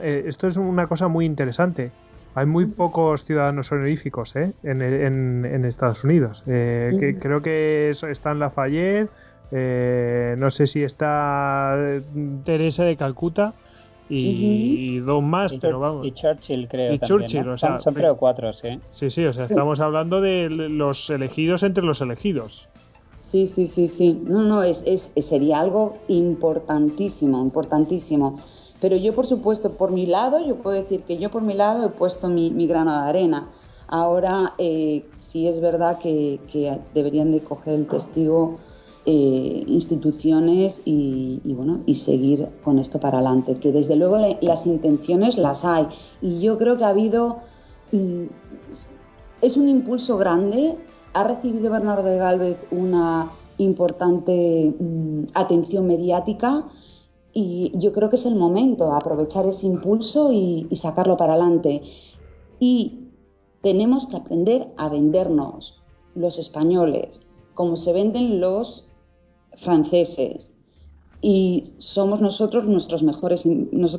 eh, 0.03 0.25
esto 0.27 0.47
es 0.47 0.57
una 0.57 0.87
cosa 0.87 1.09
muy 1.09 1.27
interesante. 1.27 1.91
Hay 2.35 2.47
muy 2.47 2.67
pocos 2.67 3.25
ciudadanos 3.25 3.73
honoríficos 3.73 4.35
¿eh? 4.37 4.53
en, 4.63 5.65
Estados 5.65 6.05
Unidos. 6.05 6.43
que, 6.47 7.17
creo 7.21 7.43
que 7.43 7.91
están 7.91 8.39
Lafayette, 8.39 9.11
eh, 9.51 10.35
no 10.39 10.51
sé 10.51 10.67
si 10.67 10.83
está 10.83 11.75
Teresa 12.45 12.85
de 12.85 12.97
Calcuta 12.97 13.55
y, 14.09 14.99
dos 14.99 15.23
más, 15.23 15.53
pero 15.61 15.81
vamos. 15.81 16.07
Y 16.07 16.13
Churchill, 16.13 16.69
creo. 16.69 16.95
Y 16.95 16.99
Churchill, 16.99 17.49
o 17.49 17.59
sea. 17.59 17.79
Son, 17.79 17.95
son 17.95 18.17
cuatro, 18.17 18.53
sí. 18.53 18.81
Sí, 18.89 19.11
sí, 19.11 19.25
o 19.25 19.33
sea, 19.33 19.45
estamos 19.45 19.81
hablando 19.81 20.21
de 20.21 20.49
los 20.51 21.11
elegidos 21.11 21.63
entre 21.63 21.85
los 21.85 22.01
elegidos. 22.01 22.69
Sí, 23.23 23.47
sí, 23.47 23.67
sí, 23.67 23.89
sí. 23.89 24.21
No, 24.25 24.45
no, 24.45 24.63
es, 24.63 24.83
es, 24.87 25.13
sería 25.25 25.61
algo 25.61 25.99
importantísimo, 26.09 27.41
importantísimo. 27.41 28.39
Pero 28.81 28.97
yo, 28.97 29.13
por 29.13 29.27
supuesto, 29.27 29.73
por 29.73 29.91
mi 29.91 30.07
lado, 30.07 30.45
yo 30.47 30.57
puedo 30.57 30.77
decir 30.77 31.03
que 31.03 31.19
yo 31.19 31.31
por 31.31 31.43
mi 31.43 31.55
lado 31.55 31.85
he 31.85 31.91
puesto 31.91 32.29
mi, 32.29 32.51
mi 32.51 32.67
grano 32.67 32.93
de 32.93 33.09
arena. 33.09 33.49
Ahora 33.89 34.55
eh, 34.59 35.07
sí 35.17 35.49
es 35.49 35.61
verdad 35.61 35.99
que, 35.99 36.41
deberían 36.95 37.33
de 37.33 37.41
coger 37.41 37.75
el 37.75 37.87
testigo 37.87 38.59
eh, 39.11 39.65
instituciones 39.67 40.83
y, 40.85 41.41
bueno 41.55 41.81
y 41.87 41.95
seguir 41.95 42.51
con 42.63 42.79
esto 42.79 43.01
para 43.01 43.21
adelante. 43.21 43.55
Que 43.55 43.73
desde 43.73 43.97
luego 43.97 44.19
las 44.43 44.67
intenciones 44.67 45.39
las 45.39 45.65
hay 45.65 45.87
y 46.21 46.41
yo 46.41 46.59
creo 46.59 46.77
que 46.77 46.85
ha 46.85 46.91
habido 46.91 47.39
mm, 47.91 48.25
es 49.41 49.57
un 49.57 49.71
impulso 49.71 50.19
grande. 50.19 50.77
Ha 51.15 51.25
recibido 51.25 51.71
Bernardo 51.71 52.07
de 52.07 52.19
Galvez 52.19 52.63
una 52.71 53.33
importante 53.57 54.75
mm, 54.79 55.25
atención 55.33 55.87
mediática 55.87 56.69
y 57.33 57.73
yo 57.79 57.95
creo 57.95 58.11
que 58.11 58.17
es 58.17 58.27
el 58.27 58.35
momento 58.35 58.93
aprovechar 58.93 59.47
ese 59.47 59.65
impulso 59.65 60.33
y, 60.33 60.67
y 60.69 60.77
sacarlo 60.77 61.17
para 61.17 61.33
adelante. 61.33 61.81
Y 62.61 63.09
tenemos 63.63 64.07
que 64.07 64.19
aprender 64.19 64.69
a 64.77 64.91
vendernos 64.91 65.81
los 66.15 66.39
españoles 66.39 67.23
como 67.59 67.75
se 67.75 67.93
venden 67.93 68.39
los 68.39 68.88
franceses. 69.59 70.55
Y 71.21 71.75
somos 71.79 72.21
nosotros 72.21 72.65
nuestros 72.67 73.03
mejores, 73.03 73.47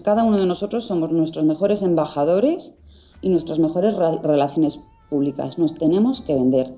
cada 0.04 0.24
uno 0.24 0.38
de 0.38 0.46
nosotros 0.46 0.86
somos 0.86 1.12
nuestros 1.12 1.44
mejores 1.46 1.82
embajadores 1.82 2.74
y 3.22 3.30
nuestras 3.30 3.60
mejores 3.60 3.94
relaciones 3.96 4.80
públicas. 5.10 5.60
Nos 5.60 5.76
tenemos 5.76 6.22
que 6.22 6.36
vender 6.36 6.74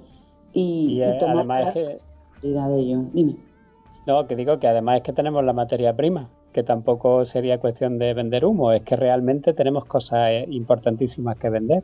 y, 0.51 0.99
y, 0.99 1.03
y 1.03 1.17
tomar 1.19 1.45
la 1.45 1.71
responsabilidad 1.71 2.69
de 2.69 2.79
ello. 2.79 3.03
Dime. 3.13 3.35
No, 4.07 4.25
que 4.27 4.35
digo 4.35 4.59
que 4.59 4.67
además 4.67 4.97
es 4.97 5.03
que 5.03 5.13
tenemos 5.13 5.43
la 5.43 5.53
materia 5.53 5.95
prima, 5.95 6.29
que 6.53 6.63
tampoco 6.63 7.23
sería 7.25 7.59
cuestión 7.59 7.99
de 7.99 8.13
vender 8.15 8.45
humo, 8.45 8.71
es 8.71 8.81
que 8.81 8.95
realmente 8.95 9.53
tenemos 9.53 9.85
cosas 9.85 10.29
eh, 10.31 10.47
importantísimas 10.49 11.37
que 11.37 11.49
vender. 11.51 11.83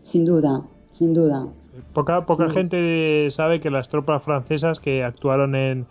Sin 0.00 0.24
duda, 0.24 0.62
sin 0.88 1.12
duda. 1.12 1.48
Poca, 1.92 2.24
poca 2.24 2.48
gente 2.48 3.28
sabe 3.30 3.60
que 3.60 3.70
las 3.70 3.88
tropas 3.88 4.22
francesas 4.22 4.80
que 4.80 5.04
actuaron 5.04 5.54
en, 5.54 5.86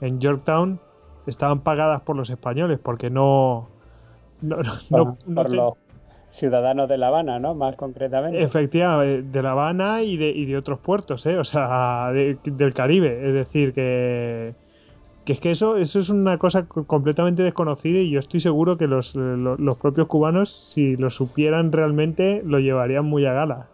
en 0.00 0.20
Yorktown 0.20 0.80
estaban 1.26 1.60
pagadas 1.60 2.02
por 2.02 2.16
los 2.16 2.30
españoles, 2.30 2.78
porque 2.82 3.10
no. 3.10 3.68
no, 4.40 4.56
no, 4.90 5.16
por, 5.34 5.50
los 5.50 5.74
ciudadanos 6.30 6.88
de 6.88 6.98
La 6.98 7.08
Habana, 7.08 7.38
¿no? 7.38 7.54
Más 7.54 7.76
concretamente. 7.76 8.42
Efectivamente, 8.42 9.22
de 9.30 9.42
La 9.42 9.52
Habana 9.52 10.02
y 10.02 10.16
de, 10.16 10.30
y 10.30 10.46
de 10.46 10.56
otros 10.56 10.78
puertos, 10.80 11.24
¿eh? 11.26 11.38
O 11.38 11.44
sea, 11.44 12.10
del 12.12 12.74
Caribe. 12.74 13.28
Es 13.28 13.34
decir, 13.34 13.72
que 13.72 14.54
que 15.24 15.32
es 15.32 15.40
que 15.40 15.50
eso, 15.50 15.76
eso 15.76 15.98
es 15.98 16.10
una 16.10 16.38
cosa 16.38 16.66
completamente 16.66 17.42
desconocida 17.42 17.98
y 17.98 18.10
yo 18.10 18.18
estoy 18.18 18.40
seguro 18.40 18.76
que 18.76 18.86
los, 18.86 19.14
los, 19.14 19.78
propios 19.78 20.06
cubanos, 20.06 20.50
si 20.50 20.96
lo 20.96 21.10
supieran 21.10 21.72
realmente, 21.72 22.42
lo 22.44 22.58
llevarían 22.58 23.06
muy 23.06 23.24
a 23.24 23.32
gala. 23.32 23.68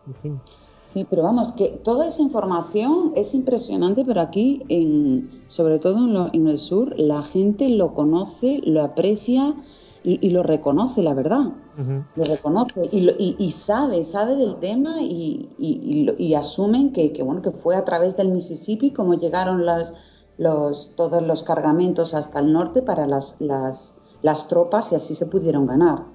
Sí, 0.92 1.06
pero 1.08 1.22
vamos, 1.22 1.52
que 1.52 1.68
toda 1.68 2.08
esa 2.08 2.20
información 2.20 3.12
es 3.14 3.32
impresionante, 3.32 4.04
pero 4.04 4.20
aquí, 4.20 4.64
en, 4.68 5.30
sobre 5.46 5.78
todo 5.78 5.98
en, 5.98 6.40
en 6.40 6.48
el 6.48 6.58
sur, 6.58 6.98
la 6.98 7.22
gente 7.22 7.68
lo 7.68 7.94
conoce, 7.94 8.60
lo 8.64 8.82
aprecia 8.82 9.54
y, 10.02 10.30
lo 10.30 10.42
reconoce, 10.42 11.02
la 11.02 11.14
verdad. 11.14 11.52
Lo 12.16 12.24
reconoce 12.24 12.88
y, 12.90 13.08
y, 13.18 13.36
y, 13.38 13.50
sabe, 13.52 14.02
sabe 14.02 14.34
del 14.34 14.56
tema 14.56 15.00
y, 15.00 16.34
asumen 16.36 16.92
que, 16.92 17.12
que, 17.12 17.22
bueno, 17.22 17.40
que 17.40 17.52
fue 17.52 17.76
a 17.76 17.84
través 17.84 18.16
del 18.16 18.32
Mississippi 18.32 18.90
como 18.90 19.14
llegaron 19.14 19.64
las, 19.64 19.94
los, 20.38 20.94
todos 20.96 21.22
los 21.22 21.42
cargamentos 21.42 22.14
hasta 22.14 22.40
el 22.40 22.52
norte 22.52 22.82
para 22.82 23.06
las, 23.06 23.36
las, 23.38 23.96
las 24.22 24.48
tropas 24.48 24.90
y 24.90 24.96
así 24.96 25.14
se 25.14 25.26
pudieron 25.26 25.66
ganar. 25.66 26.06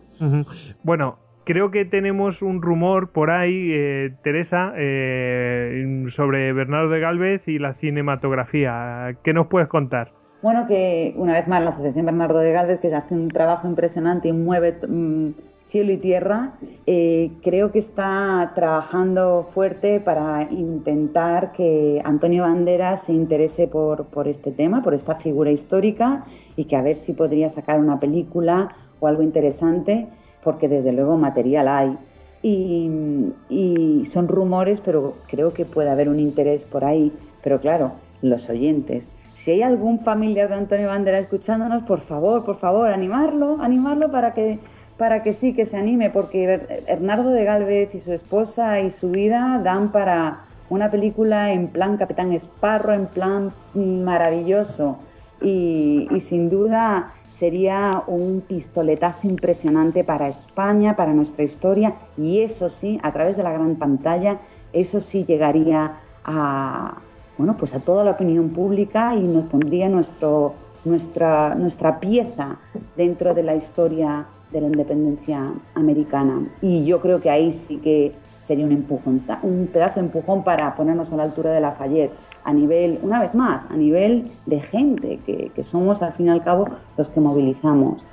Bueno, 0.83 1.17
creo 1.45 1.71
que 1.71 1.85
tenemos 1.85 2.41
un 2.41 2.61
rumor 2.61 3.11
por 3.11 3.29
ahí, 3.31 3.69
eh, 3.71 4.13
Teresa, 4.23 4.73
eh, 4.75 6.05
sobre 6.07 6.51
Bernardo 6.51 6.89
de 6.89 6.99
Galvez 6.99 7.47
y 7.47 7.59
la 7.59 7.73
cinematografía. 7.73 9.17
¿Qué 9.23 9.33
nos 9.33 9.47
puedes 9.47 9.69
contar? 9.69 10.11
Bueno, 10.41 10.67
que 10.67 11.13
una 11.17 11.33
vez 11.33 11.47
más 11.47 11.61
la 11.61 11.69
Asociación 11.69 12.05
Bernardo 12.05 12.39
de 12.39 12.51
Galvez, 12.51 12.79
que 12.79 12.93
hace 12.93 13.13
un 13.13 13.29
trabajo 13.29 13.67
impresionante 13.67 14.27
y 14.27 14.33
mueve 14.33 14.77
mm, 14.87 15.29
cielo 15.65 15.91
y 15.91 15.97
tierra, 15.97 16.53
eh, 16.85 17.31
creo 17.41 17.71
que 17.71 17.79
está 17.79 18.51
trabajando 18.53 19.43
fuerte 19.43 19.99
para 19.99 20.43
intentar 20.51 21.51
que 21.51 22.01
Antonio 22.03 22.43
Banderas 22.43 23.05
se 23.05 23.13
interese 23.13 23.67
por, 23.67 24.05
por, 24.07 24.27
este 24.27 24.51
tema, 24.51 24.83
por 24.83 24.93
esta 24.93 25.15
figura 25.15 25.51
histórica 25.51 26.25
y 26.55 26.65
que 26.65 26.75
a 26.75 26.81
ver 26.81 26.95
si 26.95 27.13
podría 27.13 27.49
sacar 27.49 27.79
una 27.79 27.99
película 27.99 28.69
o 28.99 29.07
algo 29.07 29.23
interesante, 29.23 30.07
porque 30.45 30.69
desde 30.69 30.93
luego 30.93 31.17
material 31.17 31.67
hay. 31.67 31.97
Y, 32.41 34.03
son 34.05 34.27
rumores, 34.27 34.79
pero 34.79 35.15
creo 35.27 35.51
que 35.53 35.65
puede 35.65 35.89
haber 35.89 36.07
un 36.07 36.19
interés 36.19 36.63
por 36.65 36.85
ahí. 36.85 37.11
Pero 37.43 37.59
claro, 37.59 37.93
los 38.21 38.49
oyentes. 38.49 39.11
Si 39.33 39.51
hay 39.51 39.63
algún 39.63 39.99
familiar 39.99 40.47
de 40.47 40.55
Antonio 40.55 40.87
Banderas 40.87 41.21
escuchándonos, 41.21 41.83
por 41.83 41.99
favor, 41.99 42.45
por 42.45 42.55
favor, 42.55 42.91
animarlo, 42.91 43.57
animarlo 43.59 44.11
para 44.11 44.33
que 44.33 44.59
para 44.97 45.23
que 45.23 45.33
sí, 45.33 45.53
que 45.53 45.65
se 45.65 45.75
anime, 45.75 46.09
porque 46.09 46.81
Bernardo 46.87 47.31
de 47.31 47.43
Galvez 47.43 47.93
y 47.93 47.99
su 47.99 48.13
esposa 48.13 48.79
y 48.79 48.91
su 48.91 49.09
vida 49.09 49.59
dan 49.61 49.91
para 49.91 50.45
una 50.69 50.89
película 50.89 51.51
en 51.51 51.67
plan 51.67 51.97
Capitán 51.97 52.31
Esparro, 52.31 52.93
en 52.93 53.07
plan 53.07 53.53
maravilloso. 53.73 54.99
Y, 55.47 56.07
sin 56.21 56.49
duda 56.49 57.13
sería 57.27 57.91
un 58.07 58.41
pistoletazo 58.41 59.27
impresionante 59.27 60.03
para 60.03 60.27
España, 60.27 60.95
para 60.95 61.13
nuestra 61.13 61.43
historia, 61.43 61.93
y 62.17 62.39
eso 62.39 62.67
sí, 62.67 62.99
a 63.03 63.13
través 63.13 63.37
de 63.37 63.43
la 63.43 63.51
gran 63.51 63.75
pantalla, 63.75 64.39
eso 64.73 64.99
sí 64.99 65.23
llegaría 65.23 65.97
a, 66.23 66.97
bueno, 67.37 67.55
pues 67.57 67.75
a 67.75 67.81
toda 67.81 68.03
la 68.03 68.11
opinión 68.11 68.49
pública 68.49 69.15
y 69.15 69.27
nos 69.27 69.43
pondría 69.43 69.87
nuestro, 69.87 70.55
nuestra, 70.83 71.53
nuestra 71.53 71.99
pieza 71.99 72.57
dentro 72.97 73.35
de 73.35 73.43
la 73.43 73.53
historia 73.53 74.25
de 74.51 74.61
la 74.61 74.67
independencia 74.67 75.53
americana. 75.75 76.47
Y 76.61 76.85
yo 76.85 77.01
creo 77.01 77.21
que 77.21 77.29
ahí 77.29 77.51
sí 77.51 77.77
que 77.77 78.15
sería 78.39 78.65
un 78.65 78.71
empujón, 78.71 79.21
un 79.43 79.67
pedazo 79.67 79.99
de 79.99 80.07
empujón 80.07 80.43
para 80.43 80.75
ponernos 80.75 81.13
a 81.13 81.17
la 81.17 81.23
altura 81.23 81.51
de 81.51 81.59
Lafayette, 81.59 82.13
a 82.45 82.53
nivel, 82.53 82.99
una 83.01 83.19
vez 83.19 83.35
más, 83.35 83.65
a 83.69 83.75
nivel 83.75 84.27
de 84.45 84.61
gente, 84.61 85.19
que, 85.25 85.63
somos 85.63 86.01
al 86.01 86.13
fin 86.13 86.27
y 86.27 86.29
al 86.29 86.43
cabo 86.43 86.69
los 86.97 87.09
que 87.09 87.19
movilizamos 87.19 88.05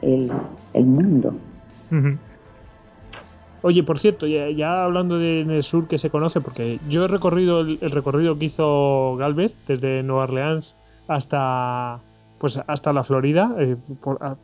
el, 0.00 0.30
mundo. 0.74 1.34
Oye, 3.62 3.82
por 3.82 3.98
cierto, 3.98 4.26
ya, 4.26 4.84
hablando 4.84 5.18
de, 5.18 5.62
sur 5.62 5.88
que 5.88 5.98
se 5.98 6.08
conoce, 6.08 6.40
porque 6.40 6.78
yo 6.88 7.04
he 7.04 7.08
recorrido 7.08 7.60
el, 7.60 7.78
el 7.82 7.90
recorrido 7.90 8.38
que 8.38 8.46
hizo 8.46 9.16
Galvez 9.16 9.52
desde 9.66 10.02
Nueva 10.02 10.24
Orleans 10.24 10.76
hasta 11.08 12.00
pues 12.40 12.58
hasta 12.66 12.94
la 12.94 13.04
Florida, 13.04 13.54
eh, 13.58 13.76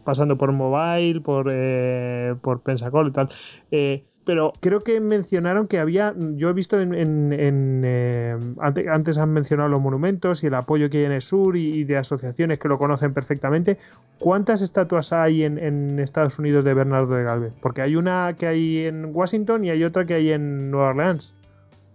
pasando 0.04 0.36
por 0.36 0.52
Mobile, 0.52 1.22
por, 1.22 1.48
eh, 1.50 2.34
por 2.42 2.60
Pensacola 2.60 3.08
y 3.08 3.12
tal. 3.12 3.30
Eh, 3.70 4.04
pero 4.26 4.52
creo 4.58 4.80
que 4.80 5.00
mencionaron 5.00 5.68
que 5.68 5.78
había, 5.78 6.12
yo 6.34 6.50
he 6.50 6.52
visto 6.52 6.80
en, 6.80 7.86
antes, 8.60 9.18
han 9.18 9.30
mencionado 9.30 9.68
los 9.68 9.80
monumentos 9.80 10.42
y 10.42 10.48
el 10.48 10.54
apoyo 10.54 10.90
que 10.90 10.98
hay 10.98 11.04
en 11.04 11.12
el 11.12 11.22
sur 11.22 11.56
y, 11.56 11.84
de 11.84 11.96
asociaciones 11.96 12.58
que 12.58 12.66
lo 12.66 12.76
conocen 12.76 13.14
perfectamente. 13.14 13.78
¿Cuántas 14.18 14.62
estatuas 14.62 15.12
hay 15.12 15.44
en, 15.44 16.00
Estados 16.00 16.40
Unidos 16.40 16.64
de 16.64 16.74
Bernardo 16.74 17.14
de 17.14 17.22
Galvez? 17.22 17.52
Porque 17.62 17.82
hay 17.82 17.94
una 17.94 18.34
que 18.34 18.48
hay 18.48 18.78
en 18.86 19.14
Washington 19.14 19.64
y 19.64 19.70
hay 19.70 19.84
otra 19.84 20.04
que 20.04 20.14
hay 20.14 20.32
en 20.32 20.72
Nueva 20.72 20.88
Orleans. 20.88 21.32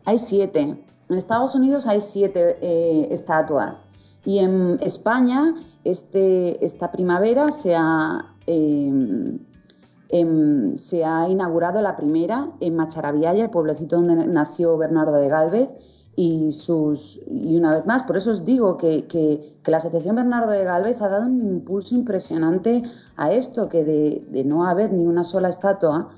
Hay 0.05 0.17
siete. 0.17 0.61
En 0.61 1.15
Estados 1.17 1.53
Unidos 1.53 1.85
hay 1.85 1.99
siete 1.99 3.13
estatuas. 3.13 3.85
Y 4.23 4.39
en 4.39 4.77
España, 4.81 5.53
este, 5.83 6.63
esta 6.63 6.93
primavera 6.93 7.51
se 7.51 7.75
ha, 7.75 8.25
em, 8.47 9.39
em, 10.11 10.77
se 10.77 11.03
ha 11.05 11.29
inaugurado 11.29 11.81
la 11.81 11.95
primera 11.95 12.51
en 12.59 12.75
Macharabiaya, 12.75 13.45
el 13.45 13.49
pueblecito 13.49 13.97
donde 13.97 14.27
nació 14.27 14.77
Bernardo 14.77 15.15
de 15.15 15.29
Galvez. 15.29 15.69
Y, 16.13 16.51
sus, 16.51 17.21
y 17.25 17.55
una 17.55 17.73
vez 17.73 17.85
más, 17.85 18.03
por 18.03 18.17
eso 18.17 18.31
os 18.31 18.43
digo 18.43 18.75
que, 18.75 19.07
que, 19.07 19.57
la 19.65 19.77
Asociación 19.77 20.17
Bernardo 20.17 20.51
de 20.51 20.65
Galvez 20.65 21.01
ha 21.01 21.07
dado 21.07 21.25
un 21.25 21.47
impulso 21.47 21.95
impresionante 21.95 22.83
a 23.15 23.31
esto, 23.31 23.69
que 23.69 23.85
de, 23.85 24.25
de 24.29 24.43
no 24.43 24.65
haber 24.65 24.91
ni 24.91 25.07
una 25.07 25.23
sola 25.23 25.47
estatua, 25.47 26.09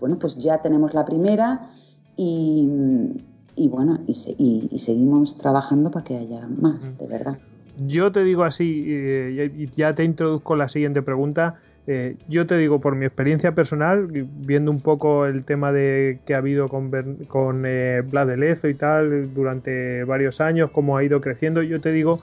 bueno, 0.00 0.18
pues 0.18 0.38
ya 0.38 0.62
tenemos 0.62 0.94
la 0.94 1.04
primera 1.04 1.68
y, 2.16 2.68
y 3.56 3.68
bueno, 3.68 3.98
y, 4.06 4.68
y, 4.70 4.78
seguimos 4.78 5.36
trabajando 5.36 5.90
para 5.90 6.04
que 6.04 6.16
haya 6.16 6.46
más, 6.48 6.98
de 6.98 7.06
verdad. 7.06 7.38
Yo 7.86 8.12
te 8.12 8.22
digo 8.24 8.44
así, 8.44 8.82
eh, 8.86 9.52
y 9.56 9.70
ya 9.70 9.92
te 9.92 10.04
introduzco 10.04 10.56
la 10.56 10.68
siguiente 10.68 11.02
pregunta. 11.02 11.60
Eh, 11.86 12.16
yo 12.28 12.46
te 12.46 12.56
digo 12.56 12.80
por 12.80 12.96
mi 12.96 13.04
experiencia 13.04 13.52
personal, 13.52 14.08
viendo 14.10 14.70
un 14.70 14.80
poco 14.80 15.26
el 15.26 15.44
tema 15.44 15.70
de 15.70 16.18
que 16.24 16.34
ha 16.34 16.38
habido 16.38 16.68
con, 16.68 16.90
con 17.28 17.64
eh, 17.66 18.02
Vlad 18.04 18.28
de 18.28 18.36
Lezo 18.38 18.68
y 18.68 18.74
tal 18.74 19.34
durante 19.34 20.04
varios 20.04 20.40
años, 20.40 20.70
cómo 20.70 20.96
ha 20.96 21.04
ido 21.04 21.20
creciendo, 21.20 21.62
yo 21.62 21.80
te 21.80 21.92
digo 21.92 22.20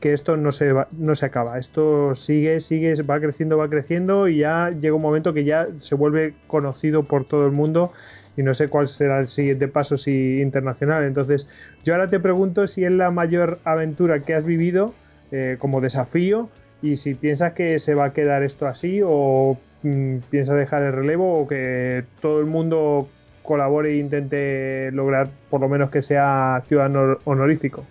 que 0.00 0.12
esto 0.12 0.36
no 0.36 0.50
se, 0.50 0.72
no 0.92 1.14
se 1.14 1.26
acaba, 1.26 1.58
esto 1.58 2.14
sigue, 2.14 2.58
sigue, 2.60 2.94
va 3.02 3.20
creciendo, 3.20 3.58
va 3.58 3.68
creciendo 3.68 4.28
y 4.28 4.38
ya 4.38 4.70
llega 4.70 4.96
un 4.96 5.02
momento 5.02 5.32
que 5.32 5.44
ya 5.44 5.68
se 5.78 5.94
vuelve 5.94 6.34
conocido 6.46 7.04
por 7.04 7.24
todo 7.24 7.46
el 7.46 7.52
mundo 7.52 7.92
y 8.36 8.42
no 8.42 8.54
sé 8.54 8.68
cuál 8.68 8.88
será 8.88 9.20
el 9.20 9.28
siguiente 9.28 9.68
paso 9.68 9.96
si 9.96 10.40
internacional. 10.40 11.04
Entonces, 11.04 11.48
yo 11.84 11.94
ahora 11.94 12.08
te 12.08 12.18
pregunto 12.18 12.66
si 12.66 12.84
es 12.84 12.90
la 12.90 13.10
mayor 13.10 13.60
aventura 13.64 14.20
que 14.20 14.34
has 14.34 14.44
vivido 14.44 14.94
eh, 15.30 15.56
como 15.58 15.80
desafío 15.80 16.48
y 16.82 16.96
si 16.96 17.14
piensas 17.14 17.52
que 17.52 17.78
se 17.78 17.94
va 17.94 18.06
a 18.06 18.12
quedar 18.12 18.42
esto 18.42 18.66
así 18.66 19.00
o 19.04 19.56
mm, 19.82 20.16
piensas 20.30 20.56
dejar 20.56 20.82
el 20.82 20.92
relevo 20.92 21.40
o 21.40 21.48
que 21.48 22.04
todo 22.20 22.40
el 22.40 22.46
mundo 22.46 23.06
colabore 23.42 23.94
e 23.94 23.98
intente 23.98 24.90
lograr 24.92 25.30
por 25.48 25.60
lo 25.60 25.68
menos 25.68 25.90
que 25.90 26.02
sea 26.02 26.62
ciudadano 26.66 27.18
honorífico. 27.24 27.84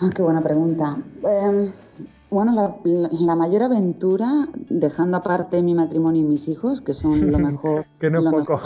Ah, 0.00 0.10
qué 0.14 0.22
buena 0.22 0.40
pregunta. 0.40 0.96
Em, 1.24 1.68
bueno, 2.30 2.78
la, 2.84 3.36
mayor 3.36 3.64
aventura, 3.64 4.46
dejando 4.68 5.16
aparte 5.16 5.62
mi 5.62 5.74
matrimonio 5.74 6.22
y 6.22 6.24
mis 6.24 6.48
hijos, 6.48 6.80
que 6.80 6.92
son 6.92 7.30
lo 7.30 7.38
mejor. 7.38 7.86
que 7.98 8.10
no 8.10 8.18
es 8.18 8.46
poco. 8.46 8.60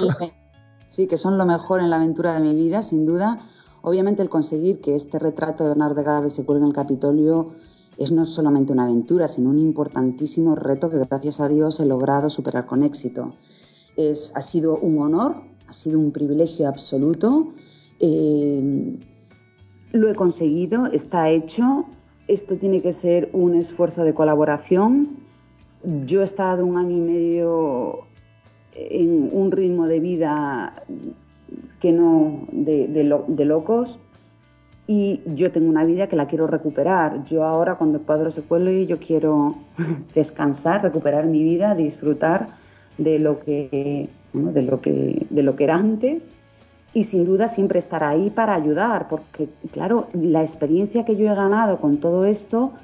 sí, 0.88 1.06
que 1.06 1.16
son 1.16 1.38
lo 1.38 1.46
mejor 1.46 1.80
en 1.80 1.88
la 1.88 1.96
aventura 1.96 2.34
de 2.34 2.40
mi 2.40 2.54
vida, 2.54 2.82
sin 2.82 3.06
duda. 3.06 3.38
Obviamente 3.80 4.22
el 4.22 4.28
conseguir 4.28 4.80
que 4.80 4.94
este 4.94 5.18
retrato 5.18 5.64
de 5.64 5.70
Bernardo 5.70 5.94
de 5.96 6.04
Galvez 6.04 6.34
se 6.34 6.44
cuelgue 6.44 6.62
en 6.62 6.68
el 6.68 6.74
Capitolio 6.74 7.50
es 7.98 8.12
no 8.12 8.24
solamente 8.24 8.72
una 8.72 8.84
aventura, 8.84 9.28
sino 9.28 9.50
un 9.50 9.58
importantísimo 9.58 10.54
reto 10.54 10.90
que 10.90 10.98
gracias 10.98 11.40
a 11.40 11.48
Dios 11.48 11.80
he 11.80 11.86
logrado 11.86 12.30
superar 12.30 12.66
con 12.66 12.82
éxito. 12.82 13.34
Es, 13.96 14.32
ha 14.34 14.40
sido 14.40 14.78
un 14.78 14.98
honor, 14.98 15.42
ha 15.68 15.72
sido 15.72 15.98
un 15.98 16.12
privilegio 16.12 16.68
absoluto. 16.68 17.52
Eh, 18.00 18.98
lo 19.92 20.08
he 20.08 20.14
conseguido, 20.14 20.86
está 20.86 21.28
hecho 21.28 21.86
esto 22.28 22.56
tiene 22.56 22.82
que 22.82 22.92
ser 22.92 23.30
un 23.32 23.54
esfuerzo 23.54 24.04
de 24.04 24.14
colaboración. 24.14 25.18
Yo 26.06 26.20
he 26.20 26.24
estado 26.24 26.64
un 26.64 26.76
año 26.76 26.96
y 26.96 27.00
medio 27.00 27.98
en 28.74 29.28
un 29.32 29.50
ritmo 29.50 29.86
de 29.86 30.00
vida 30.00 30.84
que 31.80 31.92
no 31.92 32.46
de, 32.52 33.44
locos 33.44 33.98
y 34.94 35.22
yo 35.24 35.50
tengo 35.50 35.70
una 35.70 35.84
vida 35.84 36.06
que 36.06 36.16
la 36.16 36.26
quiero 36.26 36.46
recuperar. 36.46 37.24
Yo 37.24 37.44
ahora 37.44 37.76
cuando 37.76 37.96
el 37.96 38.04
cuadro 38.04 38.30
se 38.30 38.42
cuelgue 38.42 38.84
yo 38.84 38.98
quiero 38.98 39.56
descansar, 40.14 40.82
recuperar 40.82 41.24
mi 41.24 41.42
vida, 41.42 41.74
disfrutar 41.74 42.48
de 42.98 43.18
lo 43.18 43.40
que, 43.40 44.10
de 44.34 44.62
lo 44.62 44.82
que, 44.82 45.26
de 45.30 45.42
lo 45.42 45.56
que 45.56 45.64
era 45.64 45.76
antes 45.76 46.28
y 46.92 47.04
sin 47.04 47.24
duda 47.24 47.48
siempre 47.48 47.78
estar 47.78 48.04
ahí 48.04 48.28
para 48.28 48.54
ayudar, 48.54 49.08
porque 49.08 49.48
claro, 49.70 50.08
la 50.12 50.42
experiencia 50.42 51.06
que 51.06 51.16
yo 51.16 51.24
he 51.24 51.34
ganado 51.34 51.78
con 51.78 51.96
todo 51.96 52.26
esto 52.26 52.74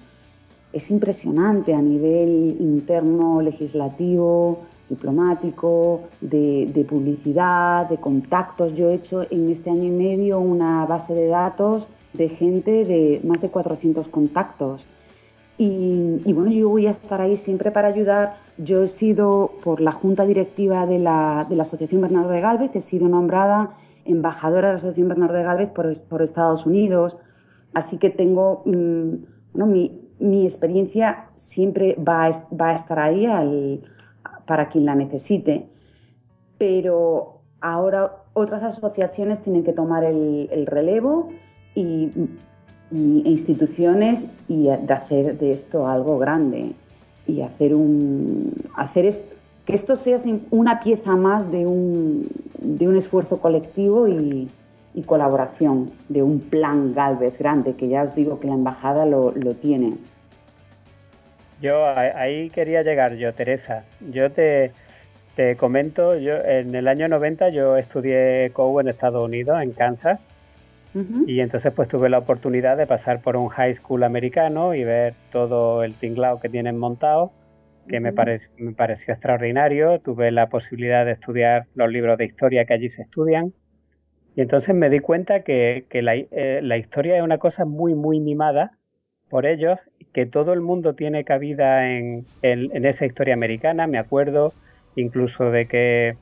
es 0.72 0.90
impresionante 0.90 1.74
a 1.74 1.82
nivel 1.82 2.56
interno, 2.58 3.42
legislativo, 3.42 4.60
diplomático, 4.88 6.04
de, 6.22 6.86
publicidad, 6.88 7.86
de 7.86 7.98
contactos. 7.98 8.72
Yo 8.72 8.88
he 8.88 8.94
hecho 8.94 9.26
en 9.30 9.50
este 9.50 9.68
año 9.68 9.84
y 9.84 9.90
medio 9.90 10.40
una 10.40 10.86
base 10.86 11.12
de 11.12 11.26
datos 11.26 11.90
de 12.12 12.28
gente 12.28 12.84
de 12.84 13.20
más 13.24 13.40
de 13.40 13.50
400 13.50 14.08
contactos. 14.08 14.86
Y, 15.60 16.32
bueno, 16.32 16.52
yo 16.52 16.68
voy 16.68 16.86
a 16.86 16.90
estar 16.90 17.20
ahí 17.20 17.36
siempre 17.36 17.72
para 17.72 17.88
ayudar. 17.88 18.36
Yo 18.58 18.84
he 18.84 18.88
sido, 18.88 19.50
por 19.62 19.80
la 19.80 19.90
junta 19.90 20.24
directiva 20.24 20.86
de 20.86 21.00
la, 21.00 21.46
de 21.48 21.56
la 21.56 21.62
Asociación 21.62 22.00
Bernardo 22.00 22.30
de 22.30 22.40
Galvez, 22.40 22.70
he 22.74 22.80
sido 22.80 23.08
nombrada 23.08 23.70
embajadora 24.04 24.68
de 24.68 24.74
la 24.74 24.78
Asociación 24.78 25.08
Bernardo 25.08 25.34
de 25.34 25.42
Galvez 25.42 25.70
por, 25.70 26.22
Estados 26.22 26.64
Unidos, 26.64 27.18
así 27.74 27.98
que 27.98 28.10
tengo, 28.10 28.62
mm, 28.66 29.64
mi, 30.20 30.44
experiencia 30.44 31.30
siempre 31.34 31.96
va 31.96 32.26
a, 32.26 32.30
va 32.54 32.70
a 32.70 32.74
estar 32.74 32.98
ahí 33.00 33.82
para 34.46 34.68
quien 34.68 34.86
la 34.86 34.94
necesite, 34.94 35.68
pero 36.56 37.42
ahora 37.60 38.24
otras 38.32 38.62
asociaciones 38.62 39.40
tienen 39.40 39.64
que 39.64 39.72
tomar 39.72 40.04
el, 40.04 40.66
relevo 40.66 41.30
y, 41.78 42.12
instituciones 42.90 44.28
y 44.48 44.68
de 44.68 44.94
hacer 44.94 45.38
de 45.38 45.52
esto 45.52 45.86
algo 45.86 46.18
grande 46.18 46.72
y 47.26 47.42
hacer 47.42 47.74
un 47.74 48.54
hacer 48.74 49.04
esto 49.04 49.36
que 49.68 49.74
esto 49.74 49.96
sea 49.96 50.16
una 50.50 50.80
pieza 50.80 51.14
más 51.14 51.52
de 51.52 51.66
un, 51.66 52.26
de 52.58 52.88
un 52.88 52.96
esfuerzo 52.96 53.38
colectivo 53.38 54.08
y, 54.08 54.48
colaboración, 55.04 55.92
de 56.08 56.22
un 56.22 56.40
plan 56.40 56.94
Galvez 56.94 57.38
grande, 57.38 57.76
que 57.76 57.86
ya 57.86 58.02
os 58.02 58.14
digo 58.14 58.40
que 58.40 58.48
la 58.48 58.54
embajada 58.54 59.04
lo, 59.04 59.32
tiene. 59.60 59.98
Yo 61.60 61.86
ahí 61.86 62.48
quería 62.48 62.82
llegar 62.82 63.14
yo, 63.14 63.32
Teresa. 63.34 63.84
Yo 64.10 64.32
te, 64.32 64.72
comento, 65.58 66.16
yo 66.16 66.34
en 66.36 66.74
el 66.74 66.88
año 66.88 67.06
90 67.06 67.50
yo 67.50 67.76
estudié 67.76 68.50
COU 68.54 68.80
en 68.80 68.88
Estados 68.88 69.22
Unidos, 69.22 69.62
en 69.62 69.72
Kansas, 69.72 70.20
y 71.26 71.40
entonces 71.40 71.72
pues 71.74 71.88
tuve 71.88 72.08
la 72.08 72.18
oportunidad 72.18 72.76
de 72.76 72.86
pasar 72.86 73.20
por 73.20 73.36
un 73.36 73.48
high 73.48 73.74
school 73.74 74.02
americano 74.02 74.74
y 74.74 74.84
ver 74.84 75.14
todo 75.30 75.84
el 75.84 75.94
tinglao 75.94 76.40
que 76.40 76.48
tienen 76.48 76.78
montado 76.78 77.32
que 77.88 77.98
me, 78.00 78.12
me 78.12 78.72
pareció 78.72 79.14
extraordinario. 79.14 79.98
Tuve 80.00 80.30
la 80.30 80.48
posibilidad 80.48 81.04
de 81.04 81.12
estudiar 81.12 81.66
los 81.74 81.90
libros 81.90 82.18
de 82.18 82.26
historia 82.26 82.64
que 82.64 82.74
allí 82.74 82.90
se 82.90 83.02
estudian. 83.02 83.52
Y 84.36 84.42
entonces 84.42 84.74
me 84.74 84.88
di 84.88 85.00
cuenta 85.00 85.42
que, 85.42 85.86
que 85.90 86.02
la, 86.02 86.14
eh, 86.14 86.60
la, 86.62 86.76
historia 86.76 87.16
es 87.16 87.22
una 87.22 87.38
cosa 87.38 87.64
muy, 87.64 87.94
muy 87.94 88.20
mimada 88.20 88.78
por 89.28 89.46
ellos, 89.46 89.78
que 90.12 90.26
todo 90.26 90.52
el 90.52 90.60
mundo 90.60 90.94
tiene 90.94 91.24
cabida 91.24 91.90
en, 91.90 92.24
en, 92.42 92.86
esa 92.86 93.04
historia 93.04 93.34
americana. 93.34 93.88
Me 93.88 93.98
acuerdo 93.98 94.52
incluso 94.94 95.50
de 95.50 95.66
que 95.66 96.16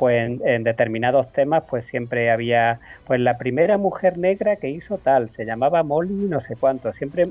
pues 0.00 0.26
en, 0.26 0.40
en, 0.48 0.64
determinados 0.64 1.30
temas 1.30 1.62
pues 1.68 1.84
siempre 1.84 2.30
había 2.30 2.80
pues 3.06 3.20
la 3.20 3.36
primera 3.36 3.76
mujer 3.76 4.18
negra 4.18 4.56
que 4.56 4.70
hizo 4.70 4.96
tal, 4.98 5.30
se 5.30 5.44
llamaba 5.44 5.82
Molly 5.82 6.26
no 6.26 6.40
sé 6.40 6.56
cuánto, 6.56 6.92
siempre 6.94 7.28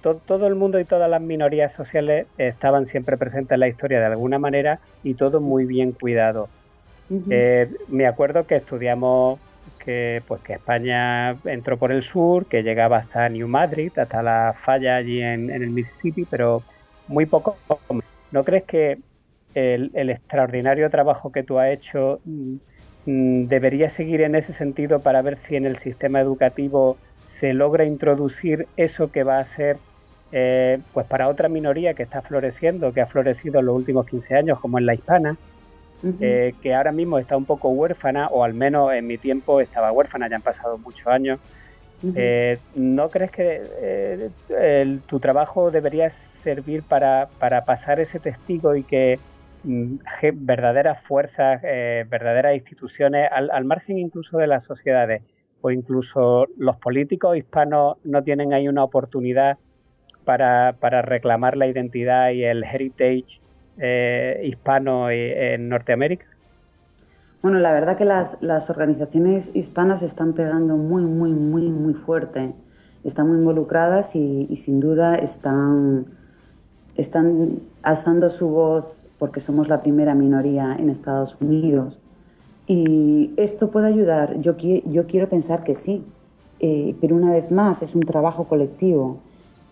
todo 0.00 0.46
el 0.46 0.54
mundo 0.54 0.78
y 0.80 0.84
todas 0.84 1.10
las 1.10 1.20
minorías 1.20 1.72
sociales 1.72 2.26
estaban 2.38 2.86
siempre 2.86 3.16
presentes 3.16 3.52
en 3.52 3.60
la 3.60 3.68
historia 3.68 4.00
de 4.00 4.06
alguna 4.06 4.38
manera 4.38 4.80
y 5.02 5.14
todo 5.14 5.40
muy 5.40 5.66
bien 5.66 5.92
cuidado. 5.92 6.48
Eh, 7.30 7.70
me 7.88 8.06
acuerdo 8.06 8.46
que 8.46 8.56
estudiamos 8.56 9.38
que 9.84 10.22
pues 10.26 10.42
que 10.42 10.54
España 10.54 11.36
entró 11.44 11.78
por 11.78 11.90
el 11.90 12.02
sur, 12.02 12.46
que 12.46 12.62
llegaba 12.62 12.98
hasta 12.98 13.28
New 13.28 13.48
Madrid, 13.48 13.92
hasta 13.98 14.22
la 14.22 14.54
falla 14.62 14.96
allí 14.96 15.22
en, 15.22 15.50
el 15.50 15.70
Mississippi, 15.70 16.26
pero 16.30 16.62
muy 17.06 17.26
poco. 17.26 17.56
¿No 18.30 18.44
crees 18.44 18.64
que 18.64 18.98
el, 19.58 20.10
extraordinario 20.10 20.90
trabajo 20.90 21.32
que 21.32 21.42
tú 21.42 21.58
has 21.58 21.70
hecho 21.70 22.20
mm, 22.24 22.54
mm, 23.06 23.48
debería 23.48 23.90
seguir 23.90 24.20
en 24.22 24.34
ese 24.34 24.52
sentido 24.52 25.00
para 25.00 25.22
ver 25.22 25.36
si 25.46 25.56
en 25.56 25.66
el 25.66 25.78
sistema 25.78 26.20
educativo 26.20 26.96
se 27.40 27.52
logra 27.52 27.84
introducir 27.84 28.66
eso 28.76 29.10
que 29.10 29.22
va 29.22 29.38
a 29.38 29.44
ser 29.56 29.78
eh, 30.30 30.78
pues 30.92 31.06
para 31.06 31.28
otra 31.28 31.48
minoría 31.48 31.94
que 31.94 32.02
está 32.02 32.20
floreciendo, 32.20 32.92
que 32.92 33.00
ha 33.00 33.06
florecido 33.06 33.60
en 33.60 33.66
los 33.66 33.76
últimos 33.76 34.06
15 34.06 34.34
años, 34.34 34.60
como 34.60 34.78
en 34.78 34.86
la 34.86 34.94
hispana, 34.94 35.36
eh, 36.20 36.54
que 36.62 36.74
ahora 36.74 36.92
mismo 36.92 37.18
está 37.18 37.36
un 37.36 37.46
poco 37.46 37.70
huérfana, 37.70 38.28
o 38.28 38.44
al 38.44 38.54
menos 38.54 38.92
en 38.92 39.06
mi 39.06 39.16
tiempo 39.16 39.60
estaba 39.60 39.90
huérfana, 39.90 40.28
ya 40.28 40.36
han 40.36 40.42
pasado 40.42 40.78
muchos 40.78 41.06
años. 41.06 41.40
Eh, 42.14 42.58
¿No 42.76 43.08
crees 43.08 43.30
que 43.32 44.30
tu 45.06 45.18
trabajo 45.18 45.70
debería 45.70 46.12
servir 46.44 46.82
para, 46.82 47.28
para, 47.38 47.64
pasar 47.64 47.98
ese 47.98 48.20
testigo 48.20 48.76
y 48.76 48.84
que 48.84 49.18
verdaderas 49.64 51.02
fuerzas, 51.04 51.62
verdaderas 51.62 52.54
instituciones, 52.54 53.28
al, 53.32 53.50
al 53.50 53.64
margen 53.64 53.98
incluso 53.98 54.38
de 54.38 54.46
las 54.46 54.64
sociedades, 54.64 55.22
o 55.60 55.70
incluso 55.70 56.46
los 56.56 56.76
políticos 56.76 57.36
hispanos 57.36 57.96
no 58.04 58.22
tienen 58.22 58.52
ahí 58.52 58.68
una 58.68 58.84
oportunidad 58.84 59.58
para, 60.28 61.02
reclamar 61.02 61.56
la 61.56 61.66
identidad 61.66 62.30
y 62.30 62.44
el 62.44 62.62
heritage 62.62 63.40
eh, 63.78 64.42
hispano 64.44 65.10
en 65.10 65.70
Norteamérica? 65.70 66.26
Bueno, 67.40 67.58
la 67.60 67.72
verdad 67.72 67.96
que 67.96 68.04
las, 68.04 68.42
las, 68.42 68.68
organizaciones 68.68 69.50
hispanas 69.54 70.02
están 70.02 70.34
pegando 70.34 70.76
muy, 70.76 71.04
muy, 71.04 71.32
muy, 71.32 71.70
muy 71.70 71.94
fuerte. 71.94 72.52
Están 73.04 73.28
muy 73.28 73.38
involucradas 73.38 74.16
y, 74.16 74.54
sin 74.56 74.80
duda 74.80 75.14
están, 75.14 76.06
están 76.96 77.60
alzando 77.82 78.28
su 78.28 78.50
voz 78.50 79.07
porque 79.18 79.40
somos 79.40 79.68
la 79.68 79.80
primera 79.80 80.14
minoría 80.14 80.76
en 80.78 80.90
Estados 80.90 81.36
Unidos. 81.40 82.00
Y 82.66 83.32
esto 83.36 83.70
puede 83.70 83.88
ayudar. 83.88 84.40
Yo, 84.40 84.56
yo 84.56 85.06
quiero 85.06 85.28
pensar 85.28 85.64
que 85.64 85.74
sí, 85.74 86.04
eh, 86.60 86.94
pero 87.00 87.16
una 87.16 87.32
vez 87.32 87.50
más 87.50 87.82
es 87.82 87.94
un 87.94 88.02
trabajo 88.02 88.44
colectivo. 88.46 89.18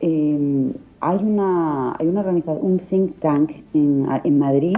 Em, 0.00 0.72
hay, 1.00 1.18
una, 1.18 1.94
hay 1.98 2.06
una 2.06 2.20
organización, 2.20 2.66
un 2.66 2.78
think 2.78 3.18
tank 3.20 3.52
en, 3.74 4.06
en 4.24 4.38
Madrid 4.38 4.76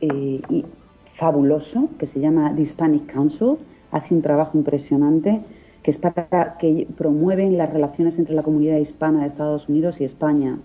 eh, 0.00 0.40
y 0.50 0.64
fabuloso 1.04 1.88
que 1.98 2.06
se 2.06 2.20
llama 2.20 2.54
The 2.54 2.62
Hispanic 2.62 3.12
Council. 3.12 3.58
Hace 3.90 4.14
un 4.14 4.22
trabajo 4.22 4.56
impresionante 4.58 5.42
que 5.82 5.90
es 5.90 5.98
para 5.98 6.56
que 6.58 6.86
promueven 6.96 7.58
las 7.58 7.72
relaciones 7.72 8.18
entre 8.18 8.34
la 8.34 8.42
comunidad 8.42 8.76
hispana 8.76 9.20
de 9.20 9.26
Estados 9.26 9.68
Unidos 9.68 10.00
y 10.00 10.04
España. 10.04 10.58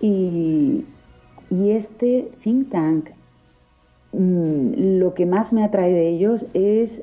Y, 0.00 0.84
y 1.52 1.72
este 1.72 2.30
think 2.42 2.70
tank 2.70 3.10
mm, 4.12 4.98
lo 4.98 5.12
que 5.12 5.26
más 5.26 5.52
me 5.52 5.62
atrae 5.62 5.92
de 5.92 6.08
ellos 6.08 6.46
es 6.54 7.02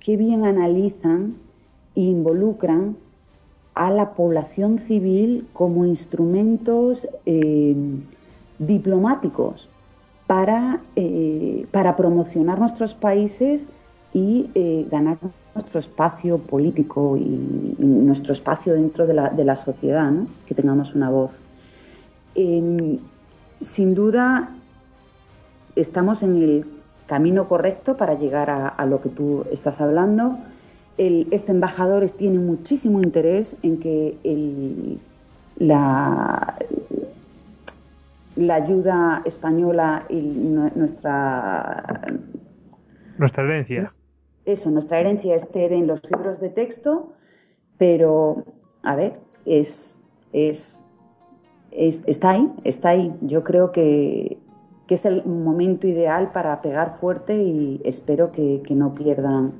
qué 0.00 0.16
bien 0.16 0.46
analizan 0.46 1.36
e 1.94 2.00
involucran 2.00 2.96
a 3.74 3.90
la 3.90 4.14
población 4.14 4.78
civil 4.78 5.46
como 5.52 5.84
instrumentos 5.84 7.06
eh, 7.26 7.76
diplomáticos 8.58 9.68
para, 10.26 10.82
eh, 10.96 11.66
para, 11.70 11.94
promocionar 11.94 12.58
nuestros 12.58 12.94
países 12.94 13.68
y 14.14 14.48
eh, 14.54 14.86
ganar 14.90 15.18
nuestro 15.54 15.78
espacio 15.78 16.38
político 16.38 17.18
y, 17.18 17.76
nuestro 17.78 18.32
espacio 18.32 18.72
dentro 18.72 19.06
de 19.06 19.44
la, 19.44 19.56
sociedad, 19.56 20.10
que 20.46 20.54
tengamos 20.54 20.94
una 20.94 21.10
voz. 21.10 21.40
Sin 23.60 23.94
duda, 23.94 24.54
estamos 25.74 26.22
en 26.22 26.36
el 26.42 26.66
camino 27.06 27.48
correcto 27.48 27.96
para 27.96 28.14
llegar 28.14 28.50
a, 28.50 28.86
lo 28.86 29.00
que 29.00 29.08
tú 29.08 29.44
estás 29.50 29.80
hablando. 29.80 30.38
este 30.98 31.52
embajador 31.52 32.08
tiene 32.10 32.38
muchísimo 32.38 33.00
interés 33.00 33.56
en 33.62 33.78
que 33.78 34.98
la, 35.56 36.58
la 38.36 38.54
ayuda 38.54 39.22
española 39.24 40.06
y 40.08 40.20
nuestra... 40.20 41.84
Nuestra 43.18 43.44
herencia. 43.44 43.86
Eso, 44.44 44.70
nuestra 44.70 44.98
herencia 44.98 45.34
esté 45.34 45.74
en 45.74 45.86
los 45.86 46.08
libros 46.10 46.38
de 46.38 46.50
texto, 46.50 47.14
pero, 47.78 48.44
a 48.82 48.94
ver, 48.94 49.18
es, 49.44 50.02
es, 50.32 50.84
está 51.76 52.30
ahí, 52.30 52.50
está 52.64 52.90
ahí. 52.90 53.12
Yo 53.20 53.44
creo 53.44 53.72
que, 53.72 54.38
es 54.88 55.04
el 55.04 55.24
momento 55.24 55.86
ideal 55.86 56.30
para 56.32 56.60
pegar 56.62 56.90
fuerte 56.90 57.36
y 57.36 57.80
espero 57.84 58.30
que, 58.30 58.62
no 58.70 58.94
pierdan, 58.94 59.52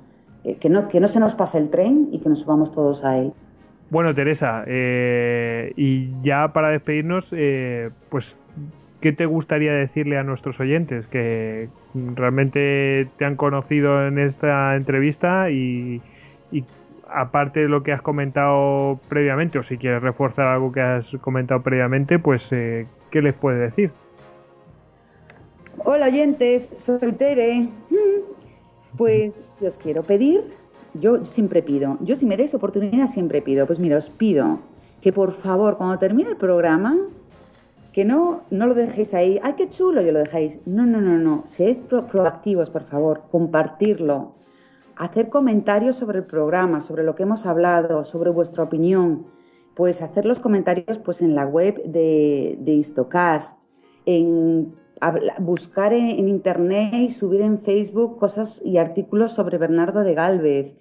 eh, 0.45 0.57
que 0.57 0.69
no, 0.69 0.89
que 0.89 1.01
no 1.01 1.09
se 1.09 1.21
nos 1.21 1.35
pase 1.35 1.59
el 1.59 1.71
tren 1.71 2.09
y 2.13 2.21
que 2.21 2.29
nos 2.29 2.41
subamos 2.41 2.73
todos 2.73 3.05
a 3.05 3.19
él. 3.19 3.33
Bueno, 3.91 4.15
Teresa, 4.15 4.65
eh, 4.67 5.73
y 5.77 6.11
ya 6.23 6.53
para 6.53 6.71
despedirnos, 6.71 7.33
eh, 7.37 7.91
pues, 8.09 8.37
¿qué 9.01 9.13
te 9.13 9.27
gustaría 9.27 9.73
decirle 9.73 10.19
a 10.19 10.25
nuestros 10.25 10.59
oyentes 10.59 11.07
que 11.07 11.69
realmente 11.95 13.09
te 13.17 13.25
han 13.25 13.37
conocido 13.37 14.07
en 14.07 14.19
esta 14.19 14.75
entrevista 14.75 15.51
y, 15.51 16.03
aparte 17.09 17.61
de 17.61 17.69
lo 17.69 17.83
que 17.83 17.93
has 17.93 18.03
comentado 18.03 19.01
previamente, 19.09 19.59
o 19.59 19.63
si 19.63 19.79
quieres 19.79 20.03
reforzar 20.03 20.47
algo 20.47 20.73
que 20.73 20.81
has 20.81 21.17
comentado 21.21 21.63
previamente, 21.63 22.19
pues, 22.19 22.53
eh, 22.53 22.87
¿qué 23.11 23.23
les 23.23 23.35
puedes 23.35 23.61
decir? 23.61 23.93
Hola 25.85 26.07
oyentes, 26.07 26.75
soy 26.79 27.13
Tere. 27.13 27.69
Pues 28.97 29.45
os 29.61 29.77
quiero 29.77 30.03
pedir 30.03 30.41
yo 31.01 31.25
siempre 31.25 31.63
pido, 31.63 31.99
yo 32.01 32.17
si 32.17 32.27
me 32.27 32.37
dais 32.37 32.55
oportunidad 32.55 33.07
siempre 33.07 33.43
pido, 33.43 33.67
pues 33.67 33.81
mira, 33.81 33.97
os 33.99 34.09
pido 34.09 34.61
que 35.01 35.13
por 35.13 35.33
favor 35.33 35.77
cuando 35.77 35.99
termine 35.99 36.31
el 36.31 36.37
programa, 36.37 36.97
que 37.93 38.05
no, 38.05 38.43
no 38.51 38.67
lo 38.67 38.75
dejéis 38.75 39.15
ahí, 39.15 39.39
ay, 39.43 39.55
qué 39.57 39.69
chulo, 39.69 40.03
yo 40.03 40.13
lo 40.13 40.19
dejáis. 40.19 40.61
No, 40.67 40.87
no, 40.87 41.01
no, 41.01 41.17
no, 41.19 41.43
sed 41.47 41.79
proactivos, 41.79 42.71
por 42.71 42.83
favor, 42.83 43.23
compartirlo, 43.31 44.35
hacer 44.97 45.29
comentarios 45.29 45.97
sobre 45.97 46.19
el 46.19 46.27
programa, 46.27 46.81
sobre 46.81 47.05
lo 47.05 47.15
que 47.15 47.25
hemos 47.25 47.47
hablado, 47.47 48.05
sobre 48.05 48.31
vuestra 48.31 48.65
opinión, 48.65 49.27
pues 49.75 50.03
hacer 50.03 50.25
los 50.25 50.41
comentarios 50.41 50.99
pues 50.99 51.21
en 51.21 51.35
la 51.35 51.45
web 51.45 51.83
de, 51.85 52.59
de 52.61 52.83
en 54.07 54.75
buscar 55.41 55.93
en, 55.93 56.29
internet 56.29 56.95
y 56.95 57.11
subir 57.11 57.43
en 57.43 57.59
Facebook 57.59 58.19
cosas 58.19 58.63
y 58.65 58.79
artículos 58.79 59.33
sobre 59.33 59.59
Bernardo 59.59 60.03
de 60.03 60.15
Galvez. 60.15 60.77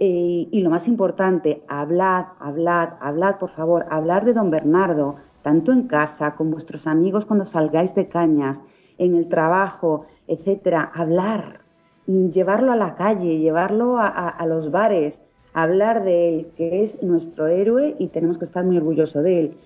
Eh, 0.00 0.48
y 0.50 0.60
lo 0.60 0.70
más 0.70 0.86
importante, 0.86 1.64
hablad, 1.68 2.26
hablad, 2.38 2.94
hablad, 3.00 3.36
por 3.36 3.50
favor, 3.50 3.84
hablar 3.90 4.24
de 4.24 4.32
don 4.32 4.48
Bernardo, 4.50 5.16
tanto 5.42 5.72
en 5.72 5.88
casa, 5.88 6.36
con 6.36 6.50
vuestros 6.50 6.86
amigos 6.86 7.26
cuando 7.26 7.44
salgáis 7.44 7.96
de 7.96 8.08
cañas, 8.08 8.62
en 8.96 9.16
el 9.16 9.28
trabajo, 9.28 10.04
etcétera. 10.28 10.88
Hablar, 10.94 11.64
llevarlo 12.08 12.72
a 12.72 12.76
la 12.76 12.94
calle, 12.96 13.38
llevarlo 13.38 13.96
a, 13.98 14.44
los 14.46 14.70
bares, 14.70 15.22
hablar 15.52 16.04
de 16.04 16.28
él, 16.28 16.50
que 16.56 16.82
es 16.82 17.02
nuestro 17.02 17.46
héroe 17.46 17.94
y 17.98 18.08
tenemos 18.08 18.38
que 18.38 18.44
estar 18.44 18.64
muy 18.64 18.78
orgullosos 18.78 19.22
de 19.22 19.38
él. 19.38 19.56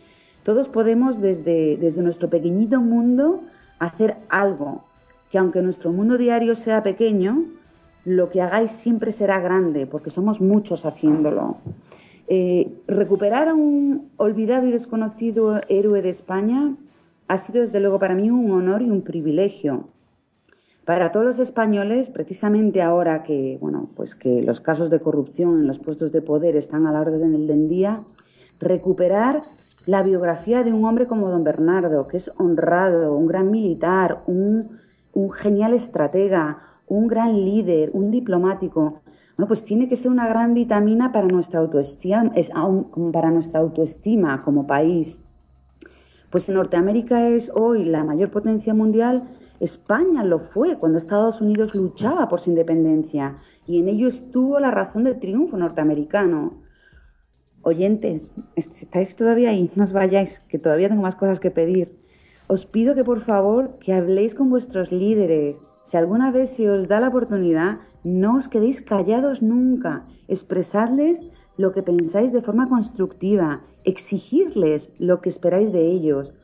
Todos 0.43 0.68
podemos 0.68 1.20
desde, 1.20 1.78
nuestro 2.03 2.28
pequeñito 2.28 2.80
mundo 2.80 3.43
hacer 3.78 4.16
algo, 4.28 4.84
que 5.30 5.38
aunque 5.38 5.62
nuestro 5.62 5.93
mundo 5.93 6.18
diario 6.18 6.57
sea 6.57 6.82
pequeño, 6.82 7.45
lo 8.05 8.28
que 8.30 8.43
hagáis 8.43 8.72
siempre 8.72 9.12
será 9.12 9.40
grande, 9.40 9.86
porque 9.86 10.11
somos 10.11 10.40
muchos 10.40 10.84
haciéndolo. 10.84 11.59
Eh, 12.26 12.72
recuperar 12.88 13.49
a 13.49 13.55
un 13.55 14.11
olvidado 14.16 14.66
y 14.66 14.72
desconocido 14.72 15.61
héroe 15.68 16.03
de 16.03 16.09
España 16.09 16.74
ha 17.28 17.38
sido 17.38 17.61
desde 17.61 17.78
luego 17.78 18.01
para 18.01 18.16
mí 18.16 18.30
un 18.30 18.51
honor 18.51 18.82
y 18.82 18.90
un 18.90 19.03
privilegio. 19.03 19.88
Para 20.85 21.12
todos 21.12 21.26
los 21.26 21.39
españoles, 21.39 22.11
precisamente 22.11 22.83
ahora 22.83 23.22
que, 23.22 23.57
bueno, 23.61 23.89
pues 23.95 24.16
que 24.16 24.43
los 24.43 24.61
casos 24.61 24.91
de 24.91 24.99
corrupción 24.99 25.61
en 25.61 25.66
los 25.68 25.78
puestos 25.78 26.11
de 26.11 26.22
poder 26.22 26.57
están 26.57 26.87
a 26.87 26.93
la 26.93 27.01
orden 27.01 27.47
del 27.47 27.68
día, 27.68 28.05
recuperar 28.59 29.43
la 29.87 30.03
biografía 30.03 30.64
de 30.64 30.72
un 30.72 30.85
hombre 30.85 31.07
como 31.07 31.30
don 31.30 31.45
Bernardo, 31.45 32.09
que 32.09 32.16
es 32.16 32.33
honrado, 32.37 33.16
un 33.16 33.28
gran 33.28 33.53
militar, 33.53 34.24
un, 34.26 34.70
genial 35.35 35.72
estratega, 35.72 36.59
un 36.89 37.07
gran 37.07 37.33
líder, 37.45 37.91
un 37.93 38.11
diplomático, 38.11 39.03
bueno, 39.37 39.47
pues 39.47 39.62
tiene 39.62 39.87
que 39.89 39.97
ser 39.97 40.11
una 40.11 40.26
gran 40.26 40.53
vitamina 40.53 41.12
para 41.12 41.28
nuestra 41.28 41.61
autoestima, 41.61 42.33
para 43.12 43.30
nuestra 43.30 43.61
autoestima 43.61 44.43
como 44.43 44.66
país. 44.66 45.22
Pues 46.30 46.49
Norteamérica 46.49 47.28
es 47.28 47.53
hoy 47.55 47.85
la 47.85 48.05
mayor 48.05 48.30
potencia 48.30 48.74
mundial, 48.74 49.24
España 49.63 50.25
lo 50.25 50.41
fue 50.41 50.77
cuando 50.77 50.99
Estados 50.99 51.41
Unidos 51.41 51.77
luchaba 51.77 52.27
por 52.27 52.41
su 52.41 52.51
independencia 52.51 53.37
y 53.65 53.79
en 53.79 53.87
ello 53.87 54.09
estuvo 54.09 54.59
la 54.59 54.73
razón 54.73 55.05
del 55.05 55.21
triunfo 55.21 55.57
norteamericano. 55.57 56.65
Oyentes, 57.63 58.35
estáis 58.57 59.15
todavía 59.15 59.51
ahí, 59.51 59.71
no 59.77 59.85
os 59.85 59.93
vayáis, 59.93 60.41
que 60.41 60.59
todavía 60.59 60.89
tengo 60.89 61.03
más 61.03 61.15
cosas 61.15 61.39
que 61.39 61.53
pedir. 61.53 61.97
Os 62.49 62.67
pido 62.67 62.97
que 62.97 63.05
por 63.05 63.21
favor 63.21 63.79
que 63.79 63.93
habléis 63.93 64.35
con 64.35 64.51
vuestros 64.51 64.91
líderes. 64.91 65.61
Si 65.85 65.97
alguna 65.97 66.33
vez 66.33 66.51
se 66.51 66.69
os 66.69 66.89
da 66.89 66.99
la 66.99 67.11
oportunidad, 67.11 67.79
no 68.03 68.39
os 68.39 68.49
quedéis 68.49 68.81
callados 68.81 69.43
nunca. 69.43 70.09
Expresadles 70.27 71.23
lo 71.57 71.71
que 71.71 71.85
pensáis 71.85 72.33
de 72.33 72.43
forma 72.43 72.69
constructiva, 72.69 73.63
exigirles 73.85 74.93
lo 74.99 75.21
que 75.21 75.29
esperáis 75.29 75.71
de 75.71 75.87
ellos. 75.87 76.35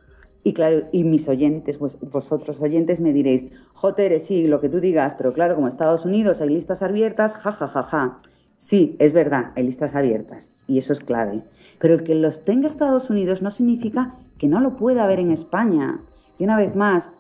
Y 0.49 0.55
claro, 0.55 0.89
y 0.93 1.05
mis 1.05 1.29
oyentes, 1.29 1.77
pues 1.77 1.99
vosotros 2.01 2.59
oyentes 2.63 3.03
me 3.03 3.13
diréis, 3.13 3.49
Jotere, 3.75 4.19
sí, 4.19 4.47
lo 4.47 4.63
que 4.63 4.71
tú 4.71 4.81
digas, 4.81 5.15
pero 5.15 5.35
claro, 5.35 5.55
como 5.55 5.69
Estados 5.69 6.07
Unidos 6.07 6.41
hay 6.41 6.49
listas 6.49 6.81
abiertas, 6.81 7.35
ja, 7.35 7.53
ja, 7.53 7.67
ja, 7.67 7.83
ja. 7.83 8.19
Sí, 8.57 8.97
es 8.99 9.13
verdad, 9.13 9.53
hay 9.57 9.65
listas 9.65 9.95
abiertas 9.95 10.53
y 10.67 10.79
eso 10.79 10.95
es 10.95 11.01
clave. 11.01 11.45
Pero 11.79 11.93
el 11.93 12.03
que 12.03 12.15
los 12.15 12.45
tenga 12.45 12.67
Estados 12.67 13.11
Unidos 13.11 13.43
no 13.43 13.51
significa 13.51 14.15
que 14.39 14.49
no 14.49 14.61
lo 14.61 14.75
pueda 14.75 15.05
haber 15.05 15.21
en 15.21 15.33
España. 15.33 16.01
Y 16.39 16.45
una 16.45 16.57
vez 16.57 16.75
más, 16.75 17.11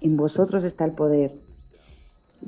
en 0.00 0.16
vosotros 0.16 0.62
está 0.62 0.84
el 0.84 0.92
poder. 0.92 1.40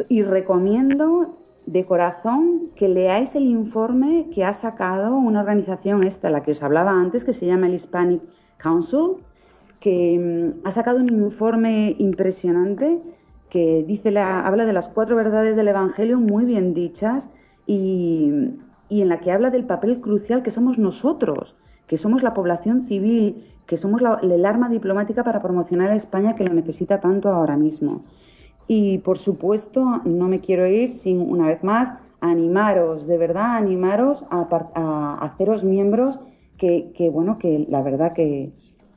Y 0.09 0.23
recomiendo 0.23 1.37
de 1.67 1.85
corazón 1.85 2.71
que 2.77 2.87
leáis 2.87 3.35
el 3.35 3.47
informe 3.47 4.31
que 4.33 4.45
ha 4.45 4.55
sacado 4.55 5.17
una 5.17 5.41
organización 5.41 6.05
esta, 6.05 6.31
la 6.31 6.45
que 6.45 6.53
os 6.53 6.63
hablaba 6.63 6.93
antes, 6.93 7.25
que 7.25 7.33
se 7.33 7.47
llama 7.47 7.67
el 7.67 7.75
Hispanic 7.75 8.23
Council, 8.57 9.17
que 9.83 10.55
mm, 10.55 10.67
ha 10.67 10.71
sacado 10.71 11.01
un 11.01 11.13
informe 11.13 11.97
impresionante 11.99 13.03
que 13.51 13.85
dice 13.87 14.13
la, 14.13 14.47
habla 14.47 14.65
de 14.65 14.73
las 14.73 14.89
cuatro 14.89 15.17
verdades 15.17 15.57
del 15.57 15.69
Evangelio 15.69 16.21
muy 16.21 16.45
bien 16.45 16.73
dichas 16.73 17.31
y, 17.67 18.31
en 18.89 19.09
la 19.09 19.21
que 19.21 19.33
habla 19.33 19.51
del 19.51 19.67
papel 19.67 20.01
crucial 20.01 20.43
que 20.43 20.51
somos 20.51 20.79
nosotros, 20.79 21.57
que 21.87 21.99
somos 21.99 22.23
la 22.23 22.33
población 22.33 22.83
civil, 22.83 23.45
que 23.67 23.77
somos 23.77 24.01
el 24.23 24.47
arma 24.47 24.69
diplomática 24.69 25.25
para 25.25 25.41
promocionar 25.41 25.91
a 25.91 25.97
España 25.97 26.37
que 26.37 26.45
lo 26.45 26.55
necesita 26.55 27.01
tanto 27.01 27.29
ahora 27.29 27.57
mismo. 27.57 28.05
Y 28.69 28.99
por 28.99 29.19
supuesto, 29.19 30.01
no 30.05 30.29
me 30.29 30.41
quiero 30.41 30.67
ir 30.69 30.93
sin 30.93 31.21
una 31.21 31.47
vez 31.47 31.65
más 31.65 31.95
animaros, 32.21 33.07
de 33.07 33.19
verdad, 33.19 33.57
animaros 33.57 34.27
a, 34.31 35.19
haceros 35.21 35.65
miembros 35.65 36.21
que, 36.57 37.11
bueno, 37.13 37.39
que 37.39 37.67
la 37.69 37.83
verdad 37.83 38.13
que 38.13 38.53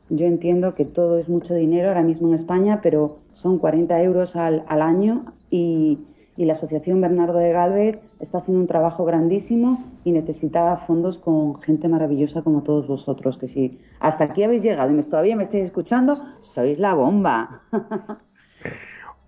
yo 0.10 0.26
entiendo 0.28 0.76
que 0.76 0.86
todo 0.86 1.18
es 1.18 1.30
mucho 1.30 1.53
dinero 1.53 1.89
ahora 1.89 2.03
mismo 2.03 2.28
en 2.28 2.34
España, 2.34 2.80
pero 2.82 3.18
son 3.34 3.58
40 3.60 4.01
euros 4.03 4.36
al, 4.36 4.64
al 4.68 4.82
año 4.82 5.26
y, 5.49 5.99
y 6.38 6.45
la 6.45 6.53
Asociación 6.53 7.01
Bernardo 7.01 7.39
de 7.39 7.51
Galvez 7.51 7.99
está 8.20 8.39
haciendo 8.39 8.62
un 8.62 8.68
trabajo 8.68 9.06
grandísimo 9.06 9.84
y 10.03 10.12
necesita 10.12 10.76
fondos 10.78 11.18
con 11.18 11.56
gente 11.56 11.88
maravillosa 11.88 12.43
como 12.43 12.64
todos 12.64 12.88
vosotros, 12.88 13.38
que 13.38 13.47
si 13.47 13.80
hasta 13.99 14.26
aquí 14.26 14.43
habéis 14.43 14.64
llegado 14.64 14.93
y 14.93 15.01
todavía 15.03 15.36
me 15.36 15.43
estáis 15.43 15.64
escuchando, 15.64 16.22
sois 16.41 16.80
la 16.80 16.93
bomba. 16.93 17.62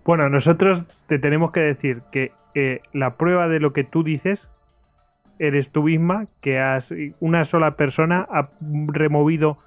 Bueno, 0.04 0.30
nosotros 0.30 0.86
te 1.06 1.18
tenemos 1.18 1.50
que 1.50 1.60
decir 1.60 2.00
que 2.10 2.32
eh, 2.54 2.80
la 2.94 3.18
prueba 3.18 3.46
de 3.46 3.60
lo 3.60 3.74
que 3.74 3.84
tú 3.84 4.02
dices 4.02 4.50
eres 5.38 5.70
tú 5.70 5.82
misma, 5.82 6.28
que 6.40 6.58
has 6.58 6.94
una 7.20 7.44
sola 7.44 7.76
persona 7.76 8.26
ha 8.30 8.48
removido 8.86 9.58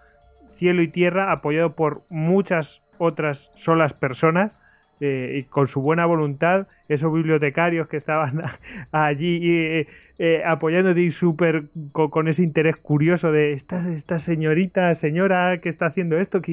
cielo 0.61 0.83
y 0.83 0.89
tierra 0.89 1.31
apoyado 1.31 1.73
por 1.75 2.03
muchas 2.09 2.83
otras 2.99 3.49
solas 3.55 3.95
personas 3.95 4.55
eh, 4.99 5.39
y 5.39 5.43
con 5.45 5.67
su 5.67 5.81
buena 5.81 6.05
voluntad, 6.05 6.67
esos 6.87 7.11
bibliotecarios 7.11 7.87
que 7.87 7.97
estaban 7.97 8.43
allí 8.91 9.39
eh, 9.41 9.87
eh, 10.19 10.43
apoyándote 10.45 11.01
y 11.01 11.09
súper 11.09 11.63
con, 11.93 12.27
ese 12.27 12.43
interés 12.43 12.77
curioso 12.77 13.31
de 13.31 13.53
esta, 13.53 13.91
esta 13.91 14.19
señorita, 14.19 14.93
señora 14.93 15.57
que 15.61 15.69
está 15.69 15.87
haciendo 15.87 16.19
esto, 16.19 16.43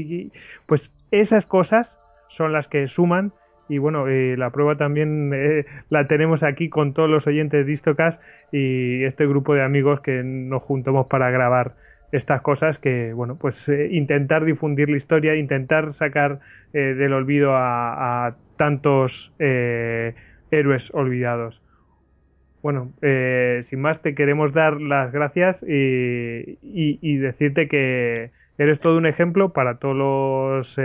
pues 0.64 0.96
esas 1.10 1.44
cosas 1.44 1.98
son 2.28 2.54
las 2.54 2.66
que 2.66 2.88
suman 2.88 3.34
y 3.68 3.76
bueno, 3.76 4.06
la 4.06 4.48
prueba 4.48 4.76
también 4.78 5.30
la 5.90 6.06
tenemos 6.06 6.42
aquí 6.42 6.70
con 6.70 6.94
todos 6.94 7.10
los 7.10 7.26
oyentes 7.26 7.66
de 7.66 7.72
y 8.52 9.04
este 9.04 9.26
grupo 9.26 9.52
de 9.52 9.62
amigos 9.62 10.00
que 10.00 10.22
nos 10.22 10.62
juntamos 10.62 11.08
para 11.08 11.30
grabar 11.30 11.74
estas 12.12 12.40
cosas 12.40 12.78
que, 12.78 13.12
bueno, 13.12 13.36
pues 13.36 13.68
eh, 13.68 13.88
intentar 13.90 14.44
difundir 14.44 14.88
la 14.88 14.96
historia, 14.96 15.36
intentar 15.36 15.92
sacar 15.92 16.40
eh, 16.72 16.94
del 16.94 17.12
olvido 17.12 17.52
a, 17.54 18.36
tantos 18.56 19.34
eh, 19.38 20.14
héroes 20.50 20.92
olvidados. 20.94 21.62
Bueno, 22.60 22.92
sin 23.62 23.80
más 23.80 24.02
te 24.02 24.16
queremos 24.16 24.52
dar 24.52 24.80
las 24.80 25.12
gracias 25.12 25.62
y, 25.62 27.16
decirte 27.18 27.68
que 27.68 28.32
eres 28.58 28.80
todo 28.80 28.98
un 28.98 29.06
ejemplo 29.06 29.52
para 29.52 29.78
todos 29.78 29.96
los 29.96 30.78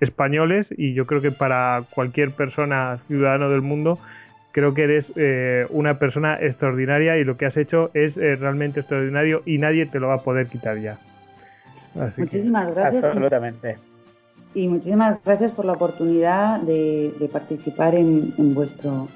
españoles 0.00 0.74
y 0.74 0.94
yo 0.94 1.06
creo 1.06 1.20
que 1.20 1.32
para 1.32 1.84
cualquier 1.94 2.30
persona 2.30 2.96
ciudadano 2.96 3.50
del 3.50 3.60
mundo 3.60 3.98
creo 4.56 4.72
que 4.72 4.84
eres 4.84 5.12
eh, 5.16 5.66
una 5.68 5.98
persona 5.98 6.38
extraordinaria 6.40 7.18
y 7.18 7.24
lo 7.24 7.36
que 7.36 7.44
has 7.44 7.58
hecho 7.58 7.90
es 7.92 8.16
eh, 8.16 8.36
realmente 8.36 8.80
extraordinario 8.80 9.42
y 9.44 9.58
nadie 9.58 9.84
te 9.84 10.00
lo 10.00 10.08
va 10.08 10.14
a 10.14 10.22
poder 10.22 10.46
quitar 10.46 10.78
ya. 10.78 10.98
muchísimas 12.16 12.74
gracias. 12.74 13.04
Absolutamente. 13.04 13.76
Y 14.54 14.68
muchísimas 14.68 15.22
gracias 15.22 15.52
por 15.52 15.66
la 15.66 15.72
oportunidad 15.74 16.58
de, 16.62 17.28
participar 17.30 17.96
en, 17.96 18.32
vuestro, 18.54 19.08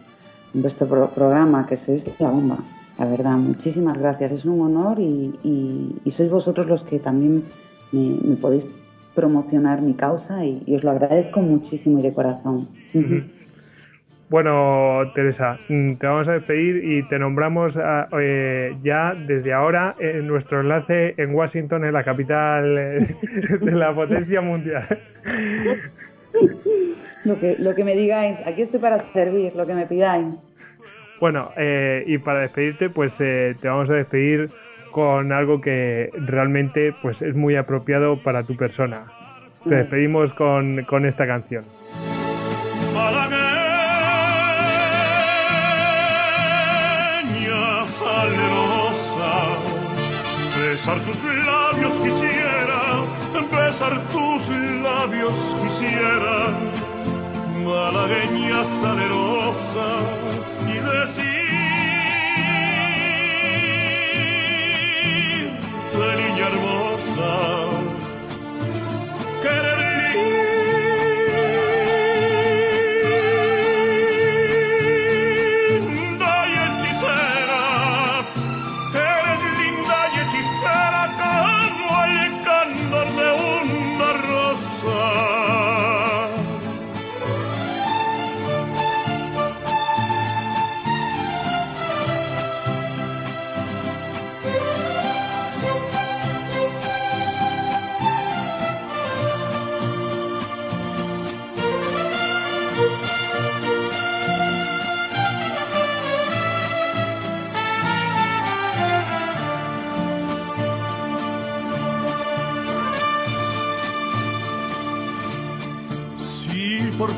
vuestro 0.53 0.87
programa, 1.09 1.65
que 1.65 1.79
sois 1.79 2.11
la 2.19 2.29
bomba. 2.29 2.59
La 2.99 3.07
verdad, 3.07 3.39
muchísimas 3.39 3.97
gracias. 3.97 4.33
Es 4.33 4.45
un 4.45 4.61
honor 4.61 4.99
y, 5.01 6.03
sois 6.11 6.29
vosotros 6.29 6.67
los 6.67 6.83
que 6.83 6.99
también 6.99 7.45
me, 7.93 8.37
podéis 8.37 8.67
promocionar 9.15 9.81
mi 9.81 9.95
causa 9.95 10.45
y, 10.45 10.75
os 10.75 10.85
lo 10.85 10.91
agradezco 10.91 11.41
muchísimo 11.41 12.01
y 12.01 12.03
de 12.03 12.13
corazón. 12.13 12.69
Bueno, 14.31 15.11
Teresa, 15.13 15.59
mm, 15.69 15.95
te 15.95 16.07
vamos 16.07 16.29
a 16.29 16.35
despedir 16.35 16.85
y 16.85 17.03
te 17.09 17.19
nombramos 17.19 17.77
ah, 17.77 18.07
eh, 18.21 18.77
ya 18.81 19.13
desde 19.13 19.53
ahora 19.53 19.97
en 19.99 20.29
nuestro 20.29 20.61
enlace 20.61 21.15
en 21.17 21.35
Washington, 21.35 21.85
en 21.85 21.93
la 21.93 22.05
capital 22.05 22.79
eh, 22.79 23.17
de 23.61 23.73
la 23.73 23.93
potencia 23.93 24.41
mundial. 24.41 24.87
Lo 27.23 27.39
que, 27.39 27.57
lo 27.59 27.75
que 27.75 27.85
me 27.85 27.95
digáis, 27.97 28.41
aquí 28.47 28.63
estoy 28.63 28.81
para 28.81 28.97
servir, 28.97 29.55
lo 29.55 29.67
que 29.67 29.75
me 29.75 29.85
pidáis. 29.85 30.43
Bueno, 31.21 31.51
eh, 31.59 32.03
y 32.07 32.17
para 32.17 32.41
despedirte, 32.41 32.89
pues 32.89 33.19
te 33.19 33.55
vamos 33.63 33.91
a 33.91 33.95
despedir 33.95 34.49
con 34.91 35.31
algo 35.31 35.61
que 35.61 36.09
realmente 36.15 36.95
pues, 37.03 37.21
es 37.21 37.37
muy 37.37 37.57
apropiado 37.57 38.23
para 38.23 38.43
tu 38.43 38.57
persona. 38.57 39.05
Te 39.69 39.77
despedimos 39.77 40.33
con, 40.33 40.83
con 40.85 41.05
esta 41.05 41.27
canción. 41.27 41.65
Besar 50.81 50.99
tus 51.01 51.23
labios 51.47 51.95
quisiera, 51.95 52.81
besar 53.51 53.95
tus 54.13 54.49
labios 54.83 55.35
quisiera, 55.63 56.37
malagueña 57.65 58.65
salerosa, 58.81 59.89
y 60.67 60.75
decir, 60.75 61.41
niña 66.17 66.47
hermosa, 66.49 67.70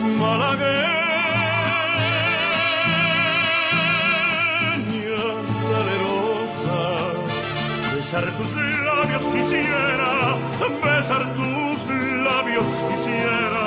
malagueña 0.00 1.00
salerosa, 5.66 6.78
besar 7.94 8.26
tus 8.38 8.50
labios 8.88 9.24
quisiera, 9.34 10.12
besar 10.82 11.22
tus 11.34 11.80
labios 12.24 12.68
quisiera, 12.88 13.66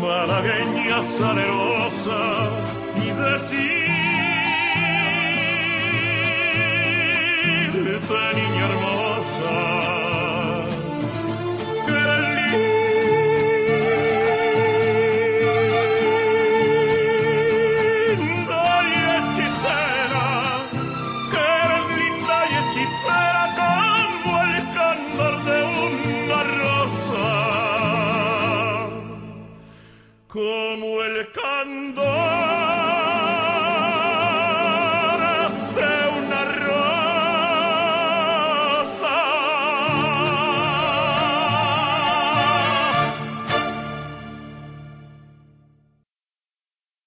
malagueña 0.00 0.98
salerosa, 1.18 2.20
y 2.96 3.06
decirte 3.22 3.74
niña 8.34 8.64
hermosa. 8.68 8.83